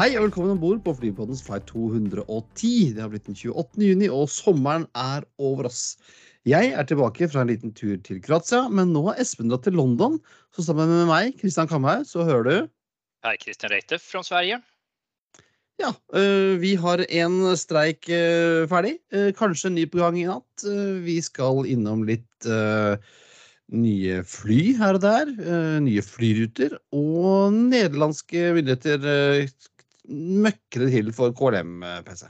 Hei 0.00 0.14
og 0.16 0.22
velkommen 0.30 0.54
om 0.54 0.60
bord 0.62 0.78
på 0.80 0.94
flypodens 0.96 1.42
flight 1.44 1.66
210. 1.68 2.94
Det 2.96 3.02
har 3.02 3.10
blitt 3.12 3.26
den 3.26 3.34
28. 3.36 3.82
juni, 3.84 4.06
og 4.08 4.30
sommeren 4.32 4.86
er 4.96 5.26
over 5.36 5.66
oss. 5.68 5.98
Jeg 6.48 6.70
er 6.72 6.86
tilbake 6.88 7.28
fra 7.28 7.42
en 7.44 7.50
liten 7.50 7.74
tur 7.76 7.98
til 8.06 8.22
Kroatia, 8.24 8.62
men 8.72 8.94
nå 8.94 9.02
har 9.10 9.20
Espen 9.20 9.52
dratt 9.52 9.66
til 9.68 9.76
London. 9.76 10.16
Så 10.56 10.64
sammen 10.64 10.88
med 10.88 11.04
meg, 11.10 11.36
Kristian 11.42 11.68
Kamhaug, 11.68 12.08
så 12.08 12.24
hører 12.24 12.48
du 12.48 12.54
Hei, 13.28 13.34
Kristian 13.44 13.74
Reite 13.74 14.00
fra 14.00 14.24
Sverige. 14.24 14.62
Ja, 15.84 15.92
øh, 16.16 16.56
vi 16.64 16.78
har 16.80 17.04
en 17.04 17.36
streik 17.60 18.08
øh, 18.08 18.64
ferdig. 18.72 18.96
Øh, 19.12 19.34
kanskje 19.36 19.68
en 19.68 19.82
ny 19.82 19.84
på 19.84 20.00
gang 20.00 20.16
i 20.16 20.24
natt. 20.30 20.64
Vi 21.04 21.20
skal 21.28 21.68
innom 21.68 22.08
litt 22.08 22.48
nye 23.70 24.24
fly 24.26 24.62
her 24.80 24.96
og 24.96 25.04
der. 25.04 25.28
nye 25.84 26.02
flyruter. 26.02 26.80
Og 26.88 27.52
nederlandske 27.52 28.54
myndigheter 28.56 29.44
møkker 30.10 30.84
det 30.84 30.90
til 30.94 31.10
for 31.16 31.32
KLM-PC. 31.38 32.26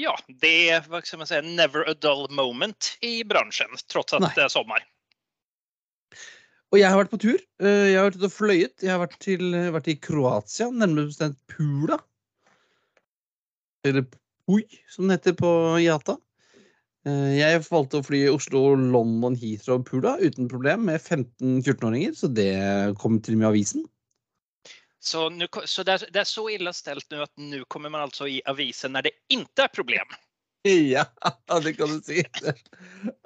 Ja, 0.00 0.14
det 0.42 0.52
er 0.74 0.86
hva 0.90 0.98
skal 1.06 1.20
man 1.20 1.28
si, 1.30 1.38
never 1.54 1.84
a 1.86 1.94
dull 1.94 2.24
moment 2.34 2.94
i 3.06 3.20
bransjen, 3.26 3.70
trots 3.92 4.16
at 4.16 4.24
Nei. 4.24 4.32
det 4.34 4.46
er 4.46 4.50
sommer. 4.50 4.82
Og 6.74 6.80
jeg 6.80 6.90
har 6.90 6.98
vært 6.98 7.12
på 7.12 7.20
tur. 7.22 7.38
Eh, 7.62 7.92
Jeg 7.92 8.00
har 8.00 8.08
vært 8.08 8.18
ute 8.18 8.26
og 8.26 8.34
fløyet. 8.34 8.74
Jeg 8.82 8.90
har 8.90 8.98
vært, 9.04 9.14
til, 9.22 9.44
vært 9.76 9.90
i 9.92 9.94
Kroatia, 10.02 10.66
nærmere 10.74 11.12
bestemt 11.12 11.38
Pula. 11.46 12.00
Eller 13.86 14.06
Pui, 14.48 14.64
som 14.90 15.06
det 15.06 15.20
heter 15.20 15.36
på 15.38 15.50
IATA. 15.78 16.16
Eh, 17.06 17.36
Jeg 17.38 17.62
valgte 17.68 18.00
å 18.00 18.06
fly 18.06 18.24
Oslo, 18.32 18.64
London, 18.74 19.36
Heathrow 19.38 19.78
og 19.78 19.86
Pula 19.86 20.16
uten 20.18 20.50
problem 20.50 20.88
med 20.90 20.98
15-14-åringer, 21.04 22.16
så 22.18 22.32
det 22.34 22.50
kom 22.98 23.20
til 23.22 23.36
og 23.38 23.44
med 23.44 23.50
avisen. 23.52 23.86
Så, 25.04 25.28
nu, 25.30 25.46
så 25.64 25.82
det, 25.82 25.92
är, 25.92 26.08
det 26.12 26.18
är 26.18 26.24
så 26.24 26.50
illa 26.50 26.72
ställt 26.72 27.06
nu 27.10 27.22
att 27.22 27.32
nu 27.36 27.64
kommer 27.64 27.88
man 27.88 28.00
alltså 28.00 28.28
i 28.28 28.42
avisen 28.44 28.92
när 28.92 29.02
det 29.02 29.10
inte 29.28 29.62
är 29.62 29.68
problem. 29.68 30.06
Ja, 30.62 31.04
det 31.64 31.72
kan 31.72 31.88
du 31.88 32.00
si. 32.00 32.24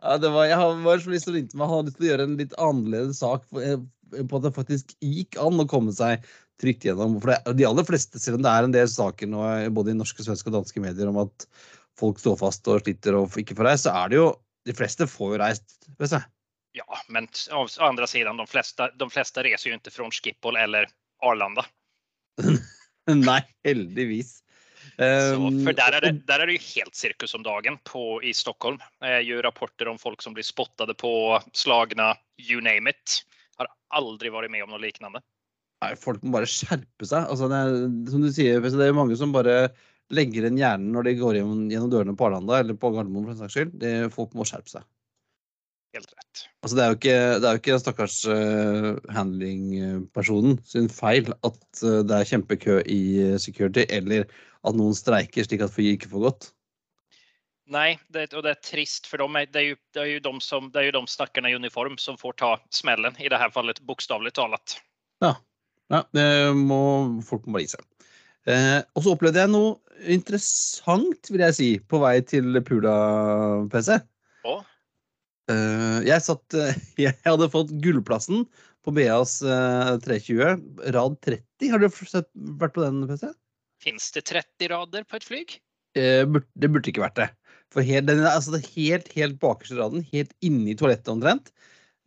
Ja, 0.02 0.18
det 0.18 0.28
var, 0.28 0.44
jeg 0.44 0.58
var 0.58 0.98
til 0.98 1.12
å 1.14 1.34
ringe 1.36 1.54
meg. 1.54 1.68
han 1.68 1.76
hadde 1.76 1.90
lyst 1.90 2.00
til 2.00 2.06
å 2.06 2.10
gjøre 2.10 2.26
en 2.26 2.36
litt 2.40 2.56
annerledes 2.58 3.20
sak 3.22 3.46
på 3.52 3.62
eh, 3.62 3.78
på 4.08 4.40
at 4.40 4.46
det 4.46 4.54
faktisk 4.56 4.94
gikk 5.04 5.38
an 5.42 5.62
å 5.62 5.68
komme 5.68 5.92
seg 5.94 6.24
trygt 6.58 6.86
gjennom. 6.88 7.18
For 7.22 7.30
det, 7.30 7.54
de 7.60 7.66
aller 7.68 7.86
fleste, 7.86 8.18
selv 8.18 8.40
om 8.40 8.46
det 8.46 8.52
er 8.52 8.66
en 8.66 8.74
del 8.74 8.90
saker 8.90 9.30
nå, 9.30 9.44
eh, 9.52 9.68
både 9.70 9.92
i 9.92 9.98
norske, 9.98 10.24
svenske 10.24 10.50
og 10.50 10.58
danske 10.58 10.82
medier 10.82 11.10
om 11.10 11.20
at 11.22 11.46
folk 11.98 12.18
står 12.18 12.38
fast 12.40 12.66
og 12.70 12.82
sliter 12.82 13.18
og 13.18 13.38
ikke 13.38 13.56
får 13.58 13.70
reist, 13.70 13.86
så 13.86 13.94
er 14.02 14.12
det 14.12 14.22
jo 14.22 14.28
De 14.66 14.74
fleste 14.76 15.06
får 15.08 15.30
jo 15.32 15.36
reist. 15.40 15.78
Vet 15.96 16.10
du. 16.12 16.18
Ja, 16.76 17.02
men 17.08 17.30
å 17.56 17.62
andra 17.86 18.06
sidan, 18.10 18.36
de 18.36 18.44
fleste, 18.50 18.90
de 18.98 19.06
fleste 19.08 19.46
reser 19.46 19.70
jo 19.70 19.78
ikke 19.78 19.94
fra 19.94 20.08
Schiphol 20.12 20.58
eller 20.60 20.90
Arlanda. 21.24 21.64
Nei, 23.28 23.40
heldigvis. 23.66 24.38
Så, 24.98 25.38
for 25.62 25.76
der 25.78 25.94
er, 25.94 26.02
det, 26.02 26.10
der 26.26 26.42
er, 26.42 26.50
det 26.50 26.56
jo 26.58 26.64
helt 26.74 26.96
sirkus 26.98 27.34
om 27.36 27.44
dagen 27.46 27.76
på, 27.86 28.18
i 28.26 28.32
Stockholm. 28.34 28.80
Jeg 29.04 29.28
gjør 29.28 29.44
rapporter 29.46 29.90
om 29.90 29.98
folk 30.00 30.24
som 30.24 30.34
blir 30.34 30.46
spottet 30.46 30.90
på, 30.98 31.12
slagne, 31.54 32.08
you 32.42 32.62
name 32.64 32.90
it. 32.90 33.20
Har 33.60 33.70
aldri 33.94 34.32
vært 34.34 34.50
med 34.50 34.66
om 34.66 34.74
noe 34.74 34.82
liknande. 34.82 35.22
Nei, 35.84 35.92
folk 35.98 36.24
må 36.26 36.34
bare 36.34 36.50
skjerpe 36.50 37.06
seg. 37.06 37.28
Altså, 37.30 37.46
det 37.50 37.60
er, 37.62 37.76
som 38.10 38.24
du 38.24 38.30
sier, 38.34 38.58
det 38.64 38.88
er 38.88 38.96
mange 38.96 39.18
som 39.18 39.34
bare 39.34 39.68
legger 40.14 40.46
igjen 40.46 40.58
hjernen 40.58 40.94
når 40.94 41.06
de 41.06 41.16
går 41.20 41.38
gjennom, 41.38 41.66
gjennom 41.70 41.92
dørene 41.92 42.16
på 42.18 42.26
Arlanda 42.26 42.62
eller 42.62 42.78
på 42.80 42.90
Gardermoen. 42.94 43.28
for 43.28 43.34
den 43.36 43.42
saks 43.44 43.54
skyld. 43.54 43.74
Det, 43.82 43.92
folk 44.14 44.34
må 44.34 44.46
skjerpe 44.48 44.72
seg. 44.72 44.86
Helt 45.96 46.10
rett. 46.12 46.42
Altså, 46.62 46.76
det 46.76 46.82
er 46.82 46.90
jo 46.90 46.98
ikke, 46.98 47.16
det 47.40 47.48
er 47.48 47.56
jo 47.56 47.62
ikke 47.62 47.78
stakkars 47.80 48.18
uh, 48.28 48.90
handling-personen 49.14 50.58
sin 50.68 50.90
feil 50.92 51.30
at 51.46 51.62
uh, 51.80 52.02
det 52.04 52.18
er 52.18 52.28
kjempekø 52.28 52.82
i 52.84 53.00
eh, 53.24 53.38
security, 53.40 53.86
eller 53.88 54.28
at 54.68 54.76
noen 54.76 54.96
streiker 54.96 55.46
slik 55.46 55.64
at 55.64 55.72
flyet 55.72 55.96
ikke 55.96 56.12
får 56.12 56.24
gått. 56.26 56.50
Nei, 57.72 57.98
det, 58.12 58.30
og 58.32 58.44
det 58.44 58.54
er 58.54 58.62
trist 58.64 59.08
for 59.08 59.20
dem. 59.20 59.36
Det 59.52 59.60
er 59.60 59.66
jo, 59.70 59.80
det 59.96 60.04
er 60.04 60.10
jo 60.14 60.22
de, 60.24 60.32
som, 60.44 60.70
det 60.72 60.80
er 60.80 60.88
jo 60.88 60.96
de 60.98 61.12
stakkarene 61.12 61.52
i 61.52 61.56
uniform 61.56 61.98
som 62.00 62.16
får 62.20 62.38
ta 62.40 62.54
smellen, 62.72 63.16
I 63.20 63.28
det 63.28 63.40
fallet 63.52 63.80
fallet 63.84 64.36
talt. 64.36 64.78
Ja. 65.24 65.34
Ja, 65.88 66.02
det 66.12 66.28
må 66.52 66.80
folk 67.24 67.46
må 67.46 67.56
bare 67.56 67.64
gi 67.64 67.72
seg. 67.72 67.84
Eh, 68.48 68.80
og 68.96 69.04
så 69.04 69.14
opplevde 69.14 69.40
jeg 69.40 69.52
noe 69.52 69.76
interessant, 70.08 71.30
vil 71.32 71.44
jeg 71.46 71.56
si, 71.56 71.68
på 71.80 72.00
vei 72.02 72.18
til 72.28 72.60
Pula-PC. 72.64 73.98
Eh, 75.48 76.00
jeg 76.08 76.24
satt 76.24 76.56
eh, 76.58 76.76
Jeg 77.08 77.16
hadde 77.24 77.50
fått 77.52 77.72
gullplassen 77.84 78.46
på 78.86 78.94
BAs 78.96 79.38
eh, 79.42 79.94
320, 80.04 80.64
rad 80.94 81.18
30. 81.24 81.72
Har 81.72 81.82
du 81.82 81.88
sett, 81.90 82.28
vært 82.60 82.76
på 82.76 82.84
den, 82.84 83.02
PC? 83.08 83.30
Finns 83.84 84.10
det 84.14 84.26
30 84.30 84.72
rader 84.72 85.06
på 85.08 85.18
et 85.18 85.26
flyg? 85.26 85.58
Eh, 85.98 86.24
det 86.28 86.70
burde 86.72 86.92
ikke 86.92 87.04
vært 87.04 87.20
det. 87.20 87.28
For 87.74 87.84
helt, 87.84 88.08
den 88.08 88.24
altså 88.24 88.54
det 88.54 88.64
helt, 88.72 89.10
helt 89.12 89.36
bakerste 89.42 89.76
raden, 89.76 90.04
helt 90.12 90.32
inni 90.44 90.76
toalettet 90.78 91.10
omtrent. 91.12 91.52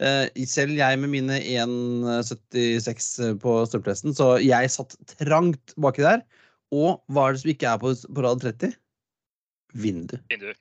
Eh, 0.02 0.26
selv 0.50 0.74
jeg 0.80 0.98
med 0.98 1.12
mine 1.14 1.38
1,76 1.38 3.12
på 3.44 3.58
størrelsen, 3.70 4.16
så 4.18 4.34
jeg 4.42 4.74
satt 4.74 4.98
trangt 5.20 5.76
baki 5.82 6.06
der. 6.06 6.26
Og 6.74 7.02
hva 7.12 7.28
er 7.28 7.36
det 7.36 7.44
som 7.44 7.54
ikke 7.54 7.74
er 7.74 7.82
på, 7.82 7.94
på 7.94 8.26
rad 8.26 8.42
30? 8.42 8.74
Vindu. 9.78 10.18
Vindu. 10.32 10.52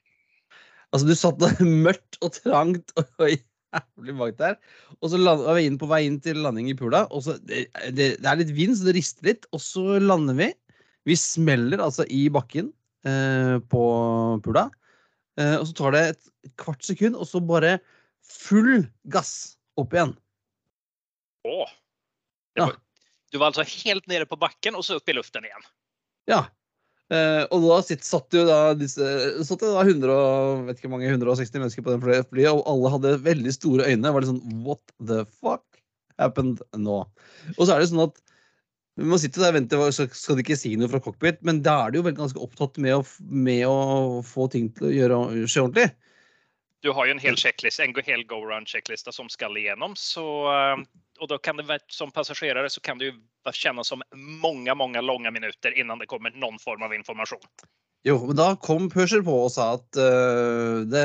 Altså, 0.93 1.07
du 1.07 1.15
satt 1.19 1.39
der 1.43 1.61
mørkt 1.87 2.19
og 2.25 2.33
trangt 2.35 2.93
og 2.99 3.29
jævlig 3.31 4.15
bak 4.19 4.39
der. 4.41 4.57
Og 5.01 5.13
så 5.13 5.21
land- 5.21 5.45
var 5.47 5.55
vi 5.61 5.67
inn 5.69 5.79
på 5.79 5.87
vei 5.91 6.03
inn 6.09 6.19
til 6.25 6.41
landing 6.43 6.71
i 6.73 6.75
Pula. 6.79 7.05
Og 7.15 7.23
så, 7.27 7.37
det, 7.47 7.69
det, 7.95 8.09
det 8.19 8.27
er 8.27 8.41
litt 8.43 8.51
vind, 8.57 8.75
så 8.79 8.89
det 8.89 8.97
rister 8.99 9.29
litt. 9.31 9.47
Og 9.55 9.63
så 9.63 10.01
lander 10.03 10.35
vi. 10.39 10.51
Vi 11.09 11.17
smeller 11.17 11.81
altså 11.85 12.05
i 12.11 12.25
bakken 12.35 12.73
eh, 13.07 13.57
på 13.71 13.85
Pula. 14.45 14.67
Eh, 15.41 15.55
og 15.61 15.69
så 15.71 15.77
tar 15.79 15.95
det 15.95 16.03
et 16.11 16.55
kvart 16.61 16.83
sekund, 16.85 17.15
og 17.17 17.29
så 17.31 17.39
bare 17.41 17.77
full 18.27 18.83
gass 19.15 19.55
opp 19.81 19.95
igjen. 19.97 20.17
Åh. 21.49 21.71
Det 22.59 22.67
Ja. 22.67 22.73
du 23.33 23.39
var 23.39 23.53
altså 23.53 23.63
helt 23.87 24.09
nede 24.11 24.27
på 24.27 24.37
bakken, 24.37 24.75
og 24.75 24.83
så 24.85 24.99
opp 24.99 25.09
i 25.09 25.15
luften 25.17 25.47
igjen? 25.47 25.63
Ja. 26.29 26.43
Eh, 27.11 27.43
og 27.51 27.65
da 27.65 27.81
sitt, 27.83 28.05
satt 28.07 28.31
jo 28.37 28.45
da 28.47 28.59
disse 28.79 29.03
satt 29.47 29.63
det 29.65 29.71
da 29.75 29.83
100, 29.83 30.67
vet 30.69 30.79
ikke 30.79 30.93
mange, 30.93 31.09
160 31.11 31.59
mennesker 31.59 31.83
på 31.83 31.97
den 31.97 32.03
flyet, 32.05 32.53
og 32.53 32.63
alle 32.71 32.93
hadde 32.95 33.17
veldig 33.25 33.55
store 33.57 33.89
øyne. 33.89 34.05
Det 34.05 34.13
var 34.15 34.23
litt 34.23 34.31
sånn 34.31 34.61
What 34.67 34.95
the 35.03 35.25
fuck 35.41 35.65
happened 36.23 36.63
nå? 36.79 37.01
Og 37.57 37.63
så 37.65 37.75
er 37.75 37.83
det 37.83 37.91
sånn 37.91 38.05
at 38.07 38.21
man 39.01 39.21
sitter 39.23 39.43
der 39.43 39.55
og 39.55 39.57
venter, 39.57 39.83
så 39.97 40.07
skal 40.13 40.37
de 40.37 40.45
ikke 40.45 40.59
si 40.59 40.75
noe 40.77 40.91
fra 40.93 41.01
cockpit, 41.03 41.41
men 41.47 41.63
da 41.65 41.77
er 41.87 41.93
de 41.93 42.01
jo 42.01 42.13
ganske 42.15 42.43
opptatt 42.43 42.79
med 42.83 42.99
å, 42.99 43.05
med 43.33 43.65
å 43.67 44.21
få 44.27 44.47
ting 44.53 44.69
til 44.77 44.91
å 44.91 44.95
gjøre 44.95 45.21
skje 45.47 45.65
ordentlig. 45.65 45.89
Du 46.81 46.93
har 46.97 47.07
jo 47.07 47.13
en 47.13 47.21
hel 47.21 47.37
checklist, 47.37 47.81
en 47.81 47.93
hel 48.07 48.23
go-around 48.25 48.69
checklista 48.69 49.13
som 49.13 49.29
skal 49.29 49.57
igjennom. 49.61 49.93
Så, 50.01 50.25
og 51.21 51.29
da 51.29 51.39
kan 51.39 51.61
det 51.61 51.83
som 51.93 52.13
passasjerer 52.15 52.69
så 52.73 52.81
kan 52.81 53.01
det 53.01 53.11
jo 53.11 53.53
kjennes 53.53 53.93
som 53.93 54.01
mange 54.15 54.75
mange 54.75 55.03
lange 55.05 55.33
minutter 55.35 55.77
innan 55.77 56.01
det 56.01 56.09
kommer 56.09 56.33
noen 56.33 56.59
form 56.63 56.87
av 56.87 56.95
informasjon. 56.97 57.45
Jo, 58.09 58.15
men 58.25 58.37
da 58.39 58.55
kom 58.57 58.87
Pøscher 58.89 59.21
på 59.25 59.35
og 59.45 59.51
sa 59.53 59.75
at 59.77 59.99
uh, 60.01 60.81
det, 60.89 61.05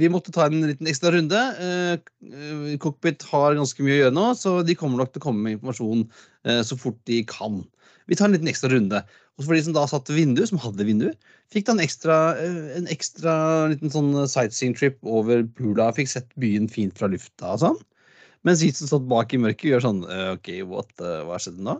vi 0.00 0.10
måtte 0.10 0.34
ta 0.34 0.48
en 0.48 0.64
liten 0.66 0.90
ekstra 0.90 1.12
runde. 1.14 1.42
Eh, 1.62 1.92
eh, 2.26 2.72
Cockpit 2.82 3.22
har 3.30 3.54
ganske 3.54 3.84
mye 3.86 3.94
å 3.94 4.00
gjøre 4.00 4.16
nå, 4.16 4.24
så 4.34 4.56
de 4.66 4.74
kommer 4.78 4.98
nok 4.98 5.12
til 5.14 5.22
å 5.22 5.26
komme 5.28 5.44
med 5.44 5.56
informasjon 5.58 6.02
uh, 6.10 6.62
så 6.66 6.78
fort 6.80 6.98
de 7.06 7.20
kan. 7.30 7.60
Vi 8.10 8.18
tar 8.18 8.26
en 8.26 8.34
liten 8.34 8.50
ekstra 8.50 8.72
runde. 8.72 9.04
Og 9.38 9.46
for 9.46 9.54
de 9.54 9.62
som 9.62 9.74
da 9.76 9.84
satt 9.86 10.10
vindu, 10.10 10.42
som 10.50 10.58
hadde 10.58 10.86
vindu, 10.86 11.12
fikk 11.54 11.68
da 11.68 11.76
en 11.76 11.84
ekstra, 11.84 12.16
eh, 12.42 12.72
en 12.80 12.88
ekstra 12.90 13.34
liten 13.70 13.92
sånn 13.94 14.10
sightseeing-trip 14.26 14.98
over 15.06 15.44
Pula. 15.58 15.92
Fikk 15.94 16.10
sett 16.10 16.32
byen 16.42 16.66
fint 16.70 16.98
fra 16.98 17.10
lufta 17.12 17.54
og 17.54 17.62
sånn. 17.62 17.78
Mens 18.46 18.64
vi 18.64 18.72
som 18.74 18.90
satt 18.90 19.06
bak 19.10 19.34
i 19.34 19.40
mørket, 19.42 19.70
gjør 19.70 19.86
sånn 19.86 20.02
eh, 20.10 20.32
OK, 20.34 20.50
what, 20.70 20.90
hva 20.98 21.38
skjedde 21.38 21.62
nå? 21.66 21.78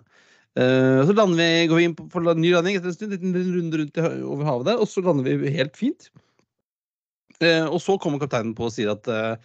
Uh, 0.58 1.04
så 1.06 1.14
lander 1.14 1.38
vi, 1.38 1.66
går 1.70 1.78
vi 1.78 1.84
inn 1.86 1.94
på, 1.94 2.08
en 2.18 2.40
ny 2.42 2.50
landing 2.50 2.78
etter 2.78 2.90
en 2.90 2.96
stund, 2.96 3.12
en 3.14 3.34
liten 3.36 3.52
runde 3.54 3.78
rundt 3.78 4.00
over 4.26 4.48
havet 4.48 4.66
der, 4.66 4.80
og 4.82 4.88
så 4.90 5.04
lander 5.06 5.38
vi 5.38 5.52
helt 5.54 5.76
fint. 5.78 6.08
Uh, 7.38 7.68
og 7.68 7.78
så 7.84 7.94
kommer 8.02 8.18
kapteinen 8.18 8.56
på 8.58 8.66
og 8.66 8.74
sier 8.74 8.90
at 8.90 9.06
uh, 9.06 9.36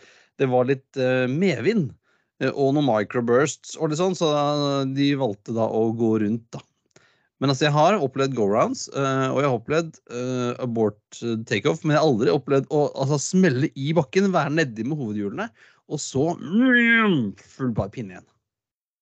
det 0.42 0.48
var 0.50 0.65
litt 0.65 0.98
medvind 1.30 1.92
og 2.42 2.71
noen 2.74 2.88
microbursts 2.88 3.75
og 3.77 3.92
litt 3.92 4.00
sånn, 4.00 4.15
så 4.18 4.31
de 4.89 5.12
valgte 5.19 5.54
da 5.54 5.68
å 5.69 5.83
gå 5.95 6.15
rundt, 6.24 6.48
da. 6.56 6.63
Men 7.42 7.52
altså, 7.52 7.66
jeg 7.68 7.76
har 7.76 7.98
opplevd 8.00 8.36
go-rounds, 8.38 8.86
eh, 8.94 9.28
og 9.32 9.40
jeg 9.42 9.50
har 9.50 9.58
opplevd 9.58 9.98
uh, 10.14 10.52
abort 10.64 11.22
eh, 11.26 11.40
takeoff, 11.50 11.82
men 11.84 11.96
jeg 11.96 12.00
har 12.00 12.10
aldri 12.12 12.32
opplevd 12.34 12.70
å 12.72 12.86
altså, 12.92 13.20
smelle 13.20 13.72
i 13.74 13.90
bakken, 13.98 14.30
være 14.36 14.54
nedi 14.54 14.86
med 14.88 15.02
hovedhjulene, 15.02 15.50
og 15.92 16.00
så 16.00 16.30
mm, 16.40 17.34
full 17.56 17.74
bar 17.76 17.92
pinne 17.94 18.16
igjen. 18.16 18.30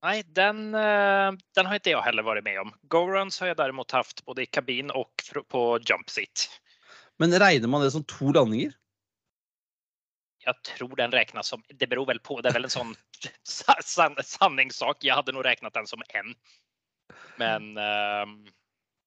Nei, 0.02 0.16
den, 0.34 0.72
den 0.74 1.68
har 1.70 1.78
ikke 1.78 1.92
jeg 1.92 2.02
heller 2.02 2.26
vært 2.26 2.48
med 2.48 2.58
om. 2.64 2.72
Go-rounds 2.90 3.36
har 3.38 3.52
jeg 3.52 3.60
derimot 3.60 3.94
haft 3.94 4.24
både 4.26 4.48
i 4.48 4.50
kabin 4.50 4.90
og 4.98 5.22
på 5.54 5.62
jump 5.86 6.10
seat. 6.10 6.48
Men 7.22 7.38
regner 7.38 7.70
man 7.70 7.86
det 7.86 7.92
som 7.94 8.08
to 8.10 8.32
landinger? 8.34 8.74
Jeg 10.42 10.58
tror 10.66 10.96
den 10.98 11.14
regnes 11.14 11.52
som, 11.54 11.62
det 11.70 11.86
beror 11.90 12.08
vel 12.10 12.22
på, 12.26 12.40
det 12.42 12.50
er 12.50 12.58
vel 12.58 12.66
en 12.66 12.74
sånn 12.74 12.96
sanningssak. 13.86 15.06
Jeg 15.06 15.18
hadde 15.20 15.36
nå 15.36 15.46
regnet 15.46 15.78
den 15.78 15.90
som 15.90 16.02
en. 16.18 16.34
Men 17.38 17.62
um, 17.64 18.48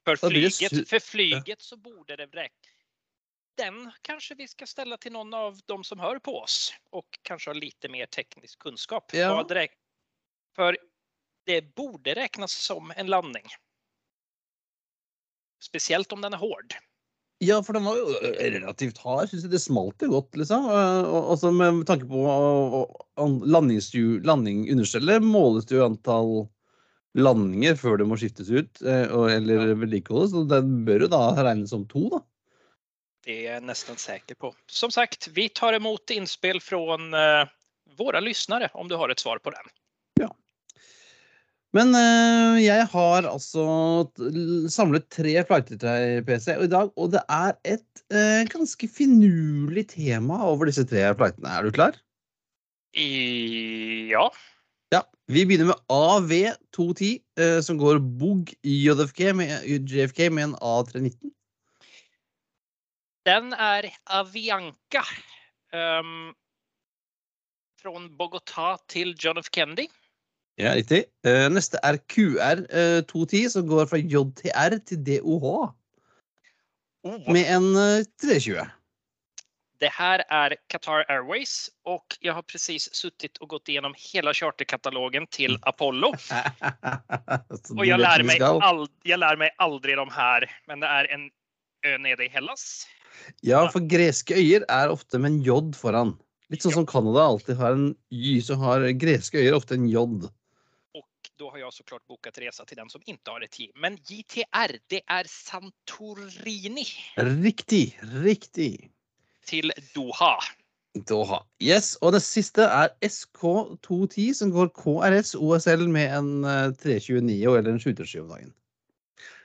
För 0.05 0.17
flyget, 0.17 0.89
för 0.89 0.99
flyget 0.99 1.63
så 1.63 1.77
borde 1.77 2.17
det 2.17 2.27
räcka. 2.27 2.71
Den 3.57 3.93
kanske 4.03 4.35
vi 4.35 4.49
ska 4.49 4.67
ställa 4.67 4.97
till 4.97 5.13
någon 5.13 5.35
av 5.35 5.61
de 5.67 5.85
som 5.85 6.01
hör 6.01 6.19
på 6.19 6.39
oss 6.39 6.75
och 6.91 7.07
kanske 7.23 7.51
har 7.51 7.55
lite 7.55 7.89
mer 7.89 8.07
teknisk 8.07 8.59
kunskap. 8.59 9.15
Ja. 9.15 9.49
För 10.57 10.79
det 11.47 11.75
borde 11.75 12.15
räknas 12.15 12.53
som 12.53 12.93
en 12.97 13.07
landning. 13.07 13.45
Spesielt 15.63 16.13
om 16.13 16.21
den 16.21 16.35
er 16.35 16.39
hård. 16.39 16.75
Ja, 17.39 17.63
for 17.63 17.73
den 17.73 17.85
var 17.85 17.97
jo 17.97 18.07
relativt 18.39 18.99
hard. 18.99 19.29
Synes 19.29 19.45
jeg 19.45 19.51
det 19.53 19.59
smalt 19.61 20.03
jo 20.03 20.11
godt, 20.11 20.37
liksom. 20.37 20.67
Også 21.05 21.51
med 21.51 21.87
tanke 21.87 22.07
på 22.09 22.25
an- 23.21 23.43
landingshjul- 23.45 25.21
måles 25.21 25.67
det 25.67 25.77
jo 25.77 25.85
antall 25.85 26.49
landinger 27.15 27.77
før 27.79 27.99
det 28.01 28.07
må 28.11 28.19
skiftes 28.21 28.51
ut 28.51 28.83
eh, 28.83 29.07
eller 29.37 29.69
Ja. 29.71 29.75
vedlikeholdes. 29.79 30.35
Så 30.35 30.45
den 30.51 30.85
bør 30.87 31.07
jo 31.07 31.11
da 31.13 31.25
regnes 31.39 31.71
som 31.75 31.87
to, 31.91 32.09
da. 32.11 32.23
Det 33.25 33.39
er 33.39 33.45
jeg 33.55 33.65
nesten 33.65 33.97
sikker 33.97 34.37
på. 34.37 34.51
Som 34.69 34.91
sagt, 34.93 35.31
vi 35.33 35.49
tar 35.49 35.77
imot 35.79 36.11
innspill 36.13 36.61
fra 36.61 36.83
våre 36.83 37.49
våra 37.97 38.21
lyssnare 38.21 38.69
om 38.75 38.89
du 38.89 38.97
har 38.99 39.09
et 39.09 39.21
svar 39.23 39.39
på 39.39 39.53
den. 39.55 39.73
Men 41.75 41.91
eh, 41.99 42.61
jeg 42.63 42.87
har 42.93 43.27
altså 43.27 43.65
samlet 44.71 45.09
tre 45.11 45.33
flighter 45.43 45.75
til 45.75 45.81
deg, 45.83 46.21
PC, 46.29 46.53
og 46.55 46.69
i 46.69 46.71
dag, 46.71 46.93
og 46.95 47.11
det 47.17 47.23
er 47.35 47.57
et 47.67 48.03
eh, 48.15 48.45
ganske 48.47 48.87
finurlig 48.87 49.89
tema 49.91 50.39
over 50.47 50.71
disse 50.71 50.85
tre 50.87 51.09
flightene. 51.19 51.51
Er 51.51 51.67
du 51.67 51.75
klar? 51.75 51.99
I, 52.95 53.09
ja, 54.13 54.29
Ja. 54.29 54.31
Vi 55.33 55.47
begynner 55.49 55.71
med 55.71 55.81
AV210, 55.89 57.11
eh, 57.41 57.61
som 57.65 57.79
går 57.81 57.99
BOG 58.21 58.53
JFK 58.61 59.33
med, 59.33 59.65
JFK 59.89 60.29
med 60.31 60.51
en 60.51 60.57
A319. 60.61 61.31
den 63.25 63.53
er 63.53 63.89
Avianca. 64.07 65.05
um, 65.73 66.35
från 67.83 68.17
Bogotá 68.17 68.77
til 68.89 69.17
John 69.25 69.39
F 69.39 69.49
Kennedy. 69.51 69.87
Ja, 70.59 70.75
riktig. 70.75 71.05
Uh, 71.27 71.49
neste 71.51 71.81
er 71.83 71.97
QR210, 72.13 73.49
som 73.49 73.67
går 73.67 73.89
fra 73.91 73.99
JTR 73.99 74.79
til 74.87 75.01
DOH 75.07 75.75
Oh, 77.05 77.33
med 77.33 77.45
en 77.53 77.67
uh, 77.77 78.05
320. 78.21 78.65
Det 79.79 79.89
här 79.89 80.25
är 80.29 80.57
Qatar 80.67 81.05
Airways 81.09 81.71
och 81.85 82.07
jag 82.21 82.35
har 82.35 82.43
precis 82.43 82.95
suttit 82.95 83.37
och 83.37 83.49
gått 83.49 83.69
igenom 83.69 83.95
hela 84.13 84.35
charterkatalogen 84.35 85.27
till 85.27 85.59
Apollo. 85.63 86.09
Og 87.51 87.71
Och 87.71 87.83
du 87.83 87.89
jag 87.89 88.03
aldri 88.03 88.23
lär, 88.23 88.23
mig 88.23 88.41
all, 88.41 88.89
jag 89.03 89.21
lär 89.21 89.37
mig 89.37 89.51
aldrig 89.59 89.97
de 89.97 90.11
här, 90.11 90.51
men 90.67 90.81
det 90.81 90.87
är 90.87 91.05
en 91.15 91.31
ø 91.87 91.99
nede 91.99 92.25
i 92.25 92.29
Hellas. 92.29 92.87
Ja, 93.41 93.69
for 93.71 93.85
greske 93.89 94.37
øyer 94.37 94.65
er 94.69 94.93
ofte 94.93 95.19
med 95.19 95.33
en 95.33 95.43
J 95.45 95.75
foran. 95.79 96.15
Litt 96.53 96.65
sånn 96.65 96.75
som 96.75 96.87
Canada 96.89 97.25
alltid 97.25 97.57
har 97.61 97.77
en 97.77 97.93
Y, 98.13 98.41
så 98.45 98.57
har 98.61 98.85
greske 99.01 99.41
øyer 99.41 99.57
ofte 99.57 99.79
en 99.79 99.87
J. 99.89 100.03
Og 100.95 101.31
da 101.41 101.51
har 101.53 101.63
jeg 101.65 101.77
så 101.77 101.87
klart 101.89 102.05
boket 102.11 102.41
resa 102.43 102.67
til 102.69 102.81
den 102.81 102.91
som 102.93 103.05
ikke 103.07 103.33
har 103.37 103.47
et 103.47 103.59
J. 103.59 103.71
Men 103.81 103.99
JTR, 104.09 104.77
det 104.93 105.03
er 105.09 105.31
Santorini 105.31 106.87
Riktig, 107.19 107.87
riktig. 108.25 108.91
Till 109.47 109.73
Doha. 109.95 110.35
Doha. 111.09 111.41
Yes, 111.63 111.97
og 112.07 112.13
det 112.15 112.21
siste 112.23 112.63
er 112.71 112.93
SK210, 113.03 114.29
som 114.39 114.53
går 114.55 114.71
KRS 114.79 115.35
OSL 115.35 115.89
med 115.91 116.13
en 116.21 116.29
eh, 116.47 116.69
329 116.79 117.57
eller 117.59 117.73
en 117.73 117.81
727 117.83 118.21
om 118.23 118.29
dagen. 118.31 118.53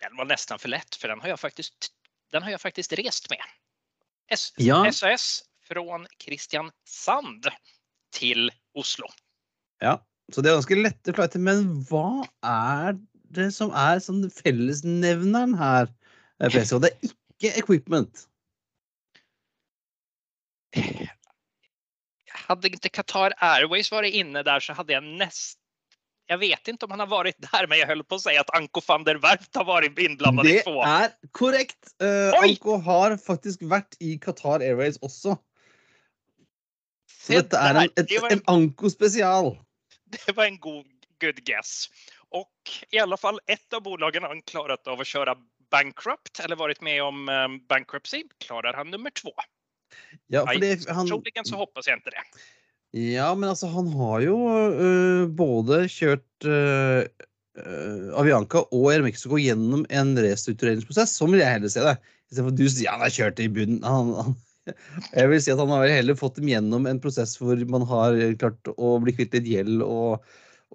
Den 0.04 0.18
var 0.20 0.30
nesten 0.30 0.60
for 0.62 0.70
lett, 0.72 0.96
for 1.00 1.10
den 1.12 1.22
har 1.24 1.34
jeg 1.34 1.42
faktisk, 1.42 1.90
den 2.34 2.46
har 2.46 2.54
jeg 2.54 2.62
faktisk 2.62 2.94
rest 3.02 3.30
med. 3.34 3.42
S- 4.32 4.52
Ja. 4.62 4.84
SAS 4.94 5.44
fra 5.66 5.82
Kristiansand 6.22 7.50
til 8.14 8.50
Oslo. 8.78 9.10
Ja, 9.82 9.98
så 10.34 10.42
det 10.42 10.52
er 10.52 10.60
ganske 10.60 10.78
lette 10.78 11.14
flighter. 11.18 11.42
Men 11.42 11.66
hva 11.90 12.26
er 12.46 12.98
det 13.34 13.50
som 13.54 13.72
er 13.78 14.00
sånn 14.02 14.24
fellesnevneren 14.34 15.56
her, 15.58 15.90
eh, 16.40 16.50
PC? 16.50 16.76
Og 16.78 16.82
det 16.86 16.94
er 16.94 17.10
ikke 17.10 17.58
equipment. 17.64 18.26
Hade 22.32 22.68
inte 22.68 22.90
Qatar 22.90 23.34
Airways 23.38 23.92
varit 23.92 24.14
inne 24.14 24.44
där 24.44 24.60
så 24.60 24.74
hade 24.74 24.94
jag 24.94 25.04
nest 25.04 25.60
Jeg 26.30 26.38
vet 26.38 26.68
ikke 26.68 26.86
om 26.86 26.92
han 26.94 27.02
har 27.02 27.10
vært 27.10 27.40
der, 27.42 27.66
men 27.66 27.80
jeg 27.80 27.90
holdt 27.90 28.06
på 28.06 28.20
å 28.20 28.22
si 28.22 28.36
at 28.38 28.52
Anko 28.54 28.84
van 28.86 29.06
der 29.08 29.18
Werft 29.24 29.58
har 29.58 29.66
vært 29.66 29.98
innblanda 29.98 30.44
i 30.46 30.60
Det 30.62 30.76
er 30.86 31.16
korrekt. 31.34 31.90
Uh, 31.98 32.30
Anko 32.38 32.78
har 32.86 33.16
faktisk 33.18 33.64
vært 33.66 33.98
i 33.98 34.14
Qatar 34.22 34.62
Airways 34.62 35.02
også. 35.02 35.34
Så 37.10 37.34
Se 37.34 37.42
dette 37.42 37.58
er 37.58 37.82
en, 37.82 37.90
et, 37.90 38.06
det, 38.06 38.22
en 38.22 38.38
en, 38.38 38.44
Anko 38.54 38.94
spesial. 38.94 39.56
det 40.14 40.38
var 40.38 40.46
en 40.46 40.62
god 40.62 40.86
good 41.20 41.42
guess. 41.50 41.90
Og 42.30 42.78
i 42.94 43.02
alle 43.02 43.18
fall 43.18 43.42
ett 43.50 43.74
av 43.74 43.82
bolagen 43.84 44.24
har 44.24 44.30
han 44.34 44.46
klarat 44.46 44.88
av 44.88 45.02
å 45.02 45.08
kjøre 45.08 45.34
bankrupt 45.74 46.40
eller 46.44 46.60
vært 46.62 46.86
med 46.86 47.02
om 47.04 47.26
um, 47.30 47.58
bankruptcy. 47.70 48.24
Klarer 48.46 48.78
han 48.78 48.94
nummer 48.94 49.14
två? 49.18 49.34
Ja, 50.30 50.46
fordi 50.46 50.76
han, 50.88 51.08
Troligen 51.10 51.48
så 51.48 51.58
hoppas 51.58 51.88
jeg 51.90 51.98
inte 51.98 52.14
det. 52.14 52.26
ja, 53.16 53.30
men 53.36 53.50
altså, 53.50 53.70
han 53.74 53.90
har 53.98 54.22
jo 54.22 54.36
uh, 54.46 55.24
både 55.26 55.82
kjørt 55.90 56.46
uh, 56.46 57.02
uh, 57.58 58.12
Avianca 58.20 58.62
og 58.68 58.92
Air 58.92 59.06
Mexico 59.06 59.40
gjennom 59.42 59.88
en 59.90 60.14
restruktureringsprosess. 60.22 61.16
Sånn 61.18 61.34
vil 61.34 61.42
jeg 61.42 61.56
heller 61.58 61.74
se 61.74 61.86
det. 61.86 61.96
Istedenfor 62.30 62.54
at 62.54 62.60
du 62.62 62.70
sier 62.70 62.94
han 62.94 63.06
har 63.06 63.16
kjørt 63.16 63.40
det 63.40 63.50
i 63.50 63.56
bunnen. 63.58 63.82
Han, 63.90 64.14
han, 64.20 64.38
jeg 65.16 65.32
vil 65.32 65.40
si 65.42 65.50
at 65.50 65.58
han 65.58 65.72
har 65.74 65.90
heller 65.90 66.18
fått 66.20 66.36
dem 66.38 66.52
gjennom 66.52 66.84
en 66.86 67.00
prosess 67.02 67.32
hvor 67.40 67.58
man 67.74 67.82
har 67.90 68.20
klart 68.38 68.70
å 68.76 68.92
bli 69.02 69.16
kvitt 69.18 69.34
litt 69.34 69.48
gjeld 69.50 69.82
og, 69.82 70.28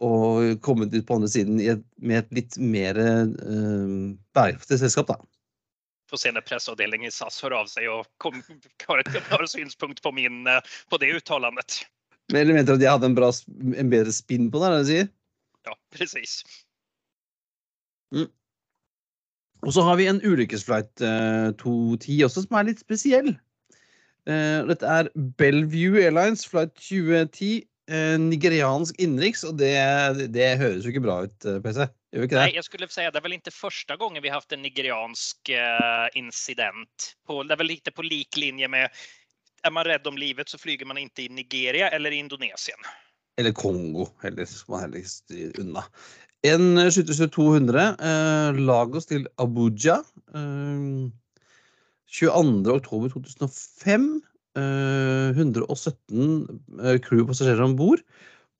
og 0.02 0.56
kommet 0.66 0.96
ut 0.96 1.04
på 1.06 1.20
andre 1.20 1.30
siden 1.30 1.60
i 1.62 1.68
et, 1.76 1.84
med 2.02 2.24
et 2.24 2.34
litt 2.40 2.58
mer 2.58 2.98
bærekraftig 4.34 4.80
selskap, 4.82 5.12
da. 5.12 5.20
Får 6.14 6.18
sine 6.18 6.40
när 6.98 7.06
i 7.06 7.10
SAS 7.10 7.42
hör 7.42 7.50
av 7.50 7.66
sig 7.66 7.88
och 7.88 8.06
kom, 8.18 8.42
har, 8.86 8.98
et 8.98 9.22
har 9.30 9.46
synspunkt 9.46 10.02
på, 10.02 10.12
min, 10.12 10.46
eh, 10.46 10.60
på 10.90 10.96
det 10.96 11.06
uttalandet. 11.06 11.86
Men 12.32 12.40
Eller 12.40 12.54
mener 12.54 12.66
du 12.66 12.72
at 12.74 12.82
jeg 12.82 12.90
hadde 12.90 13.06
en, 13.06 13.16
bra, 13.16 13.32
en 13.76 13.90
bedre 13.90 14.12
spinn 14.14 14.46
på 14.50 14.60
det? 14.62 14.68
er 14.68 14.76
det 14.76 14.84
du 14.84 14.90
sier? 14.92 15.08
Ja, 15.66 15.74
precis. 15.90 16.36
Og 19.66 19.74
så 19.74 19.82
har 19.82 19.98
vi 19.98 20.06
en 20.06 20.22
ulykkesflight 20.22 21.02
eh, 21.02 21.50
210 21.58 22.22
også, 22.28 22.46
som 22.46 22.60
er 22.60 22.70
litt 22.70 22.86
spesiell. 22.86 23.34
Eh, 24.30 24.62
dette 24.70 24.86
er 24.86 25.10
Bellevue 25.42 25.98
Airlines 26.04 26.46
flight 26.46 26.78
2010. 26.78 27.66
eh, 27.90 28.14
nigeriansk 28.22 29.02
innenriks, 29.02 29.42
og 29.44 29.58
det, 29.58 29.74
det 30.30 30.54
høres 30.62 30.86
jo 30.86 30.94
ikke 30.94 31.06
bra 31.10 31.24
ut, 31.26 31.50
eh, 31.50 31.58
PC. 31.66 31.90
Det? 32.14 32.50
jag 32.54 32.64
skulle 32.64 32.88
säga 32.88 33.10
det 33.10 33.18
är 33.18 33.22
väl 33.22 33.32
inte 33.32 33.50
första 33.50 33.96
gången 33.96 34.22
vi 34.22 34.28
haft 34.28 34.52
en 34.52 34.62
nigeriansk 34.62 35.48
eh, 35.48 36.08
incident. 36.14 37.14
På, 37.26 37.42
det 37.42 37.54
är 37.54 37.58
väl 37.58 37.66
lite 37.66 37.90
på 37.90 38.02
liklinje 38.02 38.68
med 38.68 38.90
är 39.62 39.70
man 39.70 39.84
rädd 39.84 40.06
om 40.06 40.18
livet 40.18 40.48
så 40.48 40.58
flyger 40.58 40.86
man 40.86 40.98
inte 40.98 41.22
i 41.22 41.28
Nigeria 41.28 41.88
eller 41.88 42.10
i 42.10 42.16
Indonesien. 42.16 42.78
Eller 43.36 43.52
Kongo, 43.52 44.08
eller 44.22 44.44
som 44.44 44.80
man 44.80 45.04
styrer 45.04 45.60
unna. 45.60 45.84
En 46.42 46.92
72200, 46.92 47.96
eh, 48.00 48.54
Lagos 48.54 49.06
til 49.06 49.26
Abuja. 49.36 50.02
Eh, 50.34 51.10
22. 52.06 52.70
oktober 52.70 53.08
2005. 53.08 54.22
Eh, 54.56 55.30
117 55.30 56.60
eh, 56.84 57.00
crew-passasjerer 57.00 57.64
om 57.64 57.76
bord. 57.76 58.04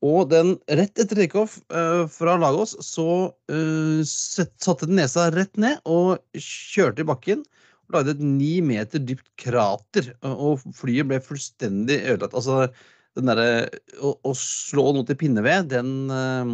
Og 0.05 0.29
den 0.29 0.55
rett 0.69 1.01
etter 1.01 1.17
takeoff 1.17 1.59
uh, 1.73 2.05
fra 2.13 2.37
Lagos 2.41 2.75
så 2.85 3.09
uh, 3.33 4.01
satte 4.05 4.89
den 4.89 4.99
nesa 5.01 5.31
rett 5.33 5.55
ned 5.61 5.81
og 5.89 6.21
kjørte 6.37 7.05
i 7.05 7.09
bakken. 7.09 7.45
Og 7.89 7.97
lagde 7.99 8.15
et 8.17 8.25
ni 8.25 8.59
meter 8.65 9.01
dypt 9.01 9.31
krater. 9.41 10.13
Og 10.25 10.61
flyet 10.77 11.09
ble 11.09 11.23
fullstendig 11.25 12.03
ødelagt. 12.03 12.37
Altså, 12.37 12.69
den 13.17 13.31
derre 13.31 13.71
å, 14.03 14.13
å 14.27 14.35
slå 14.37 14.91
noe 14.93 15.07
til 15.09 15.19
pinneved, 15.21 15.71
den 15.73 15.95
uh, 16.13 16.45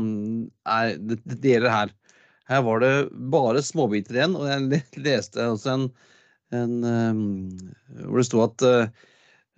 er 0.71 0.95
det, 1.01 1.19
det 1.35 1.57
gjelder 1.57 1.75
her. 1.75 1.97
Her 2.51 2.65
var 2.67 2.83
det 2.83 2.95
bare 3.31 3.63
småbiter 3.63 4.17
igjen, 4.19 4.35
og 4.35 4.49
jeg 4.51 4.83
leste 5.05 5.45
også 5.53 5.77
en, 5.77 5.85
en 6.57 6.73
um, 6.83 7.21
hvor 8.09 8.19
det 8.19 8.27
sto 8.27 8.41
at 8.43 8.65
eh, 8.67 9.05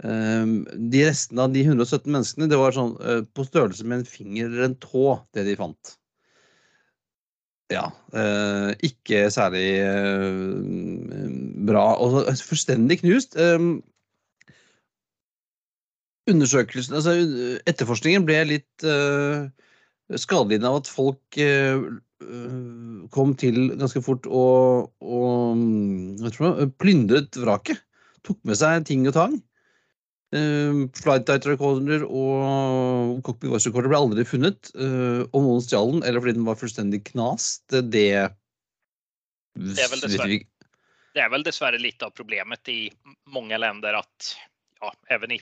de 0.03 1.03
restene 1.07 1.45
av 1.45 1.53
de 1.55 1.63
117 1.63 2.09
menneskene, 2.11 2.49
det 2.51 2.59
var 2.59 2.75
sånn 2.75 2.95
eh, 3.07 3.21
på 3.35 3.45
størrelse 3.47 3.85
med 3.87 4.01
en 4.01 4.09
finger 4.09 4.49
eller 4.49 4.65
en 4.71 4.79
tå, 4.83 5.21
det 5.37 5.45
de 5.47 5.59
fant. 5.61 5.93
Ja. 7.73 7.87
eh, 8.13 8.73
ikke 8.85 9.31
særlig 9.33 9.67
eh, 9.81 11.29
bra. 11.69 11.85
Og 12.03 12.29
fullstendig 12.45 13.01
knust. 13.03 13.37
Eh, 13.41 13.59
undersøkelsen, 16.31 16.95
altså 16.95 17.17
etterforskningen 17.67 18.27
ble 18.29 18.37
litt 18.47 18.85
skadelidende 20.23 20.71
av 20.71 20.77
at 20.79 20.91
folk 20.91 21.39
kom 23.11 23.33
til 23.35 23.57
ganske 23.81 23.99
fort 24.07 24.29
og, 24.31 24.93
og 25.03 25.57
mm, 25.59 26.69
plyndret 26.79 27.41
vraket. 27.43 27.83
Tok 28.23 28.39
med 28.47 28.61
seg 28.61 28.87
ting 28.87 29.03
og 29.11 29.17
tang. 29.17 29.35
Uh, 30.33 30.87
flight 30.97 31.27
Dight 31.29 31.45
recorder 31.45 32.07
og 32.09 33.19
cockpit 33.27 33.51
voice 33.53 33.69
recorder 33.69 33.93
ble 33.93 34.01
aldri 34.01 34.25
funnet. 34.29 34.73
Uh, 34.73 35.29
om 35.37 35.45
noen 35.49 35.65
stjal 35.65 35.97
den, 35.97 36.07
eller 36.09 36.25
fordi 36.25 36.39
den 36.39 36.49
var 36.49 36.61
fullstendig 36.61 37.03
knast, 37.11 37.67
det 37.73 38.09
Det 39.53 39.85
er 39.85 39.91
vel 39.93 40.01
dessverre, 40.01 40.39
det 41.13 41.21
er 41.21 41.33
vel 41.33 41.45
dessverre 41.45 41.81
litt 41.81 42.03
av 42.03 42.15
problemet 42.17 42.69
i 42.73 42.87
mange 43.29 43.59
länder 43.61 44.01
at 44.01 44.33
ja, 44.81 44.93
även 45.13 45.37
i 45.37 45.41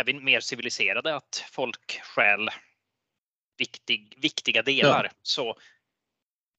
even 0.00 0.24
mer 0.24 0.40
siviliserte 0.40 1.12
at 1.12 1.44
folk 1.52 2.00
stjeler 2.12 2.52
viktig, 3.60 4.16
viktige 4.20 4.62
deler. 4.62 5.04
Ja. 5.04 5.10
Så 5.22 5.54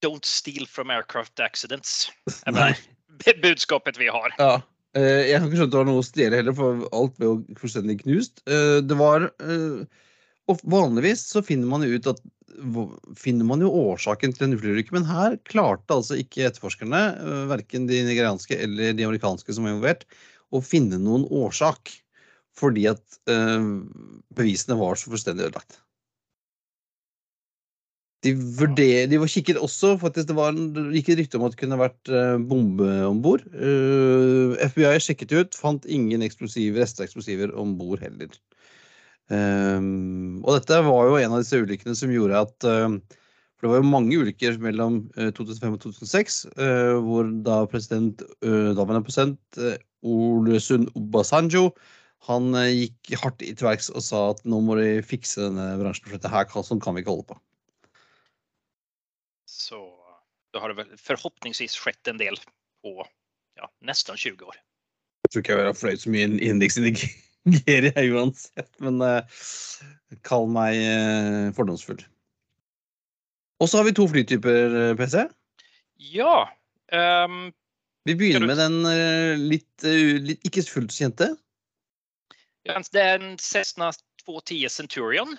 don't 0.06 0.24
steal 0.24 0.66
from 0.66 0.90
aircraft 0.90 1.40
accidents. 1.40 2.12
er 2.46 3.40
budskapet 3.42 3.98
vi 3.98 4.08
har. 4.08 4.34
Ja. 4.38 4.60
Eh, 4.98 5.30
jeg 5.30 5.38
kan 5.38 5.48
ikke 5.48 5.58
skjønne 5.58 5.70
at 5.70 5.74
det 5.74 5.80
var 5.80 5.88
noe 5.88 6.02
å 6.02 6.06
stjele 6.06 6.38
heller, 6.40 6.56
for 6.58 6.84
alt 6.96 7.18
ble 7.18 7.28
jo 7.28 7.34
fullstendig 7.60 7.98
knust. 8.02 8.42
Eh, 8.46 8.78
det 8.84 8.98
var 8.98 9.28
eh, 9.44 9.82
og 10.50 10.62
Vanligvis 10.68 11.24
så 11.30 11.42
finner 11.46 11.70
man 11.70 11.86
jo 11.86 11.96
ut 11.96 12.08
at 12.12 12.22
finner 13.16 13.46
man 13.48 13.62
jo 13.64 13.70
årsaken 13.72 14.34
til 14.36 14.44
en 14.44 14.56
ulykke, 14.58 14.92
men 14.92 15.06
her 15.08 15.38
klarte 15.48 15.96
altså 15.96 16.18
ikke 16.20 16.44
etterforskerne, 16.50 17.00
verken 17.48 17.86
de 17.88 18.02
nigerianske 18.04 18.58
eller 18.60 18.92
de 18.98 19.06
amerikanske 19.06 19.56
som 19.56 19.64
var 19.64 19.72
involvert, 19.72 20.04
å 20.52 20.60
finne 20.60 20.98
noen 21.00 21.24
årsak. 21.32 21.94
Fordi 22.60 22.84
at 22.90 23.00
bevisene 24.36 24.76
var 24.76 25.00
så 25.00 25.08
fullstendig 25.08 25.46
ødelagt. 25.48 25.78
De, 28.22 28.32
vurder, 28.58 29.08
de 29.10 29.18
var 29.18 29.30
kikket 29.30 29.58
også 29.58 29.96
faktisk 29.98 30.28
Det 30.28 30.36
var 30.38 30.52
en, 30.52 30.68
gikk 30.94 31.08
et 31.10 31.22
rykte 31.22 31.38
om 31.40 31.46
at 31.48 31.56
det 31.56 31.60
kunne 31.62 31.80
vært 31.80 32.10
eh, 32.12 32.36
bombe 32.38 32.90
om 33.08 33.18
bord. 33.24 33.42
Uh, 33.50 34.54
FBI 34.62 34.92
sjekket 35.02 35.34
ut, 35.34 35.58
fant 35.58 35.88
ingen 35.90 36.22
eksplosiver, 36.22 36.84
rester 36.84 37.02
av 37.02 37.08
eksplosiver 37.08 37.54
om 37.58 37.74
bord 37.80 38.04
heller. 38.04 38.30
Um, 39.32 40.42
og 40.42 40.58
dette 40.58 40.78
var 40.86 41.08
jo 41.08 41.18
en 41.18 41.34
av 41.34 41.42
disse 41.42 41.58
ulykkene 41.58 41.96
som 41.98 42.12
gjorde 42.12 42.42
at 42.44 42.66
uh, 42.68 42.98
For 43.56 43.66
det 43.66 43.72
var 43.72 43.80
jo 43.80 43.90
mange 43.90 44.18
ulykker 44.18 44.58
mellom 44.62 45.00
eh, 45.16 45.30
2005 45.34 45.76
og 45.78 45.82
2006 45.86 46.38
uh, 46.58 46.98
hvor 47.06 47.30
da 47.46 47.62
president, 47.70 48.22
daværende 48.42 49.06
president 49.06 49.62
Olesund 50.02 50.90
Obasanjo 50.98 51.70
han 52.28 52.54
eh, 52.58 52.84
gikk 52.84 53.14
hardt 53.22 53.42
til 53.42 53.66
verks 53.66 53.90
og 53.92 54.04
sa 54.04 54.22
at 54.32 54.42
nå 54.46 54.60
må 54.64 54.76
de 54.78 55.00
fikse 55.06 55.42
denne 55.42 55.72
bransjen, 55.80 56.06
for 56.06 56.16
dette 56.16 56.30
her 56.30 56.46
kan, 56.50 56.66
sånn 56.66 56.82
kan 56.82 56.94
vi 56.94 57.02
ikke 57.02 57.14
holde 57.14 57.30
på. 57.32 57.38
Så 59.72 59.80
då 60.52 60.58
har 60.60 60.68
det 60.68 60.74
väl 60.74 60.96
förhoppningsvis 60.98 61.76
skett 61.76 62.08
en 62.08 62.18
del 62.20 62.36
på 62.82 63.06
ja, 63.56 63.70
nesten 63.80 64.16
20 64.16 64.44
år. 64.44 64.56
Jeg 65.24 65.30
tror 65.32 65.40
ikke 65.44 65.56
jeg 65.56 65.68
har 65.70 65.78
fløyet 65.78 66.02
så 66.02 66.10
mye 66.12 66.26
indeks 66.44 66.76
i 66.76 66.82
Nigeria 67.48 68.02
uansett, 68.12 68.68
men 68.84 69.00
uh, 69.00 69.22
kall 70.28 70.44
meg 70.52 70.76
uh, 70.76 71.48
fordomsfull. 71.56 72.02
Og 73.62 73.70
så 73.70 73.80
har 73.80 73.88
vi 73.88 73.94
to 73.96 74.04
flytyper, 74.10 74.76
eh, 74.82 74.96
PC. 74.98 75.24
Ja, 76.12 76.48
Um, 76.92 77.52
Vi 78.04 78.12
begynner 78.20 78.40
du- 78.44 78.46
med 78.50 78.58
den 78.60 78.74
uh, 78.84 79.38
litt, 79.40 79.84
eh, 79.88 80.18
litt 80.20 80.42
ikke 80.44 80.60
fullt 80.68 80.92
så 80.92 81.06
kjente. 81.06 81.28
det 82.66 83.00
er 83.00 83.14
en 83.22 83.38
Cessna 83.38 83.88
210 84.26 84.68
Centurion. 84.68 85.38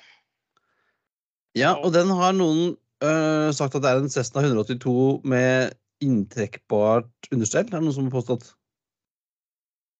Ja, 1.53 1.75
Ja. 1.75 1.75
og 1.77 1.93
den 1.93 2.09
har 2.09 2.33
noen 2.33 2.73
eh, 3.03 3.51
sagt 3.55 3.77
at 3.77 3.83
det 3.83 3.91
er 3.91 4.01
en 4.01 4.11
Cessna 4.11 4.43
182 4.43 5.23
med 5.27 5.73
inntrekkbart 6.03 7.31
understell. 7.31 7.67
Er 7.67 7.77
det 7.77 7.85
noen 7.85 7.95
som 7.95 8.09
har 8.09 8.17
påstått? 8.17 8.51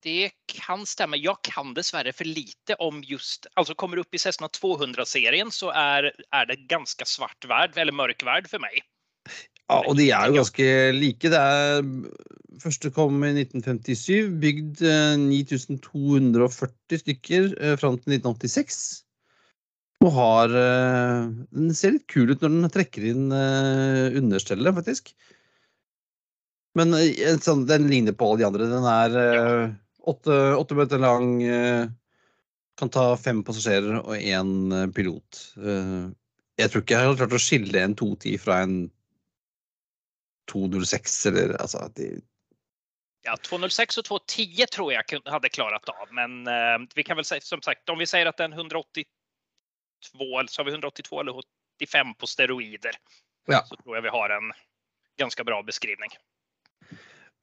Det 0.03 0.33
kan 0.51 0.83
stemme. 0.88 1.19
Jeg 1.22 1.39
kan 1.48 1.72
dessverre 1.77 2.12
for 2.15 2.27
lite 2.27 2.75
om 2.83 3.00
just, 3.07 3.48
alltså 3.55 3.75
kommer 3.79 3.95
du 3.95 4.03
opp 4.03 4.15
i 4.15 4.19
Cessna 4.19 4.50
200-serien 4.51 5.51
så 5.53 5.72
er, 5.72 6.10
er, 6.12 6.50
det 6.50 6.65
ganske 6.72 7.07
svart 7.07 7.48
verd, 7.48 7.77
eller 7.79 7.95
mørk 7.95 8.25
verd, 8.27 8.50
for 8.51 8.63
meg. 8.63 8.81
Ja, 9.69 9.79
og 9.79 9.95
de 9.95 10.10
er 10.12 10.27
jo 10.27 10.41
ganske 10.41 10.65
like. 10.98 11.31
Det 11.31 11.39
er 11.39 11.86
Første 12.62 12.91
kom 12.93 13.24
i 13.25 13.31
1957, 13.33 14.27
bygd 14.39 14.83
eh, 14.86 15.15
9240 15.17 17.01
stykker 17.01 17.48
eh, 17.57 17.74
fram 17.81 17.98
til 17.98 18.19
1986. 18.19 19.02
Og 20.03 20.12
har 20.17 20.55
eh, 20.57 21.29
Den 21.53 21.75
ser 21.77 21.95
litt 21.95 22.09
kul 22.12 22.33
ut 22.33 22.41
når 22.43 22.55
den 22.55 22.73
trekker 22.73 23.05
inn 23.13 23.29
eh, 23.35 24.17
understellet, 24.19 24.75
faktisk. 24.79 25.13
Men 26.77 26.95
eh, 26.97 27.38
sånn, 27.43 27.67
den 27.69 27.88
ligner 27.91 28.15
på 28.17 28.31
alle 28.31 28.43
de 28.43 28.50
andre. 28.50 28.71
Den 28.71 28.89
er 28.89 29.77
åtte, 30.03 30.39
åtte 30.59 30.75
meter 30.75 31.00
lang, 31.00 31.38
kan 32.75 32.89
ta 32.91 33.05
fem 33.15 33.39
passasjerer 33.45 34.01
og 34.01 34.17
én 34.17 34.91
pilot. 34.91 35.39
Jeg 35.55 36.69
tror 36.69 36.83
ikke 36.83 36.97
jeg 36.97 37.07
har 37.07 37.17
klart 37.21 37.38
å 37.38 37.39
skille 37.39 37.79
en 37.85 37.95
210 37.95 38.41
fra 38.41 38.59
en 38.65 38.75
206 40.51 41.15
eller 41.31 41.53
altså 41.55 41.85
de 41.95 42.09
Ja, 43.23 43.38
206 43.47 44.01
og 44.01 44.09
210 44.09 44.67
tror 44.73 44.91
jeg 44.91 45.21
hadde 45.31 45.53
klart 45.55 45.88
av, 45.93 46.09
men 46.12 46.43
vi 46.97 47.05
kan 47.07 47.15
vel 47.15 47.29
si, 47.29 47.39
som 47.45 47.63
sagt, 47.63 47.88
om 47.93 48.01
vi 48.01 48.09
sier 48.09 48.27
at 48.27 48.41
den 48.41 48.51
182, 48.57 49.05
eller 49.05 49.23
så 50.05 50.62
har 50.62 50.67
vi 50.67 50.75
182 50.75 51.19
eller 51.19 51.41
85 51.81 52.13
på 52.19 52.29
steroider, 52.29 52.98
Ja. 53.50 53.63
så 53.67 53.75
tror 53.75 53.98
jeg 53.98 54.03
vi 54.03 54.13
har 54.13 54.29
en 54.29 54.51
ganske 55.19 55.43
bra 55.43 55.62
beskrivning. 55.63 56.12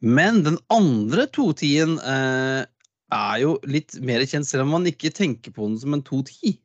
Men 0.00 0.42
den 0.44 0.58
andre 0.72 1.26
210-en 1.26 1.98
eh, 1.98 2.64
er 3.12 3.38
jo 3.42 3.58
litt 3.68 3.98
mer 4.00 4.24
kjent, 4.24 4.48
selv 4.48 4.64
om 4.64 4.74
man 4.78 4.88
ikke 4.88 5.12
tenker 5.12 5.52
på 5.52 5.68
den 5.68 5.78
som 5.82 5.94
en 5.96 6.02
210. 6.06 6.56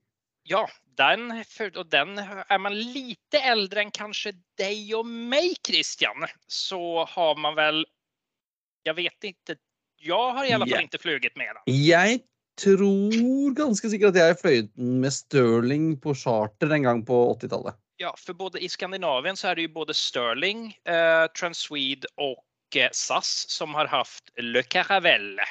Ja, 0.48 0.64
den, 0.96 1.32
og 1.76 1.88
den 1.92 2.20
er 2.22 2.60
man 2.62 2.76
lite 2.78 3.42
eldre 3.44 3.84
enn 3.84 3.92
kanskje 3.96 4.36
deg 4.62 4.94
og 4.96 5.10
meg, 5.10 5.58
Christian, 5.66 6.28
så 6.48 7.04
har 7.12 7.36
man 7.42 7.58
vel 7.58 7.84
Jeg 8.86 8.96
vet 9.00 9.26
ikke. 9.32 9.56
Jeg 10.06 10.34
har 10.38 10.46
i 10.46 10.52
alla 10.54 10.68
fall 10.70 10.86
ikke 10.86 11.02
flugit 11.02 11.34
med 11.40 11.50
den. 11.50 11.74
Jeg 11.74 12.20
tror 12.60 13.56
ganske 13.58 13.90
sikkert 13.92 14.16
at 14.16 14.22
jeg 14.22 14.38
fløy 14.40 14.60
den 14.68 15.00
med 15.04 15.14
Stirling 15.14 15.96
på 16.02 16.14
charter 16.16 16.72
en 16.76 16.88
gang 16.88 17.04
på 17.08 17.18
80-tallet. 17.36 17.76
Ja, 18.02 18.12
for 18.20 18.36
både 18.36 18.60
i 18.60 18.68
Skandinavien 18.68 19.38
så 19.40 19.52
er 19.52 19.56
det 19.56 19.70
jo 19.70 19.76
både 19.78 19.96
Sterling, 19.96 20.68
eh, 20.88 21.28
Transwede 21.38 22.08
och 22.20 22.76
eh, 22.76 22.90
SAS 22.92 23.46
som 23.50 23.74
har 23.74 23.88
haft 23.88 24.32
Le 24.38 24.64
Caravelle, 24.64 25.44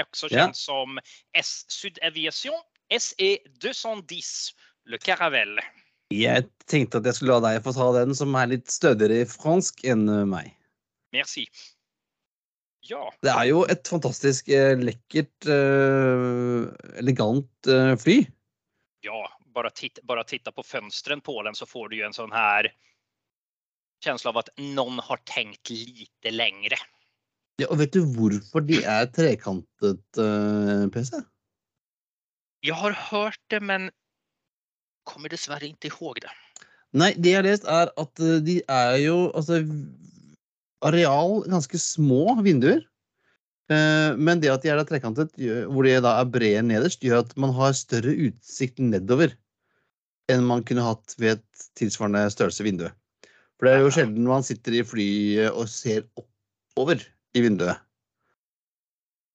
också 0.00 0.26
Ja. 0.30 0.38
känt 0.38 0.56
som 0.56 0.98
S 1.38 1.64
Sud 1.68 1.98
Aviation 2.02 2.58
SE 2.98 3.38
210 3.62 4.22
Le 4.90 4.98
Caravelle. 4.98 5.62
Jeg 6.10 6.48
tenkte 6.66 6.98
at 6.98 7.06
jeg 7.06 7.14
skulle 7.14 7.38
la 7.38 7.52
deg 7.54 7.62
få 7.64 7.72
ta 7.72 7.86
den, 7.96 8.14
som 8.14 8.34
er 8.34 8.50
litt 8.50 8.68
stødigere 8.68 9.22
i 9.22 9.28
fransk 9.28 9.84
enn 9.84 10.08
eh, 10.10 10.26
meg. 10.28 10.50
Merci. 11.12 11.46
Ja, 12.82 13.12
Det 13.22 13.30
er 13.30 13.44
jo 13.46 13.60
et 13.70 13.86
fantastisk 13.86 14.48
eh, 14.50 14.74
lekkert, 14.78 15.46
eh, 15.46 16.64
elegant 16.98 17.68
eh, 17.70 17.94
fly. 17.96 18.16
ja, 19.06 19.20
bara 19.54 19.70
titta, 19.70 20.00
bara 20.02 20.24
titta 20.24 20.52
på 20.52 20.62
fönstren 20.62 21.20
på 21.20 21.42
den 21.42 21.54
så 21.54 21.66
får 21.66 21.88
du 21.88 21.96
ju 21.96 22.02
en 22.02 22.12
sån 22.12 22.32
här 22.32 22.72
känsla 24.04 24.30
av 24.30 24.38
att 24.38 24.48
någon 24.56 24.98
har 24.98 25.16
tänkt 25.16 25.70
lite 25.70 26.30
längre. 26.30 26.76
Ja, 27.56 27.68
og 27.70 27.78
vet 27.78 27.92
du 27.92 28.00
hvorfor 28.02 28.64
de 28.66 28.80
er 28.82 29.06
trekantet, 29.06 30.18
uh, 30.18 30.88
PC? 30.88 31.20
Jag 32.60 32.74
har 32.74 32.92
hört 32.92 33.40
det 33.46 33.60
men 33.60 33.90
kommer 35.04 35.28
dessverre 35.28 35.66
inte 35.66 35.86
ihåg 35.86 36.18
det. 36.22 36.30
Nei, 36.92 37.12
det 37.16 37.30
jeg 37.30 37.38
har 37.38 37.46
lest, 37.46 37.64
er 37.64 37.92
at 37.96 38.22
de 38.46 38.62
er 38.68 38.96
jo 39.02 39.30
altså 39.34 39.62
areal 40.86 41.42
ganske 41.50 41.78
små 41.80 42.38
vinduer. 42.42 42.82
Eh, 43.72 44.16
Men 44.18 44.42
det 44.42 44.50
at 44.52 44.64
de 44.64 44.72
er 44.72 44.80
da 44.80 44.86
trekantet, 44.88 45.34
hvor 45.70 45.86
de 45.86 45.94
da 46.02 46.16
er 46.20 46.32
brede 46.32 46.64
nederst, 46.66 47.02
gjør 47.04 47.22
at 47.24 47.36
man 47.40 47.54
har 47.56 47.76
større 47.78 48.14
utsikt 48.28 48.82
nedover 48.82 49.36
enn 50.30 50.44
man 50.46 50.62
kunne 50.64 50.84
hatt 50.86 51.14
ved 51.18 51.38
et 51.38 51.64
tilsvarende 51.78 52.24
størrelse 52.32 52.64
vindu. 52.64 52.86
For 53.58 53.68
det 53.68 53.72
er 53.74 53.82
jo 53.84 53.94
sjelden 53.94 54.28
man 54.28 54.44
sitter 54.46 54.78
i 54.78 54.84
flyet 54.86 55.50
og 55.50 55.68
ser 55.70 56.06
oppover 56.18 57.02
i 57.36 57.42
vinduet. 57.44 57.80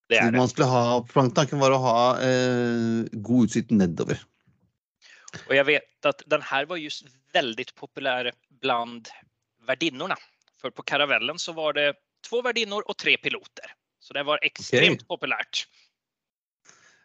Det 0.08 0.16
er 0.16 0.32
det. 0.32 0.40
man 0.40 0.48
skulle 0.48 0.68
ha, 0.72 0.98
Planktanken 1.04 1.60
var 1.60 1.74
å 1.76 1.82
ha 1.84 1.98
eh, 2.24 3.08
god 3.24 3.48
utsikt 3.48 3.74
nedover. 3.76 4.20
Og 5.44 5.52
jeg 5.52 5.68
vet 5.68 6.08
at 6.08 6.24
den 6.32 6.44
her 6.48 6.68
var 6.70 6.80
just 6.80 7.08
veldig 7.36 7.68
populær 7.76 8.30
bland 8.64 9.10
värdinnorna. 9.68 10.16
För 10.60 10.70
på 10.70 10.82
karavellen 10.82 11.38
så 11.38 11.52
var 11.52 11.72
det 11.72 11.94
två 12.28 12.42
värdinnor 12.42 12.82
och 12.88 12.96
tre 12.98 13.16
piloter. 13.16 13.64
Så 13.98 14.14
det 14.14 14.22
var 14.22 14.38
extremt 14.42 15.08
populärt. 15.08 15.66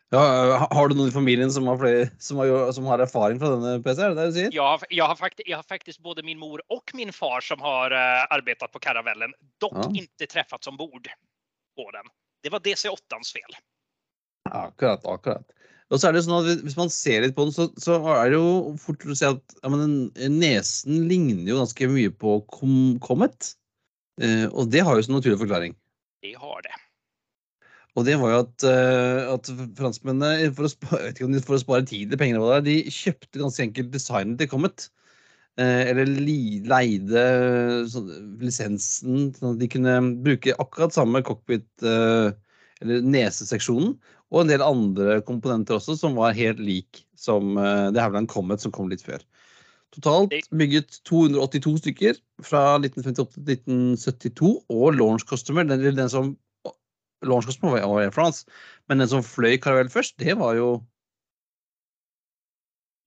Ja, 0.10 0.68
har 0.72 0.88
du 0.88 0.96
noen 0.96 1.10
i 1.10 1.12
familien 1.12 1.52
som 1.52 1.68
har, 1.68 1.78
flere, 1.78 2.10
som 2.20 2.38
har, 2.38 2.72
som 2.72 2.86
har 2.86 3.00
erfaring 3.02 3.40
fra 3.42 3.50
denne 3.50 3.80
PC? 3.84 4.02
Er 4.02 4.10
det 4.14 4.16
det 4.20 4.26
du 4.30 4.34
sier? 4.36 4.50
Jag, 4.54 4.64
har- 4.64 4.78
faktisk 4.78 5.02
har 5.08 5.16
fakt- 5.16 5.42
jag 5.46 5.58
har 5.58 5.64
faktiskt 5.64 6.00
både 6.00 6.24
min 6.24 6.40
mor 6.40 6.62
og 6.70 6.92
min 6.94 7.14
far 7.14 7.42
som 7.42 7.62
har 7.62 7.92
uh, 7.92 8.28
arbeidet 8.30 8.72
på 8.72 8.80
karavellen. 8.80 9.34
Dock 9.58 9.74
Ja. 9.74 9.92
inte 9.96 10.26
träffats 10.28 10.68
ombord 10.68 11.08
på 11.76 11.92
den. 11.92 12.06
Det 12.44 12.50
var 12.50 12.60
DC8ans 12.60 13.34
fel. 13.34 13.56
Akkurat, 14.50 15.06
akkurat. 15.06 15.48
Og 15.92 16.00
så 16.00 16.10
er 16.10 16.16
det 16.16 16.24
sånn 16.26 16.40
at 16.40 16.64
Hvis 16.64 16.78
man 16.80 16.92
ser 16.94 17.26
litt 17.26 17.36
på 17.38 17.48
den, 17.48 17.56
så, 17.56 17.68
så 17.82 17.98
er 18.16 18.32
det 18.32 18.40
jo 18.40 18.74
fort 18.82 19.04
å 19.04 19.18
si 19.18 19.28
at 19.28 19.58
ja, 19.60 19.72
men 19.74 20.08
nesen 20.32 21.04
ligner 21.10 21.52
jo 21.52 21.60
ganske 21.60 21.90
mye 21.92 22.14
på 22.24 22.40
Kom 22.54 22.78
Comet. 23.04 23.54
Eh, 24.22 24.48
og 24.52 24.72
det 24.74 24.86
har 24.86 24.98
jo 24.98 25.06
sin 25.06 25.18
naturlige 25.18 25.44
forklaring. 25.44 25.76
Det 26.24 26.34
har 26.40 26.66
det. 26.66 26.80
Og 27.94 28.08
det 28.08 28.16
var 28.18 28.32
jo 28.32 28.42
at, 28.42 28.66
eh, 28.66 29.32
at 29.36 29.50
franskmennene, 29.78 30.50
for 30.58 30.66
å, 30.66 30.72
spare, 30.72 31.12
for 31.46 31.58
å 31.58 31.62
spare 31.62 31.86
tid 31.86 32.08
eller 32.08 32.22
penger, 32.22 32.40
eller 32.40 32.48
hva 32.48 32.62
det 32.66 32.74
er, 32.74 32.86
de 32.88 32.96
kjøpte 32.96 33.42
ganske 33.42 33.66
enkelt 33.68 33.92
designet 33.94 34.40
til 34.42 34.50
Comet. 34.50 34.88
Eh, 35.62 35.84
eller 35.92 36.10
leide 36.10 37.24
sånn, 37.94 38.08
lisensen, 38.42 39.28
sånn 39.36 39.52
at 39.52 39.60
de 39.62 39.70
kunne 39.70 40.00
bruke 40.26 40.56
akkurat 40.58 40.96
samme 40.96 41.22
cockpit, 41.26 41.68
eh, 41.86 42.34
eller 42.82 43.06
neseseksjonen, 43.06 43.94
og 44.34 44.42
en 44.42 44.50
del 44.50 44.64
andre 44.66 45.20
komponenter 45.28 45.78
også, 45.78 45.96
som 46.00 46.16
var 46.18 46.34
helt 46.38 46.60
lik 46.64 47.04
som 47.20 47.54
eh, 47.62 47.90
det 47.94 48.02
Haugland 48.02 48.32
Comet 48.34 48.64
som 48.64 48.74
kom 48.74 48.90
litt 48.90 49.04
før. 49.06 49.22
Totalt 49.94 50.34
bygget 50.58 50.96
282 51.06 51.76
stykker 51.84 52.18
fra 52.42 52.64
1958 52.82 53.36
til 53.38 53.60
1972, 53.62 54.54
og 54.74 54.98
launch 54.98 55.28
customer, 55.30 55.68
den, 55.70 55.86
den 55.94 56.10
som 56.10 56.34
Launch 57.24 57.46
Customer 57.48 57.78
var 57.78 58.02
Air 58.02 58.12
France, 58.12 58.44
men 58.90 59.00
den 59.00 59.08
som 59.08 59.24
fløy 59.24 59.56
Caravelle 59.62 59.94
først, 59.94 60.18
det 60.20 60.34
var 60.40 60.58
jo 60.58 60.72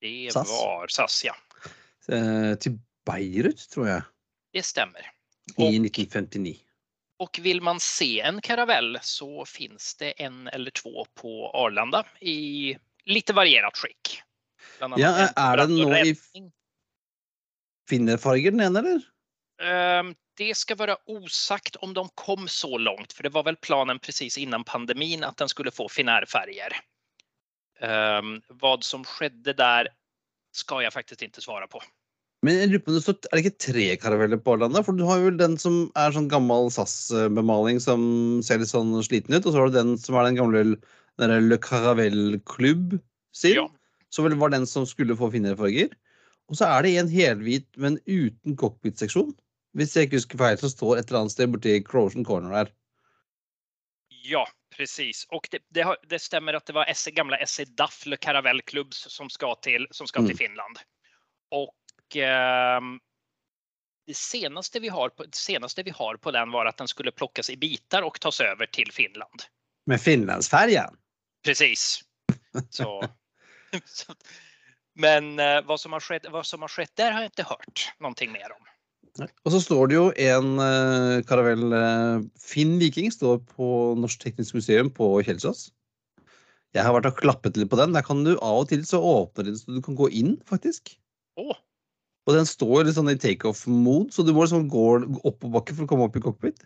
Det 0.00 0.32
SAS. 0.32 0.48
var 0.48 0.88
SAS, 0.92 1.18
ja. 1.26 1.34
eh, 2.08 2.54
til 2.62 2.78
Beirut, 3.06 3.66
tror 3.72 3.86
jeg, 3.90 4.02
Det 4.54 4.64
stemmer. 4.64 5.04
i 5.58 5.62
Och, 5.62 5.70
1959. 5.74 6.65
och 7.16 7.38
vill 7.42 7.60
man 7.60 7.80
se 7.80 8.20
en 8.20 8.40
karavell 8.40 8.98
så 9.02 9.44
finns 9.44 9.94
det 9.94 10.10
en 10.10 10.48
eller 10.48 10.70
två 10.70 11.06
på 11.14 11.50
Arlanda 11.54 12.04
i 12.20 12.76
lite 13.04 13.32
varierat 13.32 13.76
skick. 13.76 14.22
Ja, 14.80 14.98
er 14.98 15.28
är 15.36 15.56
den 15.56 15.76
nå 15.76 15.96
i-. 15.96 16.16
Finnerfarger 17.88 18.50
den 18.50 18.60
ene, 18.60 18.78
eller? 18.78 19.00
Ehm, 19.62 20.14
Det 20.36 20.56
ska 20.56 20.74
vara 20.74 20.96
osagt 21.06 21.76
om 21.76 21.94
de 21.94 22.08
kom 22.14 22.48
så 22.48 22.78
långt, 22.78 23.12
för 23.12 23.22
det 23.22 23.28
var 23.28 23.42
väl 23.42 23.56
planen 23.56 23.98
precis 23.98 24.38
innan 24.38 24.64
pandemin 24.64 25.24
att 25.24 25.36
den 25.36 25.48
skulle 25.48 25.70
få 25.70 25.88
finärfärger. 25.88 26.76
Ehm, 27.80 28.42
vad 28.48 28.84
som 28.84 29.04
skedde 29.04 29.52
där 29.52 29.88
ska 30.52 30.82
jag 30.82 30.92
faktiskt 30.92 31.22
inte 31.22 31.40
svara 31.40 31.66
på. 31.66 31.82
Men 32.46 32.60
jeg 32.60 32.68
lurer 32.70 32.82
på 32.86 32.94
er 32.94 33.34
det 33.34 33.40
ikke 33.42 33.58
tre 33.64 33.86
karaveller 33.98 34.38
på 34.38 34.54
Arlanda? 34.54 34.82
For 34.86 34.94
du 34.94 35.02
har 35.08 35.18
jo 35.24 35.32
den 35.34 35.56
som 35.58 35.78
er 35.98 36.14
sånn 36.14 36.28
gammel 36.30 36.68
SAS-bemaling 36.70 37.80
som 37.82 38.04
ser 38.46 38.60
litt 38.62 38.70
sånn 38.70 38.92
sliten 39.02 39.34
ut, 39.34 39.42
og 39.42 39.50
så 39.50 39.58
har 39.58 39.72
du 39.72 39.78
den 39.80 39.96
som 39.98 40.18
er 40.20 40.28
den 40.28 40.38
gamle 40.38 40.62
den 40.66 41.32
der 41.32 41.42
Le 41.42 41.58
Caravelle 41.58 42.38
Club 42.46 42.98
sin, 43.34 43.56
Ja. 43.58 43.66
som 44.14 44.28
vel 44.28 44.36
var 44.38 44.52
den 44.54 44.66
som 44.68 44.86
skulle 44.86 45.16
få 45.18 45.30
finere 45.32 45.56
farger. 45.58 45.90
Og 46.48 46.56
så 46.60 46.68
er 46.70 46.82
det 46.86 46.94
en 47.00 47.08
helhvit, 47.10 47.66
men 47.76 47.98
uten 48.06 48.54
cockpit-seksjon. 48.56 49.32
Hvis 49.74 49.96
jeg 49.96 50.06
ikke 50.06 50.20
husker 50.20 50.38
feil, 50.38 50.56
så 50.60 50.70
står 50.70 50.98
et 51.00 51.08
eller 51.10 51.24
annet 51.24 51.34
sted 51.34 51.50
borti 51.50 51.80
Crotion 51.84 52.24
Corner 52.24 52.54
her. 52.54 52.70
Ja, 54.08 54.46
precis. 54.76 55.26
Och 55.30 55.48
det, 55.50 55.60
det, 55.70 55.82
har, 55.82 55.96
det 56.08 56.18
stämmer 56.18 56.54
att 56.54 56.66
det 56.66 56.72
var 56.72 56.92
SE, 56.94 57.10
gamla 57.10 57.36
SE 57.46 57.64
DAF, 57.64 58.06
Le 58.06 58.16
Caravelle 58.16 58.62
Clubs, 58.62 59.06
som 59.08 59.30
ska 59.30 59.54
till, 59.54 59.86
som 59.90 60.06
ska 60.06 60.18
Mm. 60.20 60.28
till 60.28 60.36
Finland. 60.36 60.78
Och 61.50 61.74
ehm, 62.16 62.98
det 64.06 64.16
senaste, 64.16 64.80
vi 64.80 64.88
har 64.88 65.08
på, 65.08 65.24
senaste 65.32 65.82
vi 65.82 65.90
har 65.90 66.16
på 66.16 66.30
den 66.30 66.50
var 66.50 66.66
att 66.66 66.76
den 66.76 66.88
skulle 66.88 67.12
plockas 67.12 67.50
i 67.50 67.56
bitar 67.56 68.02
och 68.02 68.20
tas 68.20 68.40
över 68.40 68.66
till 68.66 68.92
Finland. 68.92 69.42
Med 69.86 70.00
finlandsfärjan. 70.00 70.96
Precis. 71.44 72.00
Så. 72.70 73.02
så- 73.84 74.14
Men 74.94 75.38
eh, 75.38 75.62
vad, 75.64 75.80
som 75.80 75.92
har 75.92 76.00
skett, 76.00 76.26
vad 76.30 76.46
som 76.46 76.60
har 76.60 76.68
skett 76.68 76.92
där 76.94 77.12
har 77.12 77.20
jag 77.20 77.26
inte 77.26 77.42
hört 77.42 77.92
någonting 77.98 78.32
mer 78.32 78.52
om. 78.52 78.66
Og 79.44 79.52
så 79.52 79.60
står 79.64 79.88
det 79.88 79.96
jo 79.96 80.08
en 80.20 80.58
uh, 80.60 81.22
karavell 81.24 81.72
eh, 81.72 82.24
Finn 82.40 82.74
Viking 82.80 83.08
står 83.12 83.38
på 83.48 83.68
Norsk 83.96 84.20
Teknisk 84.20 84.56
Museum 84.58 84.90
på 84.92 85.08
Kjelsås. 85.24 85.70
Jeg 86.76 86.84
har 86.84 86.92
vært 86.92 87.08
og 87.08 87.20
klappet 87.22 87.56
litt 87.56 87.70
på 87.72 87.78
den. 87.80 87.94
Der 87.96 88.04
kan 88.04 88.20
du 88.26 88.34
av 88.34 88.64
og 88.64 88.68
til 88.68 88.82
så 88.84 89.00
åpner 89.00 89.48
den 89.48 89.56
så 89.56 89.72
du 89.72 89.80
kan 89.84 89.96
gå 89.96 90.10
inn, 90.12 90.34
faktisk. 90.48 90.92
Åh, 91.40 91.56
Og 92.26 92.34
den 92.34 92.48
står 92.48 92.86
litt 92.86 92.96
sånn 92.96 93.12
i 93.12 93.18
takeoff-mode, 93.22 94.10
så 94.14 94.24
du 94.26 94.32
må 94.34 94.46
liksom 94.46 94.66
gå 94.70 94.86
oppoverbakke 95.22 95.76
for 95.76 95.86
å 95.86 95.90
komme 95.90 96.08
opp 96.08 96.16
i 96.18 96.24
cockpit. 96.24 96.64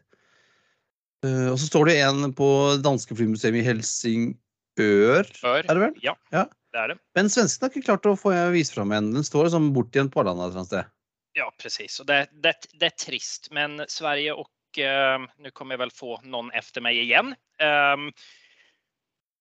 Uh, 1.26 1.50
og 1.52 1.58
så 1.60 1.66
står 1.68 1.90
det 1.90 1.98
en 2.00 2.30
på 2.32 2.46
danske 2.80 3.12
flymuseum 3.16 3.58
i 3.60 3.64
Helsingør, 3.66 5.28
Ør. 5.44 5.60
er 5.60 5.68
det 5.68 5.82
vel? 5.82 5.98
Ja. 6.00 6.14
ja. 6.32 6.46
det 6.72 6.80
er 6.80 6.94
det. 6.94 6.96
Men 7.18 7.28
svenskene 7.28 7.68
har 7.68 7.74
ikke 7.74 7.90
klart 7.90 8.08
å 8.08 8.16
få 8.16 8.32
vise 8.54 8.72
fram 8.72 8.94
en. 8.96 9.12
Den 9.18 9.26
står 9.26 9.50
liksom 9.50 9.68
bort 9.76 9.92
igjen 9.92 10.08
på 10.12 10.22
Arlanda 10.22 10.46
et 10.46 10.54
eller 10.54 10.62
annet 10.62 10.72
sted. 10.72 10.96
Ja, 11.32 11.52
precis. 11.62 12.00
Och 12.00 12.06
det, 12.06 12.26
det, 12.32 12.54
det 12.72 12.86
är 12.86 12.90
trist, 12.90 13.48
men 13.50 13.84
Sverige 13.88 14.32
och 14.32 14.78
eh, 14.78 15.20
nu 15.38 15.50
kommer 15.50 15.72
jag 15.72 15.78
väl 15.78 15.90
få 15.90 16.20
någon 16.22 16.50
efter 16.50 16.80
mig 16.80 16.98
igen. 17.00 17.34
Ehm, 17.58 18.12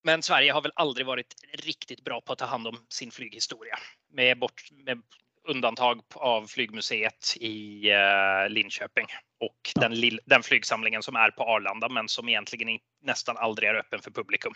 men 0.03 0.21
Sverige 0.21 0.51
har 0.51 0.61
väl 0.61 0.71
aldrig 0.75 1.05
varit 1.05 1.35
riktigt 1.53 2.03
bra 2.03 2.21
på 2.21 2.33
att 2.33 2.39
ta 2.39 2.45
hand 2.45 2.67
om 2.67 2.85
sin 2.89 3.11
flyghistoria. 3.11 3.79
Med, 4.13 4.39
bort, 4.39 4.61
med 4.71 5.01
undantag 5.49 6.01
av 6.15 6.47
flygmuseet 6.47 7.33
i 7.41 7.89
eh, 7.91 8.49
Linköping 8.49 9.05
och 9.39 9.71
den, 9.75 9.93
den 10.25 10.43
flygsamlingen 10.43 11.03
som 11.03 11.15
är 11.15 11.31
på 11.31 11.43
Arlanda 11.43 11.89
men 11.89 12.07
som 12.09 12.29
egentligen 12.29 12.67
nesten 12.67 12.85
nästan 13.03 13.37
aldrig 13.37 13.69
är 13.69 13.75
öppen 13.75 14.01
för 14.01 14.11
publikum. 14.11 14.53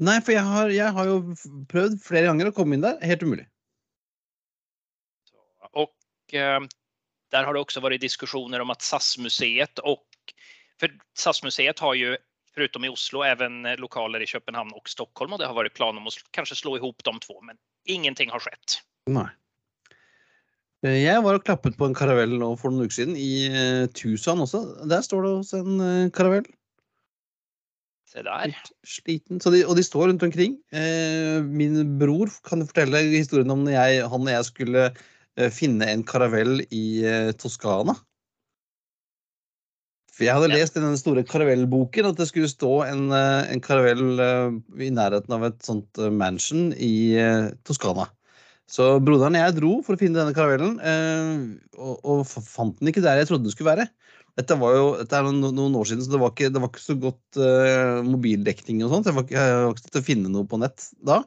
Nei, 0.00 0.20
for 0.24 0.32
jeg 0.32 0.42
har, 0.48 0.70
jeg 0.72 0.92
har 0.96 1.06
jo 1.10 1.16
f- 1.32 1.48
prøvd 1.68 1.98
flere 2.06 2.30
ganger 2.30 2.48
å 2.48 2.52
komme 2.56 2.74
inn 2.78 2.84
der. 2.84 2.96
Helt 3.04 3.22
umulig. 3.22 3.46
Och 5.72 6.34
eh, 6.34 6.60
där 7.30 7.44
har 7.44 7.54
det 7.54 7.60
också 7.60 7.80
varit 7.80 8.00
diskussioner 8.00 8.60
om 8.60 8.70
att 8.70 8.82
SAS-museet 8.82 9.78
och 9.78 10.06
för 10.80 10.90
SAS-museet 11.18 11.78
har 11.78 11.94
ju 11.94 12.16
förutom 12.54 12.84
i 12.84 12.88
Oslo 12.88 13.22
även 13.22 13.66
eh, 13.66 13.76
lokaler 13.76 14.22
i 14.22 14.26
Köpenhamn 14.26 14.72
och 14.72 14.88
Stockholm 14.88 15.32
och 15.32 15.38
det 15.38 15.46
har 15.46 15.54
varit 15.54 15.74
plan 15.74 15.96
om 15.98 16.06
att 16.06 16.12
kanskje 16.14 16.30
kanske 16.30 16.54
slå 16.54 16.76
ihop 16.76 17.04
de 17.04 17.18
två, 17.20 17.40
men 17.42 17.56
ingenting 17.84 18.30
har 18.30 18.40
skett. 18.40 18.80
Nei. 19.06 19.28
Eh, 20.86 21.02
Jeg 21.04 21.20
var 21.24 21.36
og 21.36 21.44
klappet 21.44 21.76
på 21.76 21.88
en 21.88 21.96
karavell 21.96 22.38
nå 22.40 22.54
for 22.60 22.72
noen 22.72 22.88
uker 22.88 22.96
siden, 23.02 23.18
i 23.18 23.50
eh, 23.50 23.84
Tucson 23.92 24.40
også. 24.46 24.62
Der 24.88 25.04
står 25.04 25.26
det 25.26 25.32
også 25.42 25.60
en 25.60 25.84
eh, 25.84 26.10
karavell. 26.16 26.46
Se 28.08 28.24
der. 28.26 28.54
Sliten. 28.82 29.42
Så 29.44 29.52
de, 29.54 29.60
og 29.68 29.76
de 29.76 29.84
står 29.86 30.08
rundt 30.08 30.24
omkring. 30.26 30.56
Min 31.46 31.76
bror 32.00 32.32
kan 32.42 32.64
fortelle 32.66 33.04
historien 33.12 33.52
om 33.54 33.62
når 33.62 33.76
jeg, 33.76 34.00
han 34.10 34.24
og 34.26 34.32
jeg 34.32 34.46
skulle 34.48 34.88
finne 35.54 35.86
en 35.86 36.02
karavell 36.02 36.64
i 36.74 37.04
Toskana. 37.38 37.94
For 40.10 40.26
jeg 40.26 40.34
hadde 40.34 40.50
lest 40.50 40.74
i 40.74 40.82
den 40.82 40.98
store 40.98 41.22
karavellboken 41.22 42.10
at 42.10 42.18
det 42.18 42.26
skulle 42.32 42.50
stå 42.50 42.72
en, 42.88 43.14
en 43.14 43.62
karavell 43.62 44.18
i 44.18 44.90
nærheten 44.90 45.38
av 45.38 45.46
et 45.52 45.62
sånt 45.62 46.02
mansion 46.10 46.72
i 46.74 47.14
Toskana. 47.62 48.10
Så 48.70 48.86
broderen 49.02 49.34
og 49.34 49.42
jeg 49.42 49.56
dro 49.56 49.72
for 49.82 49.96
å 49.96 50.00
finne 50.00 50.20
denne 50.20 50.34
karavellen, 50.36 50.76
eh, 50.78 51.74
og, 51.74 51.96
og 52.06 52.22
fant 52.28 52.76
den 52.78 52.92
ikke 52.92 53.02
der 53.02 53.18
jeg 53.18 53.30
trodde 53.30 53.48
den 53.48 53.54
skulle 53.54 53.72
være. 53.72 53.88
Dette 54.38 54.56
var 54.60 54.76
jo 54.76 54.86
dette 55.00 55.18
er 55.18 55.26
noen, 55.26 55.50
noen 55.56 55.74
år 55.80 55.88
siden, 55.90 56.04
så 56.06 56.14
det 56.14 56.20
var 56.22 56.30
ikke, 56.32 56.52
det 56.54 56.62
var 56.62 56.70
ikke 56.70 56.84
så 56.84 56.96
godt 57.02 57.40
eh, 57.42 57.98
mobildekning 58.06 58.84
og 58.86 58.94
sånt. 58.94 59.08
så 59.08 59.10
Jeg 59.10 59.18
var 59.18 59.26
ikke, 59.26 59.42
jeg 59.50 59.58
var 59.64 59.74
ikke 59.74 59.90
til 59.90 60.02
å 60.02 60.06
finne 60.06 60.32
noe 60.32 60.48
på 60.48 60.60
nett 60.62 60.86
da. 61.10 61.18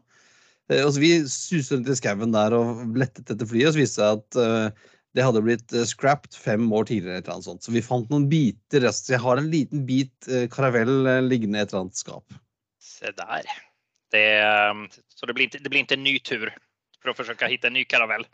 Eh, 0.71 0.81
og 0.85 0.93
så 0.95 1.03
Vi 1.03 1.11
suste 1.27 1.75
rundt 1.75 1.91
i 1.91 1.99
skauen 1.99 2.35
der 2.35 2.55
og 2.57 2.97
lettet 2.99 3.27
etter 3.27 3.49
flyet, 3.49 3.69
og 3.69 3.75
så 3.75 3.83
viste 3.83 3.99
det 3.99 4.07
seg 4.07 4.23
at 4.23 4.41
eh, 4.45 4.89
det 5.13 5.27
hadde 5.27 5.43
blitt 5.45 5.75
eh, 5.75 5.87
scrapped 5.89 6.39
fem 6.39 6.65
år 6.71 6.87
tidligere. 6.89 7.19
et 7.19 7.27
eller 7.27 7.41
annet 7.41 7.51
sånt. 7.51 7.67
Så 7.67 7.75
vi 7.75 7.85
fant 7.85 8.07
noen 8.13 8.29
biter. 8.31 8.87
Så 8.95 9.17
jeg 9.17 9.23
har 9.27 9.41
en 9.41 9.51
liten 9.51 9.83
bit 9.89 10.31
eh, 10.31 10.47
karavell 10.53 11.27
liggende 11.27 11.59
i 11.59 11.67
et 11.67 11.73
eller 11.73 11.85
annet 11.85 11.99
skap. 11.99 12.39
Se 12.79 13.11
der. 13.19 13.51
Det, 14.13 14.27
så 15.11 15.27
det 15.27 15.35
blir, 15.35 15.51
det 15.51 15.67
blir 15.67 15.83
ikke 15.83 15.97
en 15.99 16.07
ny 16.07 16.19
tur 16.23 16.47
för 17.03 17.17
forsøke 17.19 17.45
å 17.45 17.51
hitte 17.51 17.69
en 17.69 17.77
ny 17.77 17.85
karavell. 17.89 18.25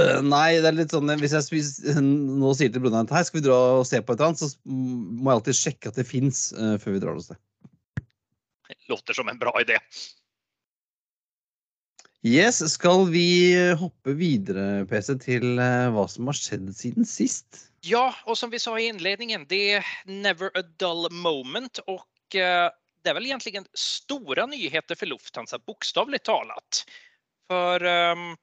Uh, 0.00 0.22
nei, 0.24 0.56
det 0.56 0.70
er 0.70 0.76
litt 0.78 0.92
sånn 0.94 1.10
Hvis 1.20 1.34
jeg 1.36 1.44
spiser, 1.44 1.98
nå 2.40 2.54
sier 2.56 2.72
til 2.72 2.80
broderen 2.80 3.04
at 3.10 3.12
hei, 3.18 3.26
skal 3.28 3.42
vi 3.42 3.44
dra 3.44 3.58
og 3.82 3.84
se 3.88 4.00
på 4.00 4.14
et 4.14 4.22
eller 4.22 4.32
annet, 4.32 4.40
så 4.40 4.48
må 4.64 5.28
jeg 5.28 5.40
alltid 5.40 5.58
sjekke 5.58 5.92
at 5.92 6.00
det 6.00 6.08
fins 6.08 6.46
før 6.80 6.96
vi 6.96 7.02
drar 7.02 7.18
noe 7.18 7.26
sted. 7.26 7.40
Låter 8.88 9.14
som 9.14 9.28
en 9.28 9.40
bra 9.40 9.52
idé. 9.60 9.76
Yes, 12.22 12.60
skal 12.70 13.08
vi 13.10 13.50
hoppe 13.74 14.12
videre, 14.14 14.84
PC, 14.86 15.16
til 15.24 15.58
eh, 15.58 15.88
hva 15.90 16.04
som 16.06 16.28
har 16.30 16.36
skjedd 16.38 16.68
siden 16.78 17.06
sist? 17.08 17.64
Ja, 17.82 18.12
og 18.30 18.38
som 18.38 18.52
vi 18.52 18.60
sa 18.62 18.76
i 18.78 18.86
innledningen, 18.86 19.48
det 19.50 19.80
er 19.80 19.88
never 20.06 20.52
a 20.54 20.62
dull 20.78 21.08
moment 21.10 21.80
Og 21.90 21.98
uh, 22.38 22.70
det 22.70 23.10
er 23.10 23.16
vel 23.18 23.26
egentlig 23.26 23.64
store 23.74 24.46
nyheter 24.46 24.94
for 24.94 25.10
Lufthansa, 25.10 25.58
bokstavelig 25.66 26.22
talat. 26.28 26.84
För 27.52 27.84
um, 27.84 28.36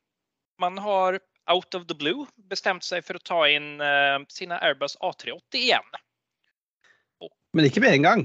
man 0.59 0.77
har 0.77 1.19
out 1.51 1.75
of 1.75 1.87
the 1.87 1.95
blue 1.95 2.27
bestemt 2.35 2.83
seg 2.85 3.01
for 3.05 3.17
å 3.17 3.21
ta 3.25 3.39
inn 3.49 3.81
uh, 3.81 4.21
sina 4.29 4.59
Airbus 4.61 4.93
A380 5.01 5.57
igjen. 5.57 5.95
Og, 7.25 7.31
Men 7.57 7.65
ikke 7.65 7.81
med 7.81 7.95
en 7.95 8.05
gang? 8.05 8.21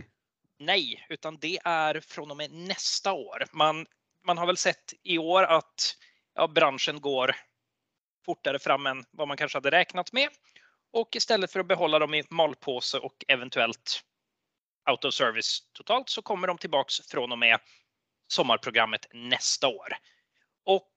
Nei, 0.60 0.98
utan 1.08 1.38
det 1.40 1.54
er 1.64 2.00
fra 2.04 2.26
og 2.26 2.36
med 2.36 2.52
neste 2.68 3.14
år. 3.16 3.46
Man, 3.56 3.86
man 4.28 4.42
har 4.42 4.50
vel 4.52 4.60
sett 4.60 4.92
i 5.08 5.16
år 5.16 5.48
at 5.56 5.88
ja, 6.36 6.44
bransjen 6.52 7.00
går 7.00 7.32
fortere 8.28 8.60
fram 8.60 8.84
enn 8.90 9.04
hva 9.16 9.24
man 9.30 9.40
kanskje 9.40 9.62
hadde 9.62 9.72
regnet 9.72 10.12
med. 10.12 10.36
Og 10.92 11.16
i 11.16 11.22
stedet 11.24 11.48
for 11.48 11.64
å 11.64 11.70
beholde 11.72 12.04
dem 12.04 12.20
i 12.20 12.26
malpose 12.28 13.00
og 13.00 13.24
eventuelt 13.32 14.02
out 14.90 15.08
of 15.08 15.16
service 15.16 15.62
totalt 15.72 16.12
så 16.12 16.20
kommer 16.20 16.52
de 16.52 16.60
tilbake 16.66 17.08
fra 17.08 17.24
og 17.24 17.38
med 17.40 17.72
sommarprogrammet 18.28 19.08
neste 19.32 19.72
år. 19.72 19.96
Och 20.64 20.90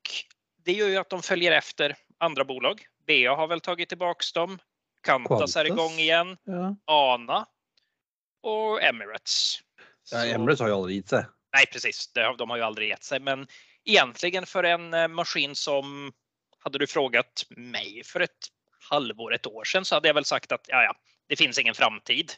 det 0.66 0.72
gör 0.72 0.88
ju 0.88 0.98
att 0.98 1.10
de 1.10 1.22
följer 1.22 1.52
efter 1.52 1.96
andra 2.18 2.46
bolag. 2.46 2.86
BA 3.08 3.36
har 3.36 3.48
väl 3.48 3.62
tagit 3.62 3.90
tillbaks 3.90 4.34
dem. 4.34 4.60
Qantas, 5.04 5.56
är 5.56 5.66
igång 5.66 5.92
igen. 5.92 6.38
Ja. 6.44 6.76
ANA 6.86 7.48
och 8.42 8.84
Emirates. 8.84 9.60
Ja, 10.12 10.26
Emirates 10.26 10.60
har 10.60 10.68
ju 10.68 10.74
aldrig 10.74 10.96
gett 10.96 11.10
sig. 11.10 11.26
Nej, 11.54 11.66
precis. 11.66 12.12
De 12.38 12.50
har 12.50 12.58
ju 12.58 12.64
aldrig 12.64 12.90
gett 12.90 13.04
sig. 13.04 13.20
Men 13.20 13.48
egentligen 13.86 14.46
för 14.46 14.64
en 14.64 14.94
eh, 14.94 15.08
maskin 15.08 15.56
som 15.56 16.14
hade 16.60 16.78
du 16.78 16.88
frågat 16.88 17.46
mig 17.50 18.04
för 18.06 18.20
ett 18.20 18.48
halvår, 18.90 19.34
ett 19.34 19.48
år 19.48 19.64
sedan 19.64 19.86
så 19.86 19.96
hade 19.96 20.08
jag 20.10 20.14
väl 20.14 20.26
sagt 20.26 20.52
att 20.52 20.66
ja, 20.68 20.84
ja, 20.84 20.94
det 21.28 21.36
finns 21.36 21.60
ingen 21.60 21.76
framtid. 21.76 22.32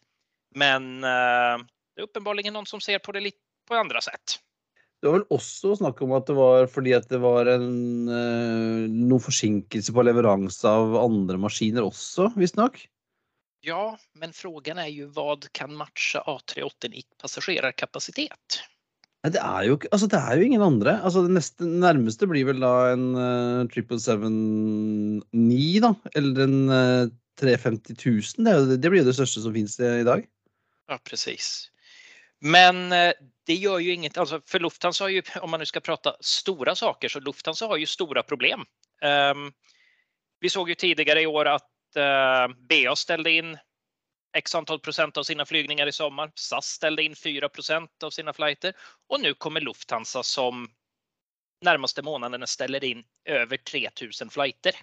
Men 0.56 1.04
eh, 1.04 1.58
det 1.96 2.02
är 2.02 2.04
uppenbarligen 2.04 2.54
någon 2.54 2.65
som 2.65 2.82
ser 2.82 3.00
på 3.00 3.12
det 3.12 3.20
lite 3.20 3.38
på 3.68 3.76
andra 3.76 4.02
sätt. 4.02 4.39
Det 4.99 5.07
var 5.07 5.19
vel 5.19 5.29
også 5.31 5.77
snakk 5.79 6.01
om 6.03 6.12
at 6.17 6.27
det 6.27 6.35
var 6.35 6.65
fordi 6.67 6.91
at 6.97 7.05
det 7.07 7.21
var 7.23 7.47
en 7.53 7.69
noen 8.09 9.23
forsinkelse 9.23 9.93
på 9.95 10.03
leveranse 10.03 10.67
av 10.67 10.97
andre 10.99 11.39
maskiner 11.39 11.88
også, 11.88 12.33
visst 12.35 12.59
nog? 12.59 12.75
Ja, 13.63 13.97
men 14.15 14.31
frågan 14.35 14.79
er 14.79 14.89
jo 14.91 15.09
hva 15.15 15.35
kan 15.55 15.71
matche 15.75 16.19
A380 16.23 16.95
i 16.95 17.03
passagerarkapacitet? 17.19 18.59
Det 19.27 19.39
er, 19.41 19.63
jo, 19.67 19.75
altså 19.91 20.07
det 20.07 20.19
er 20.19 20.39
jo 20.39 20.45
ingen 20.47 20.62
andre. 20.63 20.93
Altså 21.03 21.25
det 21.25 21.33
neste, 21.35 21.65
nærmeste 21.67 22.27
blir 22.29 22.45
vel 22.47 22.62
da 22.63 22.93
en 22.93 23.09
uh, 23.19 23.67
777 23.67 25.81
då, 25.83 25.89
eller 26.15 26.43
en 26.45 26.71
uh, 26.71 27.09
350 27.41 27.97
000. 27.99 28.47
Det, 28.47 28.77
det 28.79 28.91
blir 28.93 29.03
det 29.03 29.17
største 29.17 29.43
som 29.43 29.55
finnes 29.55 29.75
i 29.83 30.07
dag. 30.07 30.23
Ja, 30.88 30.95
precis. 31.03 31.67
Men 32.39 32.95
uh, 32.95 33.12
det 33.49 33.55
gör 33.55 33.79
ju 33.79 33.93
inget, 33.93 34.17
alltså 34.17 34.41
för 34.45 34.59
Lufthansa 34.59 35.03
har 35.03 35.09
ju, 35.09 35.21
om 35.41 35.51
man 35.51 35.59
nu 35.59 35.65
ska 35.65 35.79
prata 35.79 36.15
stora 36.19 36.75
saker, 36.75 37.09
så 37.09 37.19
Lufthansa 37.19 37.67
har 37.67 37.77
ju 37.77 37.85
stora 37.85 38.23
problem. 38.23 38.65
Um, 39.01 39.53
vi 40.39 40.49
såg 40.49 40.69
ju 40.69 40.75
tidigare 40.75 41.21
i 41.21 41.27
år 41.27 41.45
att 41.45 41.71
uh, 41.97 42.55
BA 42.57 42.95
ställde 42.95 43.31
in 43.31 43.57
x 44.38 44.55
antal 44.55 44.79
procent 44.79 45.17
av 45.17 45.23
sina 45.23 45.45
flygningar 45.45 45.88
i 45.88 45.91
sommar. 45.91 46.31
SAS 46.35 46.65
ställde 46.65 47.03
in 47.03 47.15
4 47.15 47.49
procent 47.49 48.03
av 48.03 48.09
sina 48.09 48.33
flighter 48.33 48.73
och 49.07 49.21
nu 49.21 49.33
kommer 49.33 49.62
Lufthansa 49.62 50.23
som 50.23 50.69
närmaste 51.62 52.01
månaderna 52.01 52.47
ställer 52.47 52.83
in 52.83 53.03
över 53.25 53.57
3000 53.57 54.29
flighter. 54.29 54.75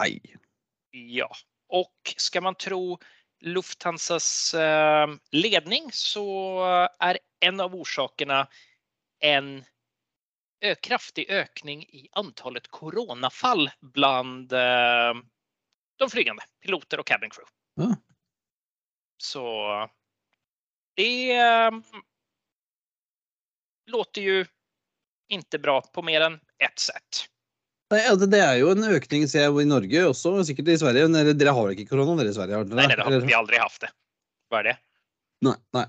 Aj. 0.00 0.20
Ja, 0.90 1.30
och 1.68 2.14
ska 2.16 2.40
man 2.40 2.54
tro 2.54 2.98
Lufthansas 3.40 4.54
eh, 4.54 5.06
ledning 5.32 5.90
så 5.92 6.26
er 6.98 7.18
en 7.40 7.60
av 7.60 7.74
orsakerna 7.74 8.46
en 9.24 9.64
kraftig 10.82 11.28
økning 11.30 11.84
i 11.94 12.08
antallet 12.18 12.66
coronafall 12.74 13.70
bland 13.80 14.52
eh, 14.52 15.14
de 15.98 16.10
flygande, 16.10 16.42
piloter 16.62 17.02
og 17.02 17.06
cabin 17.06 17.30
crew. 17.30 17.46
Ja. 17.78 17.94
Så 19.18 19.44
det 20.94 21.32
ehm, 21.32 21.82
låter 23.86 24.22
ju 24.22 24.46
inte 25.28 25.58
bra 25.58 25.80
på 25.80 26.02
mer 26.02 26.20
än 26.20 26.40
ett 26.58 26.78
sätt. 26.78 27.28
Nej, 27.88 28.02
alltså 28.10 28.26
det 28.28 28.40
er 28.44 28.58
jo 28.60 28.72
en 28.74 28.84
økning 28.84 29.24
ser 29.30 29.46
jeg, 29.46 29.54
i 29.62 29.68
Norge 29.68 30.02
også, 30.10 30.34
sikkert 30.44 30.74
i 30.74 30.80
Sverige. 30.80 31.06
Men 31.08 31.30
dere 31.40 31.54
har 31.56 31.72
ikke 31.72 31.88
korona, 31.88 32.18
dere 32.20 32.34
i 32.34 32.36
Sverige? 32.36 32.60
Nej, 32.68 32.84
Nei, 32.84 32.96
det 32.98 33.06
har 33.06 33.24
vi 33.24 33.38
aldrig 33.38 33.62
haft 33.62 33.86
det. 33.86 33.92
Hva 34.52 34.60
er 34.60 34.68
det? 34.70 34.76
Nei. 35.46 35.56
nei. 35.76 35.86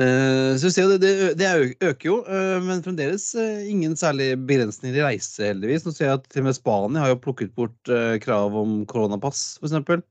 Uh, 0.00 0.56
så 0.56 0.70
ser 0.72 0.88
det, 0.94 1.02
det, 1.04 1.10
det 1.36 1.48
øker 1.84 2.06
jo, 2.06 2.14
uh, 2.24 2.56
men 2.64 2.80
fremdeles 2.82 3.26
uh, 3.36 3.60
ingen 3.68 3.92
særlig 4.00 4.30
begrensninger 4.48 4.96
i 4.98 5.04
reise, 5.04 5.44
heldigvis. 5.50 5.84
Nå 5.84 5.92
ser 5.92 6.08
jeg 6.08 6.20
at 6.22 6.30
til 6.32 6.42
og 6.42 6.48
med 6.48 6.56
Spania 6.56 7.04
har 7.04 7.12
jo 7.12 7.20
plukket 7.22 7.52
bort 7.58 7.92
krav 8.24 8.56
om 8.56 8.80
koronapass, 8.88 9.60
f.eks. 9.60 10.02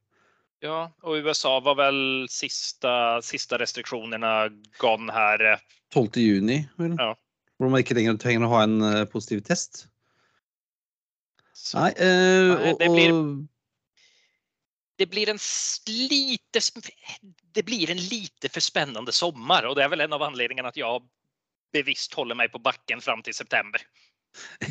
Ja, 0.62 0.86
og 1.02 1.26
USA 1.26 1.56
var 1.66 1.80
vel 1.80 2.00
siste, 2.30 2.94
siste 3.26 3.58
restriksjonene 3.58 4.52
gone 4.80 5.10
her 5.12 5.58
12 5.92 6.22
juni, 6.22 6.62
väl? 6.78 6.96
Ja. 7.00 7.16
Hvor 7.62 7.70
man 7.70 7.84
ikke 7.84 7.94
lenger 7.94 8.18
trenger 8.18 8.48
å 8.48 8.54
ha 8.56 8.66
en 8.66 8.80
uh, 8.82 9.06
positiv 9.10 9.44
test. 9.46 9.84
Så, 11.54 11.78
nei, 11.78 11.92
uh, 12.02 12.56
nej, 12.58 12.74
det, 12.80 12.88
blir, 12.90 13.12
det 14.98 15.08
blir 15.12 15.30
en 15.30 15.42
lite, 16.10 16.64
det 17.54 17.64
blir 17.68 17.94
en 17.94 18.02
lite 18.02 18.50
for 18.50 18.66
spennende 18.66 19.14
sommer, 19.14 19.70
og 19.70 19.78
det 19.78 19.86
er 19.86 19.92
vel 19.94 20.02
en 20.08 20.18
av 20.18 20.26
anledningene 20.26 20.74
at 20.74 20.80
jeg 20.80 21.04
bevisst 21.76 22.18
holder 22.18 22.40
meg 22.40 22.50
på 22.54 22.64
bakken 22.66 23.04
fram 23.04 23.22
til 23.22 23.38
september. 23.38 23.84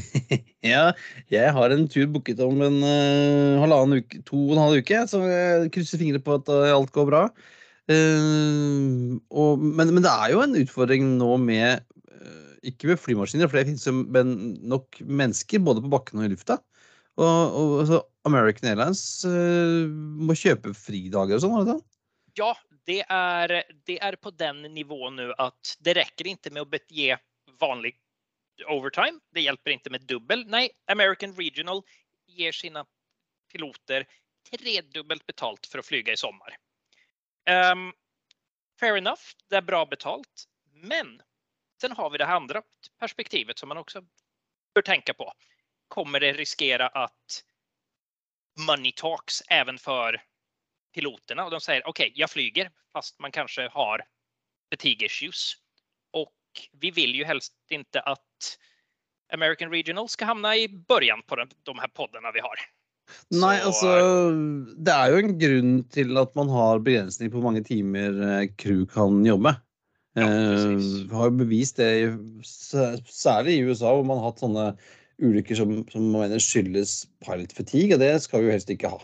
ja, 0.73 0.91
jeg 1.33 1.53
har 1.57 1.73
en 1.75 1.87
tur 1.91 2.09
booket 2.13 2.41
om 2.45 2.61
en 2.65 2.81
uh, 2.83 3.61
halvannen 3.63 4.01
uke, 4.01 4.23
to 4.27 4.39
og 4.49 4.57
en 4.57 4.63
halv 4.65 4.83
uke, 4.83 5.03
så 5.11 5.23
jeg 5.29 5.73
krysser 5.75 6.01
fingre 6.01 6.23
på 6.25 6.37
at 6.41 6.51
uh, 6.53 6.73
alt 6.75 6.93
går 6.97 7.09
bra. 7.11 7.25
Uh, 7.91 9.19
og, 9.31 9.63
men, 9.63 9.95
men, 9.95 10.03
det 10.05 10.13
er 10.13 10.35
jo 10.35 10.45
en 10.45 10.59
utfordring 10.61 11.15
nå 11.21 11.37
med 11.43 11.87
Ikke 12.67 12.91
med 12.91 13.01
flymaskiner, 13.01 13.49
for 13.49 13.57
det 13.57 13.71
finnes 13.71 13.87
jo 13.89 13.95
nok 14.75 15.01
mennesker 15.07 15.63
både 15.65 15.83
på 15.85 15.93
bakken 15.93 16.21
og 16.21 16.27
i 16.27 16.33
lufta. 16.35 16.59
Og, 17.21 17.27
og 17.27 17.73
altså, 17.83 18.03
American 18.29 18.71
Airlines 18.71 19.03
må 20.21 20.37
kjøpe 20.39 20.75
fridager 20.77 21.41
og 21.41 21.45
sånn? 21.45 21.81
Ja, 22.39 22.53
det 22.89 23.01
er, 23.09 23.55
det 23.89 23.99
er, 24.03 24.17
på 24.21 24.33
den 24.37 24.63
nivån 24.75 25.19
nu 25.19 25.33
at 25.41 25.75
det 25.85 25.97
rekker 25.99 26.31
ikke 26.31 26.53
med 26.55 26.65
å 26.65 26.81
gi 26.89 27.11
vanlig 27.61 27.95
overtime. 28.69 29.21
Det 29.35 29.45
hjelper 29.45 29.77
ikke 29.77 29.93
med 29.95 30.07
dubbel. 30.09 30.45
Nei, 30.51 30.69
American 30.93 31.35
Regional 31.39 31.83
gir 32.31 32.57
sine 32.57 32.85
piloter 33.53 34.07
tredubbelt 34.51 35.27
betalt 35.29 35.67
for 35.71 35.83
å 35.83 35.87
flyge 35.87 36.15
i 36.15 36.21
sommer. 36.21 36.57
Um, 37.49 37.91
fair 38.81 38.97
enough, 38.97 39.35
det 39.51 39.61
er 39.61 39.67
bra 39.67 39.83
betalt. 39.89 40.47
Men 40.81 41.19
sen 41.81 41.93
har 41.93 42.11
vi 42.11 42.19
det 42.19 42.27
andra 42.27 42.63
perspektivet 42.99 43.59
som 43.59 43.69
man 43.69 43.79
också 43.79 44.03
bör 44.75 44.83
tänka 44.83 45.15
på. 45.15 45.33
Kommer 45.89 46.21
det 46.21 46.33
riskera 46.33 46.89
att 46.89 47.45
money 48.67 48.93
talks 48.93 49.43
även 49.49 49.79
för 49.79 50.23
piloterna 50.95 51.45
och 51.45 51.51
de 51.51 51.61
säger 51.61 51.89
okej, 51.89 52.07
okay, 52.07 52.21
jag 52.21 52.31
flyger 52.31 52.71
fast 52.93 53.19
man 53.19 53.33
kanske 53.33 53.69
har 53.69 54.03
fatigue 54.71 55.07
issues. 55.07 55.55
Och 56.13 56.37
vi 56.73 56.91
vill 56.91 57.15
ju 57.15 57.25
helst 57.25 57.55
inte 57.69 58.01
att 58.01 58.59
American 59.33 59.71
Regional 59.71 60.09
ska 60.09 60.25
hamna 60.25 60.57
i 60.57 60.69
början 60.69 61.23
på 61.27 61.37
de 61.63 61.79
här 61.79 61.89
poddarna 61.89 62.33
vi 62.33 62.41
har. 62.41 62.57
Nei, 63.35 63.57
altså 63.67 63.91
det 64.79 64.95
er 64.95 65.13
jo 65.13 65.23
en 65.23 65.33
grunn 65.41 65.73
til 65.91 66.19
at 66.21 66.37
man 66.39 66.51
har 66.53 66.83
begrensning 66.85 67.31
på 67.31 67.39
hvor 67.39 67.49
mange 67.49 67.65
timmar 67.67 68.15
eh, 68.27 68.51
crew 68.55 68.87
kan 68.91 69.25
jobba. 69.27 69.57
Eh, 70.19 71.13
har 71.13 71.31
bevist 71.39 71.79
det, 71.79 72.17
særlig 72.43 73.59
i 73.59 73.63
USA, 73.63 73.93
hvor 73.95 74.07
man 74.07 74.19
har 74.19 74.33
hatt 74.33 74.43
sånne 74.43 74.65
ulykker 75.23 75.59
som, 75.59 75.77
som 75.93 76.09
man 76.11 76.27
mener 76.27 76.43
skyldes 76.43 77.05
pilot 77.23 77.55
fatigue, 77.55 77.95
og 77.95 78.03
det 78.03 78.17
skal 78.25 78.43
vi 78.43 78.51
jo 78.51 78.57
helst 78.57 78.73
ikke 78.73 78.91
ha. 78.91 78.99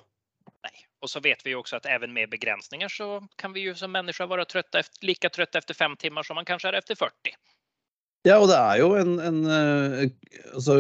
Nej, 0.65 0.87
och 1.03 1.11
så 1.11 1.21
vet 1.21 1.47
vi 1.47 1.51
ju 1.51 1.57
också 1.57 1.77
att 1.77 1.87
även 1.87 2.13
med 2.13 2.31
begränsningar 2.31 2.89
så 2.89 3.29
kan 3.37 3.53
vi 3.53 3.61
ju 3.61 3.75
som 3.75 3.93
människa 3.93 4.27
vara 4.27 4.45
trötta 4.45 4.83
lika 5.01 5.29
trötta 5.29 5.59
efter 5.59 5.75
fem 5.75 5.97
timmar 5.97 6.23
som 6.23 6.35
man 6.35 6.45
kanske 6.45 6.69
är 6.69 6.73
efter 6.73 6.95
40. 6.95 7.13
Ja, 8.27 8.41
og 8.43 8.49
det 8.51 8.57
er 8.59 8.81
jo 8.81 8.89
en, 8.99 9.13
en 9.23 9.37
eh, 9.47 10.09
altså, 10.57 10.75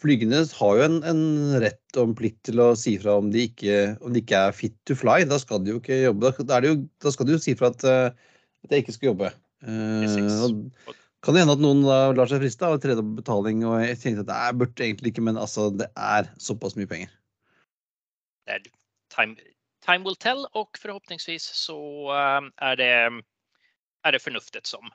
Flygende 0.00 0.38
har 0.56 0.78
jo 0.78 0.86
en, 0.86 0.94
en, 1.04 1.20
rett 1.60 1.98
og 2.00 2.08
en 2.08 2.14
plikt 2.16 2.38
til 2.48 2.62
å 2.64 2.70
si 2.78 2.94
fra 3.02 3.18
om 3.20 3.28
de, 3.34 3.42
ikke, 3.50 3.98
om 4.00 4.14
de 4.14 4.22
ikke 4.22 4.40
er 4.48 4.56
fit 4.56 4.78
to 4.88 4.96
fly. 4.96 5.18
Da 5.28 5.36
skal 5.42 5.60
de 5.60 5.74
jo 5.74 5.82
ikke 5.82 5.98
jobbe. 6.06 6.32
Da, 6.48 6.62
jo, 6.64 6.78
da 7.04 7.12
skal 7.12 7.28
de 7.28 7.36
jo 7.36 7.42
si 7.42 7.52
fra 7.58 7.68
at, 7.74 7.84
eh, 7.84 8.32
at 8.64 8.72
jeg 8.72 8.86
ikke 8.86 8.96
skal 8.96 9.10
jobbe. 9.10 9.32
Uh, 9.60 10.94
kan 11.20 11.36
det 11.36 11.42
hende 11.42 11.56
at 11.56 11.62
noen 11.62 11.82
da 11.84 11.98
lar 12.16 12.30
seg 12.30 12.40
friste 12.40 12.64
av 12.64 12.78
tredje 12.80 13.04
betaling 13.18 13.60
og 13.68 13.82
jeg 13.84 13.98
tenkte 14.00 14.24
at 14.24 14.32
jeg 14.32 14.58
burde 14.62 14.86
egentlig 14.86 15.12
ikke, 15.12 15.24
men 15.26 15.40
altså, 15.40 15.68
det 15.74 15.90
er 15.96 16.30
såpass 16.40 16.78
mye 16.80 16.88
penger. 16.88 17.12
Time, 19.12 19.36
time 19.84 20.06
will 20.06 20.16
tell 20.18 20.46
og 20.58 20.80
forhåpningsvis 20.80 21.44
så 21.60 21.76
er 22.56 22.80
det 22.80 22.94
är 24.02 24.12
det 24.12 24.18
fornuftet 24.18 24.66
som 24.66 24.90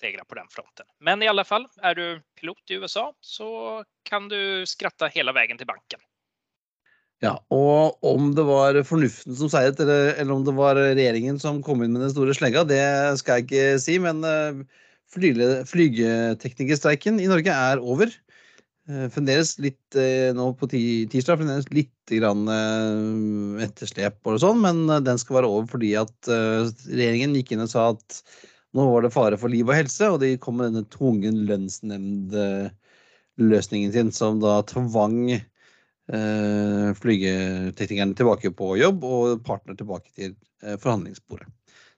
segrar 0.00 0.24
på 0.24 0.34
den 0.34 0.48
fronten. 0.48 0.86
Men 0.98 1.22
i 1.22 1.28
alla 1.28 1.44
fall, 1.44 1.68
er 1.82 1.94
du 1.94 2.22
pilot 2.40 2.70
i 2.70 2.74
USA 2.74 3.14
så 3.20 3.84
kan 4.02 4.28
du 4.28 4.66
skratta 4.66 5.06
hele 5.06 5.32
veien 5.32 5.58
til 5.58 5.66
banken. 5.66 6.00
Ja, 7.22 7.36
og 7.54 8.02
om 8.02 8.32
det 8.34 8.42
var 8.48 8.74
fornuften 8.82 9.36
som 9.38 9.46
seiret, 9.50 9.78
eller, 9.82 10.14
eller, 10.16 10.32
om 10.34 10.44
det 10.46 10.54
var 10.56 10.74
regjeringen 10.74 11.38
som 11.38 11.62
kom 11.62 11.82
inn 11.84 11.92
med 11.94 12.02
den 12.02 12.10
store 12.10 12.34
slegga, 12.34 12.64
det 12.66 12.82
skal 13.20 13.36
jeg 13.38 13.44
ikke 13.46 13.78
si. 13.78 13.98
Men 14.02 14.24
uh, 14.26 14.58
flygeteknikerstreiken 15.14 17.20
i 17.22 17.30
Norge 17.30 17.52
er 17.54 17.78
over. 17.78 18.10
Uh, 18.90 19.06
fremdeles 19.14 19.54
litt 19.62 19.94
uh, 19.94 20.34
nå 20.34 20.50
på 20.58 20.66
tirsdag, 20.74 21.38
fremdeles 21.38 21.70
litt 21.70 21.94
grann 22.10 22.50
etterslep 23.62 24.18
og 24.26 24.42
sånn, 24.42 24.58
men 24.64 24.90
den 25.06 25.18
skal 25.22 25.38
være 25.38 25.52
over 25.54 25.70
fordi 25.70 25.94
at 26.00 26.18
regjeringen 26.26 27.36
gikk 27.38 27.54
inn 27.54 27.62
og 27.62 27.70
sa 27.70 27.94
at 27.94 28.18
nå 28.74 28.82
var 28.90 29.06
det 29.06 29.14
fare 29.14 29.38
for 29.38 29.46
liv 29.52 29.68
og 29.70 29.78
helse, 29.78 30.04
og 30.10 30.18
de 30.24 30.40
kom 30.42 30.56
med 30.58 30.66
denne 30.72 30.90
tvungen 30.90 31.46
lønnsnemnd-løsningen 31.46 33.90
sin, 33.94 34.10
som 34.12 34.40
da 34.42 34.66
tvang 34.66 35.38
Eh, 36.12 36.94
flygeteknikerne 36.94 38.12
tilbake 38.14 38.50
på 38.52 38.74
jobb 38.76 39.04
og 39.08 39.38
partner 39.46 39.76
tilbake 39.78 40.10
til 40.12 40.34
eh, 40.60 40.76
forhandlingsbordet. 40.76 41.48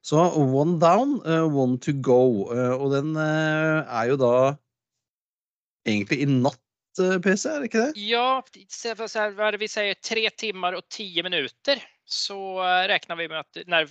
Så 0.05 0.21
one 0.39 0.77
down, 0.79 1.17
eh, 1.27 1.43
one 1.43 1.81
to 1.83 1.97
go. 1.99 2.45
Og 2.47 2.93
den 2.93 3.17
er 3.19 4.05
jo 4.13 4.19
da 4.21 4.35
egentlig 5.89 6.21
i 6.23 6.29
natt, 6.31 6.61
PC, 6.95 7.49
er 7.51 7.59
det 7.59 7.67
ikke 7.73 7.81
det? 7.89 8.03
Ja, 8.07 8.29
hva 8.39 9.49
er 9.49 9.57
det 9.57 9.63
vi 9.65 9.69
sier? 9.73 9.99
Tre 9.99 10.29
timer 10.39 10.77
og 10.79 10.87
ti 10.95 11.09
minutter. 11.27 11.83
Så 12.07 12.37
regner 12.87 13.19
vi 13.19 13.27
med 13.33 13.41
at 13.41 13.67
når, 13.67 13.91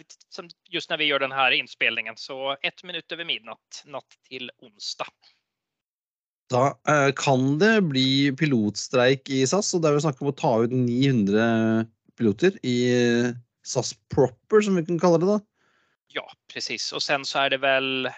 just 0.71 0.93
når 0.93 1.01
vi 1.01 1.09
gjør 1.09 1.25
denne 1.25 1.49
innspillingen, 1.57 2.15
så 2.15 2.55
ett 2.61 2.79
minutt 2.87 3.11
over 3.11 3.27
midnatt 3.27 3.83
natt 3.91 4.19
til 4.29 4.47
onsdag. 4.63 5.11
Da 6.53 6.65
eh, 6.89 7.09
kan 7.17 7.57
det 7.61 7.75
bli 7.89 8.33
pilotstreik 8.37 9.29
i 9.33 9.41
SAS, 9.49 9.73
og 9.73 9.83
det 9.83 9.89
er 9.89 9.97
jo 9.97 10.03
snakk 10.05 10.21
om 10.21 10.29
å 10.29 10.37
ta 10.37 10.53
ut 10.63 10.73
900 10.75 11.87
piloter 12.19 12.59
i 12.61 12.77
eh, 12.93 13.31
SAS 13.65 13.93
proper, 14.13 14.61
som 14.61 14.77
vi 14.77 14.85
kan 14.85 15.01
kalle 15.01 15.21
det 15.23 15.31
da. 15.31 15.39
Ja, 16.13 16.25
precis. 16.51 16.91
Og 16.93 17.01
sen 17.01 17.25
så 17.25 17.45
er 17.45 17.55
det 17.55 17.63
vel 17.63 18.11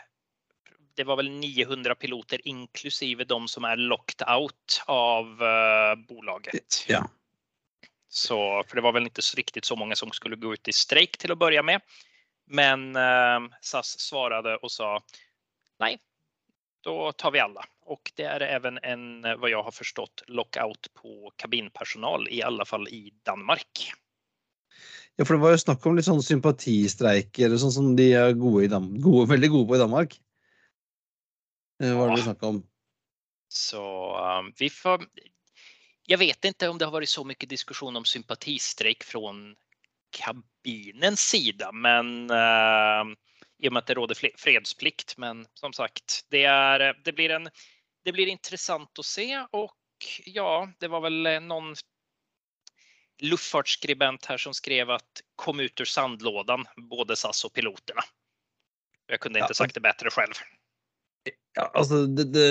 det 0.95 1.03
var 1.07 1.19
vel 1.19 1.29
900 1.31 1.95
piloter 1.99 2.39
inklusive 2.47 3.27
de 3.27 3.37
som 3.51 3.67
er 3.67 3.81
locked 3.91 4.23
out 4.31 4.77
av 4.91 5.27
uh, 5.43 5.91
bolaget. 6.07 6.85
Ja. 6.87 7.01
Så, 8.07 8.37
for 8.63 8.79
det 8.79 8.83
var 8.85 8.95
vel 8.95 9.09
ikke 9.09 9.23
så 9.25 9.35
riktig 9.35 9.65
så 9.67 9.75
mange 9.75 9.97
som 9.99 10.11
skulle 10.15 10.39
gå 10.39 10.53
ut 10.55 10.71
i 10.71 10.75
streik 10.75 11.19
til 11.19 11.35
å 11.35 11.39
begynne 11.39 11.67
med. 11.67 11.97
Men 12.47 12.93
uh, 12.95 13.43
SAS 13.59 13.97
svarte 13.99 14.55
og 14.61 14.71
sa 14.71 14.93
nei, 15.83 15.97
da 16.85 17.11
tar 17.11 17.31
vi 17.31 17.39
alle. 17.39 17.65
Och 17.85 18.11
det 18.15 18.23
är 18.23 18.41
även 18.41 18.77
en, 18.77 19.21
vad 19.21 19.49
jag 19.49 19.63
har 19.63 19.71
förstått, 19.71 20.23
lockout 20.27 20.87
på 20.93 21.31
kabinpersonal, 21.35 22.27
i 22.29 22.43
alle 22.43 22.65
fall 22.65 22.87
i 22.87 23.13
Danmark. 23.23 23.91
Ja, 25.15 25.25
for 25.25 25.33
det 25.33 25.41
var 25.41 25.53
jo 25.55 25.61
snakk 25.61 25.85
om 25.87 25.95
litt 25.95 26.07
sånn 26.07 26.23
sympatistreiker, 26.23 27.53
sånn 27.61 27.73
som 27.73 27.91
de 27.95 28.09
er 28.11 28.33
gode 28.35 28.79
gode, 28.99 29.29
veldig 29.31 29.49
gode 29.53 29.69
på 29.69 29.77
i 29.77 29.81
Danmark. 29.81 30.17
Hva 31.79 31.93
var 31.99 32.15
det 32.15 32.23
snakket 32.25 32.49
om? 32.49 32.61
Så 33.51 33.83
um, 34.19 34.51
vi 34.59 34.69
får 34.69 35.05
Jag 36.07 36.17
vet 36.17 36.45
inte 36.45 36.69
om 36.69 36.77
det 36.77 36.85
har 36.85 36.91
varit 36.91 37.09
så 37.09 37.23
mycket 37.23 37.49
diskussion 37.49 37.95
om 37.95 38.05
sympatistrejk 38.05 39.03
från 39.03 39.55
kabinens 40.11 41.19
sida, 41.19 41.71
men 41.71 42.31
uh, 42.31 43.15
i 43.63 43.69
og 43.69 43.75
med 43.75 43.83
at 43.83 43.89
det 43.91 43.97
råder 43.99 44.21
fredsplikt. 44.39 45.15
Men 45.21 45.45
som 45.59 45.73
sagt, 45.75 46.21
det, 46.33 46.45
er, 46.49 46.91
det, 47.05 47.15
blir, 47.15 47.33
en, 47.37 47.49
det 48.05 48.15
blir 48.15 48.31
interessant 48.31 49.01
å 49.01 49.05
se. 49.05 49.29
Og 49.55 49.71
ja, 50.27 50.65
det 50.81 50.91
var 50.91 51.05
vel 51.07 51.29
noen 51.45 51.73
luftfartsskribent 53.23 54.27
her 54.27 54.41
som 54.41 54.53
skrev 54.53 54.91
at 54.97 55.23
kom 55.39 55.61
ut 55.63 55.81
ur 55.81 55.87
sandlådan, 55.87 56.65
både 56.91 57.15
SAS 57.15 57.45
og 57.47 57.53
pilotene. 57.55 58.03
Jeg 59.11 59.21
kunne 59.21 59.39
ikke 59.39 59.57
sagt 59.57 59.77
det 59.77 59.83
bedre 59.85 60.11
selv. 60.11 60.39
Ja, 61.55 61.69
altså 61.71 62.01
det, 62.11 62.27
det, 62.35 62.47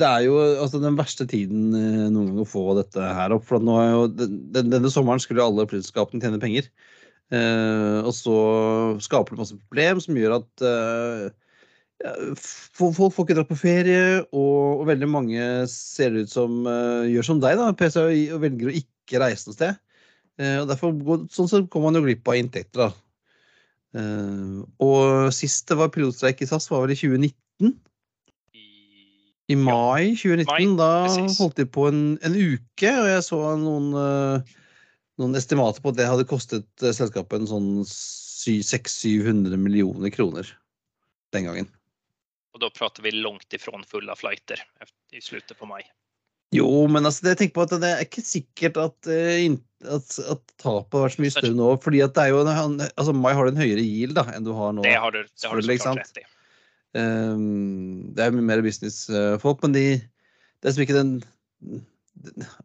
det, 0.00 0.06
er 0.06 0.24
jo 0.26 0.34
altså, 0.40 0.80
den 0.82 0.96
verste 0.98 1.24
tiden 1.30 1.70
eh, 1.78 2.08
noen 2.10 2.32
gang 2.32 2.40
å 2.42 2.48
få 2.48 2.64
dette 2.80 2.98
her 2.98 3.32
opp. 3.36 3.44
for 3.46 3.62
nå 3.62 3.76
er 3.80 3.90
jo, 3.92 4.00
den, 4.10 4.72
Denne 4.72 4.90
sommeren 4.90 5.22
skulle 5.22 5.44
alle 5.44 5.68
flyselskapene 5.70 6.20
tjene 6.24 6.40
penger. 6.42 6.66
Uh, 7.30 8.02
og 8.02 8.10
så 8.16 8.36
skaper 8.98 9.36
det 9.36 9.44
masse 9.44 9.58
problem 9.70 10.00
som 10.02 10.16
gjør 10.18 10.32
at 10.40 10.64
uh, 10.66 11.28
ja, 12.02 12.14
folk 12.34 12.96
får 12.96 13.12
ikke 13.22 13.36
dratt 13.38 13.52
på 13.52 13.58
ferie, 13.60 14.24
og, 14.32 14.80
og, 14.80 14.88
veldig 14.88 15.08
mange 15.10 15.50
ser 15.70 16.16
ut 16.16 16.32
som 16.32 16.64
uh, 16.66 17.06
gjør 17.06 17.28
som 17.28 17.42
deg, 17.42 17.60
da, 17.60 17.68
PC, 17.76 18.00
og 18.34 18.42
velger 18.42 18.72
å 18.72 18.74
ikke 18.80 19.22
reise 19.22 19.46
noe 19.46 19.58
sted. 19.58 19.78
og 20.40 20.66
derfor 20.70 20.94
går, 20.96 21.22
sånn 21.34 21.48
så 21.50 21.62
kommer 21.68 21.90
man 21.90 22.00
jo 22.00 22.04
glipp 22.06 22.28
av 22.30 22.38
inntekter. 22.38 22.88
da. 22.88 22.90
og 24.80 25.32
sist 25.34 25.66
det 25.68 25.76
var 25.76 25.90
pilotstreik 25.90 26.40
i 26.40 26.46
SAS, 26.48 26.70
var 26.70 26.86
vel 26.86 26.94
i 26.94 26.98
2019. 26.98 27.74
I 29.50 29.58
mai 29.58 30.14
2019. 30.14 30.46
Mai, 30.46 30.78
da 30.78 30.92
holdt 31.42 31.58
de 31.58 31.66
på 31.66 31.88
en, 31.90 32.00
en, 32.22 32.38
uke, 32.38 32.94
og 32.94 33.10
jeg 33.10 33.26
så 33.26 33.42
noen 33.58 33.90
noen 35.20 35.38
estimater 35.38 35.82
på 35.84 35.92
at 35.92 35.98
det 36.00 36.08
hadde 36.08 36.28
kostet 36.28 36.84
eh, 36.84 36.94
selskapet 36.96 37.42
en 37.42 37.50
sånn 37.50 37.70
600-700 37.84 39.60
millioner 39.60 40.12
kroner 40.14 40.48
den 41.34 41.46
gangen. 41.46 41.70
Og 42.56 42.62
da 42.64 42.70
prater 42.74 43.04
vi 43.06 43.14
langt 43.14 43.54
ifra 43.54 43.78
fulle 43.86 44.16
flighter 44.18 44.62
i 45.14 45.22
slutten 45.22 45.58
på 45.58 45.68
mai. 45.70 45.82
Jo, 46.50 46.66
men 46.90 47.06
altså, 47.06 47.28
jeg 47.30 47.38
tenker 47.38 47.60
på 47.60 47.66
at 47.68 47.74
det 47.78 47.90
er 47.92 48.00
ikke 48.02 48.24
sikkert 48.26 48.78
at, 48.82 49.10
eh, 49.12 49.52
at, 49.86 50.16
at 50.32 50.42
tapet 50.58 50.96
har 50.98 51.04
vært 51.04 51.14
så 51.14 51.22
mye 51.22 51.34
større 51.36 51.54
nå. 51.54 51.68
fordi 51.84 52.02
at 52.02 52.16
det 52.16 52.24
er 52.24 52.32
jo, 52.32 52.40
altså 52.88 53.14
Mai 53.14 53.30
har 53.38 53.46
du 53.46 53.52
en 53.52 53.62
høyere 53.62 53.84
yield 53.84 54.18
da, 54.18 54.26
enn 54.34 54.48
du 54.48 54.50
har 54.56 54.74
nå. 54.74 54.82
Det 54.86 54.96
har 54.98 55.14
du, 55.14 55.22
det 55.22 55.52
har 55.52 55.60
du 55.60 55.66
så 55.68 55.76
klart 55.78 56.02
rett 56.02 56.22
i. 56.24 56.26
Um, 56.98 58.10
det 58.16 58.24
er 58.24 58.34
mye 58.34 58.48
mer 58.48 58.64
businessfolk, 58.66 59.62
men 59.62 59.76
de, 59.76 59.84
det 60.02 60.66
er 60.66 60.74
som 60.74 60.82
ikke 60.82 60.98
den 60.98 61.12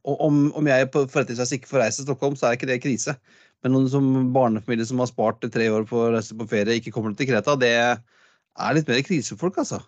om, 0.03 0.39
om 0.57 0.69
jeg 0.69 0.91
på 0.93 1.05
forretningsvis 1.11 1.55
ikke 1.57 1.71
får 1.71 1.83
reise 1.83 2.01
til 2.01 2.09
Stockholm, 2.09 2.37
så 2.39 2.49
er 2.49 2.57
ikke 2.57 2.69
det 2.69 2.81
krise. 2.83 3.15
Men 3.63 3.75
noen 3.75 3.89
som 3.89 4.07
barnefamilie 4.35 4.85
som 4.85 5.01
har 5.01 5.09
spart 5.09 5.45
tre 5.53 5.67
år 5.73 5.87
på 5.89 5.99
å 6.01 6.13
reise 6.13 6.37
på 6.37 6.47
ferie, 6.49 6.79
ikke 6.79 6.93
kommer 6.95 7.15
til 7.17 7.29
Kreta, 7.31 7.55
det 7.59 7.73
er 7.75 8.77
litt 8.77 8.89
mer 8.89 9.03
krise 9.05 9.33
for 9.33 9.47
folk, 9.47 9.61
altså. 9.63 9.81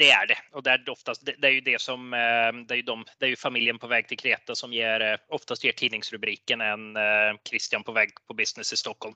Det 0.00 0.08
er 0.10 0.28
det. 0.30 0.38
Og 0.56 0.64
det 0.64 0.72
er, 0.72 0.84
oftast, 0.90 1.24
det, 1.26 1.36
er 1.44 1.58
jo 1.58 1.64
det 1.66 1.76
som 1.82 2.14
eh, 2.16 2.48
det 2.66 2.78
er 2.78 2.80
jo, 2.80 2.86
de, 2.88 3.16
det 3.20 3.28
er 3.28 3.34
jo 3.34 3.40
familien 3.40 3.78
på 3.78 3.90
vei 3.90 4.00
til 4.08 4.18
Kreta 4.20 4.56
som 4.58 4.72
gir, 4.74 5.04
eh, 5.04 5.20
oftest 5.36 5.66
gir 5.66 5.76
tidningsrubrikken 5.78 6.64
enn 6.64 6.88
uh, 6.96 7.36
Christian 7.48 7.84
på 7.86 7.94
vei 7.96 8.06
på 8.08 8.36
business 8.38 8.72
i 8.72 8.80
Stockholm. 8.80 9.14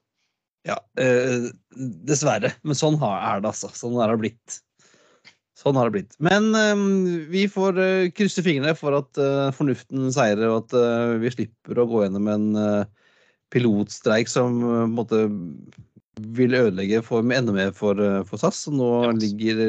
Ja, 0.66 0.76
eh, 1.00 1.48
dessverre. 2.06 2.52
Men 2.66 2.78
sånn 2.78 2.98
er 3.00 3.42
det, 3.42 3.52
altså. 3.52 3.70
Sånn 3.74 3.96
er 4.02 4.12
det 4.12 4.22
blitt. 4.24 4.60
Sånn 5.56 5.78
har 5.78 5.88
det 5.88 5.94
blitt. 5.94 6.16
Men 6.20 6.50
um, 6.52 6.82
vi 7.32 7.46
får 7.48 7.78
uh, 7.80 8.08
krysse 8.12 8.44
fingrene 8.44 8.74
for 8.76 8.98
at 8.98 9.20
uh, 9.20 9.48
fornuften 9.56 10.10
seirer, 10.12 10.50
og 10.50 10.66
at 10.66 10.76
uh, 10.76 11.16
vi 11.22 11.32
slipper 11.32 11.80
å 11.80 11.86
gå 11.88 12.02
gjennom 12.04 12.28
en 12.28 12.48
pilotstreik 13.54 14.28
som 14.28 14.58
måtte, 14.92 15.22
vil 16.36 16.56
ødelegge 16.58 17.00
for, 17.06 17.24
enda 17.24 17.54
mer 17.56 17.70
for, 17.76 18.00
for 18.28 18.42
SAS, 18.42 18.64
som 18.66 18.76
nå 18.76 18.90
yes. 19.06 19.20
ligger, 19.22 19.60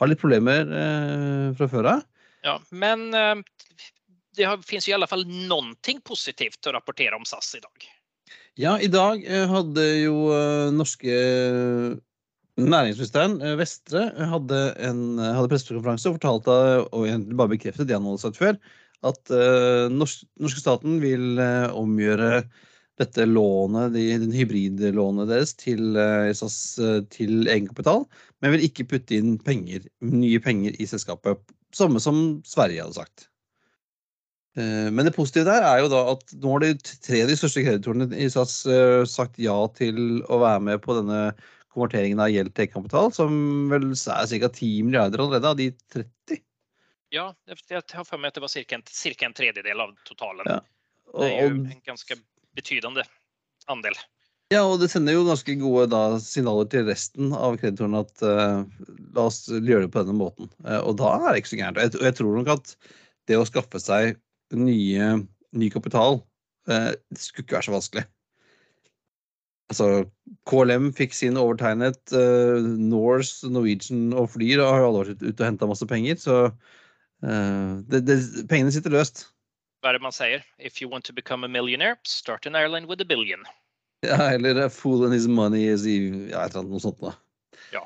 har 0.00 0.10
litt 0.10 0.20
problemer 0.20 0.66
fra 1.56 1.68
før 1.70 1.88
av. 1.92 2.02
Ja, 2.42 2.56
men 2.74 3.06
det 4.34 4.50
fins 4.66 4.88
i 4.90 4.96
alle 4.96 5.06
fall 5.10 5.22
noe 5.30 5.94
positivt 6.02 6.66
å 6.66 6.74
rapportere 6.74 7.14
om 7.14 7.24
SAS 7.28 7.54
i 7.54 7.62
dag. 7.62 7.86
Ja, 8.58 8.74
i 8.82 8.90
dag 8.90 9.22
hadde 9.54 9.86
jo 10.02 10.26
norske 10.74 11.22
Næringsministeren 12.58 13.38
eh, 13.42 13.54
Vestre 13.58 14.08
hadde, 14.32 14.60
en, 14.82 15.02
hadde 15.22 15.50
pressekonferanse 15.52 16.10
og 16.10 16.16
fortalte, 16.16 16.54
og 16.90 17.28
bare 17.38 17.52
bekreftet 17.54 17.86
det 17.86 17.94
han 17.94 18.06
hadde 18.08 18.22
sagt 18.24 18.40
før, 18.40 18.56
at 19.06 19.30
uh, 19.30 19.86
norsk, 19.94 20.24
norske 20.42 20.58
staten 20.58 20.96
vil 20.98 21.38
omgjøre 21.38 22.42
dette 22.98 23.28
lånet, 23.30 23.92
de, 23.94 24.08
den 24.24 24.34
hybridlånet 24.34 25.28
deres 25.30 25.52
til, 25.54 25.94
til 27.14 27.46
egenkapital, 27.46 28.02
men 28.42 28.56
vil 28.56 28.64
ikke 28.66 28.88
putte 28.90 29.14
inn 29.14 29.36
penger, 29.38 29.86
nye 30.02 30.40
penger 30.42 30.74
i 30.82 30.88
selskapet. 30.90 31.38
Samme 31.78 32.02
som 32.02 32.40
Sverige 32.42 32.82
hadde 32.82 32.98
sagt. 32.98 33.28
Men 34.58 35.06
det 35.06 35.14
positive 35.14 35.46
der 35.46 35.62
er 35.62 35.84
jo 35.84 35.92
da 35.92 36.00
at 36.16 36.34
nå 36.42 36.56
har 36.56 36.64
de 36.64 36.72
tre 36.82 37.22
av 37.22 37.30
de 37.30 37.36
største 37.38 37.62
kreditorene 37.62 38.08
i 38.18 38.26
SAS 38.34 38.56
sagt 39.06 39.38
ja 39.38 39.54
til 39.78 40.24
å 40.26 40.40
være 40.42 40.64
med 40.72 40.82
på 40.82 40.98
denne 40.98 41.20
konverteringen 41.78 42.20
av 42.22 42.32
gjeld 42.32 42.52
til 42.52 42.66
egenkapital, 42.66 43.12
som 43.14 43.32
vel 43.72 43.88
er 43.94 44.28
ca. 44.42 44.50
10 44.50 44.84
milliarder 44.88 45.22
allerede 45.24 45.52
av 45.52 45.58
de 45.60 45.70
30? 45.94 46.42
Ja, 47.14 47.30
jeg 47.48 47.80
har 47.94 48.04
for 48.04 48.20
meg 48.20 48.34
at 48.34 48.36
det 48.36 48.44
var 48.44 48.52
ca. 48.52 48.76
En, 48.76 48.84
en, 48.84 49.38
tredjedel 49.38 49.82
av 49.86 49.94
totalen. 50.08 50.50
Ja. 50.50 50.60
Og, 51.14 51.22
det 51.22 51.30
er 51.32 51.48
jo 51.48 51.54
en 51.56 51.82
ganske 51.86 52.18
betydende 52.58 53.06
andel. 53.72 53.96
Ja, 54.52 54.62
og 54.64 54.78
det 54.80 54.88
sender 54.88 55.12
jo 55.12 55.26
ganske 55.28 55.54
gode 55.60 55.88
da, 55.92 56.02
signaler 56.24 56.68
til 56.72 56.86
resten 56.88 57.34
av 57.36 57.58
kreditorene 57.60 58.00
at 58.00 58.22
uh, 58.24 58.62
la 59.16 59.26
oss 59.28 59.42
gjøre 59.48 59.84
det 59.84 59.90
på 59.92 60.04
denne 60.04 60.16
måten. 60.16 60.48
Uh, 60.64 60.80
og 60.80 60.96
da 61.00 61.12
er 61.18 61.26
det 61.30 61.42
ikke 61.42 61.52
så 61.52 61.60
gærent. 61.60 61.80
Og 61.80 61.84
jeg, 61.84 62.04
jeg, 62.06 62.16
tror 62.16 62.38
nok 62.38 62.52
at 62.54 62.72
det 63.28 63.36
å 63.36 63.48
skaffe 63.48 63.80
seg 63.82 64.16
nye, 64.56 65.10
ny 65.52 65.68
kapital 65.72 66.22
uh, 66.70 66.92
skulle 67.12 67.44
ikke 67.44 67.58
være 67.58 67.68
så 67.68 67.76
vanskelig. 67.76 68.06
Altså, 69.68 70.08
KLM 70.48 70.92
fikk 70.96 71.12
sin 71.16 71.36
overtegnet. 71.36 72.00
Norse, 72.80 73.48
Norwegian 73.52 74.14
og 74.16 74.30
Flyr 74.32 74.62
har 74.64 74.86
alle 74.86 75.02
vært 75.04 75.24
ute 75.24 75.36
og 75.42 75.44
henta 75.44 75.68
masse 75.68 75.88
penger. 75.88 76.16
Så 76.22 76.38
det, 77.20 78.00
det, 78.08 78.16
pengene 78.48 78.72
sitter 78.72 78.94
løst. 78.94 79.26
Hva 79.82 79.92
er 79.92 79.98
det 79.98 80.06
man 80.06 80.14
sier? 80.14 80.42
If 80.56 80.80
you 80.80 80.88
want 80.90 81.04
to 81.06 81.12
become 81.12 81.44
a 81.44 81.52
millionaire, 81.52 81.98
start 82.08 82.46
an 82.46 82.56
airline 82.56 82.88
with 82.88 83.04
a 83.04 83.08
billion. 83.08 83.44
Ja, 84.06 84.30
eller 84.30 84.68
'Fool 84.68 85.04
and 85.04 85.14
his 85.14 85.26
money 85.26 85.66
is 85.66 85.86
evil'. 85.86 86.30
Ja, 86.30 86.44
et 86.44 86.54
eller 86.54 86.64
annet 86.64 86.74
noe 86.76 86.82
sånt. 86.82 87.00
da. 87.02 87.14
Ja. 87.74 87.82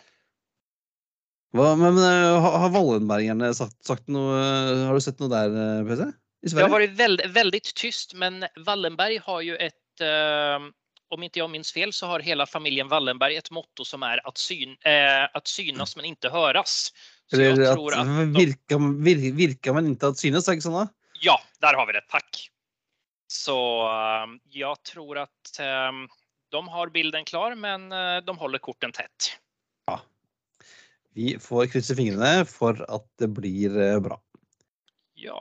Hva, 1.56 1.72
men 1.76 1.96
men 1.96 2.04
Har 2.44 2.72
Wallenbergerne 2.72 3.52
sagt, 3.56 3.78
sagt, 3.84 4.08
noe 4.08 4.36
Har 4.86 4.94
du 4.94 5.00
sett 5.04 5.20
noe 5.20 5.32
der, 5.32 5.52
eh, 5.52 5.84
PC? 5.88 6.12
Det 6.42 6.58
har 6.58 6.72
vært 6.72 6.96
veldig, 6.98 7.28
veldig 7.32 7.60
tyst, 7.70 8.16
men 8.18 8.42
Wallenberg 8.66 9.20
har 9.22 9.42
jo 9.46 9.56
et 9.62 10.02
uh, 10.02 10.64
Om 11.12 11.26
ikke 11.26 11.42
jeg 11.42 11.52
minns 11.52 11.72
fel, 11.74 11.90
så 11.92 12.08
har 12.08 12.24
hele 12.24 12.46
familien 12.48 12.88
Wallenberg 12.88 13.36
et 13.36 13.50
motto 13.52 13.84
som 13.84 14.04
er 14.06 14.22
at, 14.24 14.40
syn, 14.40 14.78
eh, 14.88 15.26
at 15.28 15.50
synes, 15.50 15.92
men 15.98 16.08
ikke 16.08 16.30
høres. 16.32 16.86
Eller 17.32 17.60
at, 17.72 17.82
at 18.00 18.32
virka, 18.32 18.78
virka, 18.80 19.34
virka, 19.36 19.74
men 19.76 19.92
ikke 19.92 20.12
at 20.14 20.22
synes, 20.22 20.48
er 20.48 20.56
ikke 20.56 20.68
sånn? 20.70 20.88
Ja, 21.22 21.36
der 21.60 21.76
har 21.78 21.88
vi 21.88 21.98
det. 21.98 22.06
Takk. 22.12 22.40
Så 23.32 23.56
jeg 24.52 24.60
jag 24.60 24.82
tror 24.82 25.18
att 25.18 25.58
eh, 25.60 25.92
de 26.52 26.68
har 26.68 26.88
bilden 26.88 27.24
klar, 27.24 27.54
men 27.54 27.92
eh, 27.92 28.16
de 28.24 28.36
holder 28.36 28.58
korten 28.58 28.92
tett. 28.92 29.38
Ja. 29.86 30.00
Vi 31.12 31.38
får 31.40 31.70
krysse 31.72 31.96
fingrene 31.96 32.44
for 32.48 32.76
at 32.88 33.06
det 33.20 33.30
blir 33.32 33.76
eh, 33.80 34.00
bra. 34.04 34.18
Ja, 35.16 35.40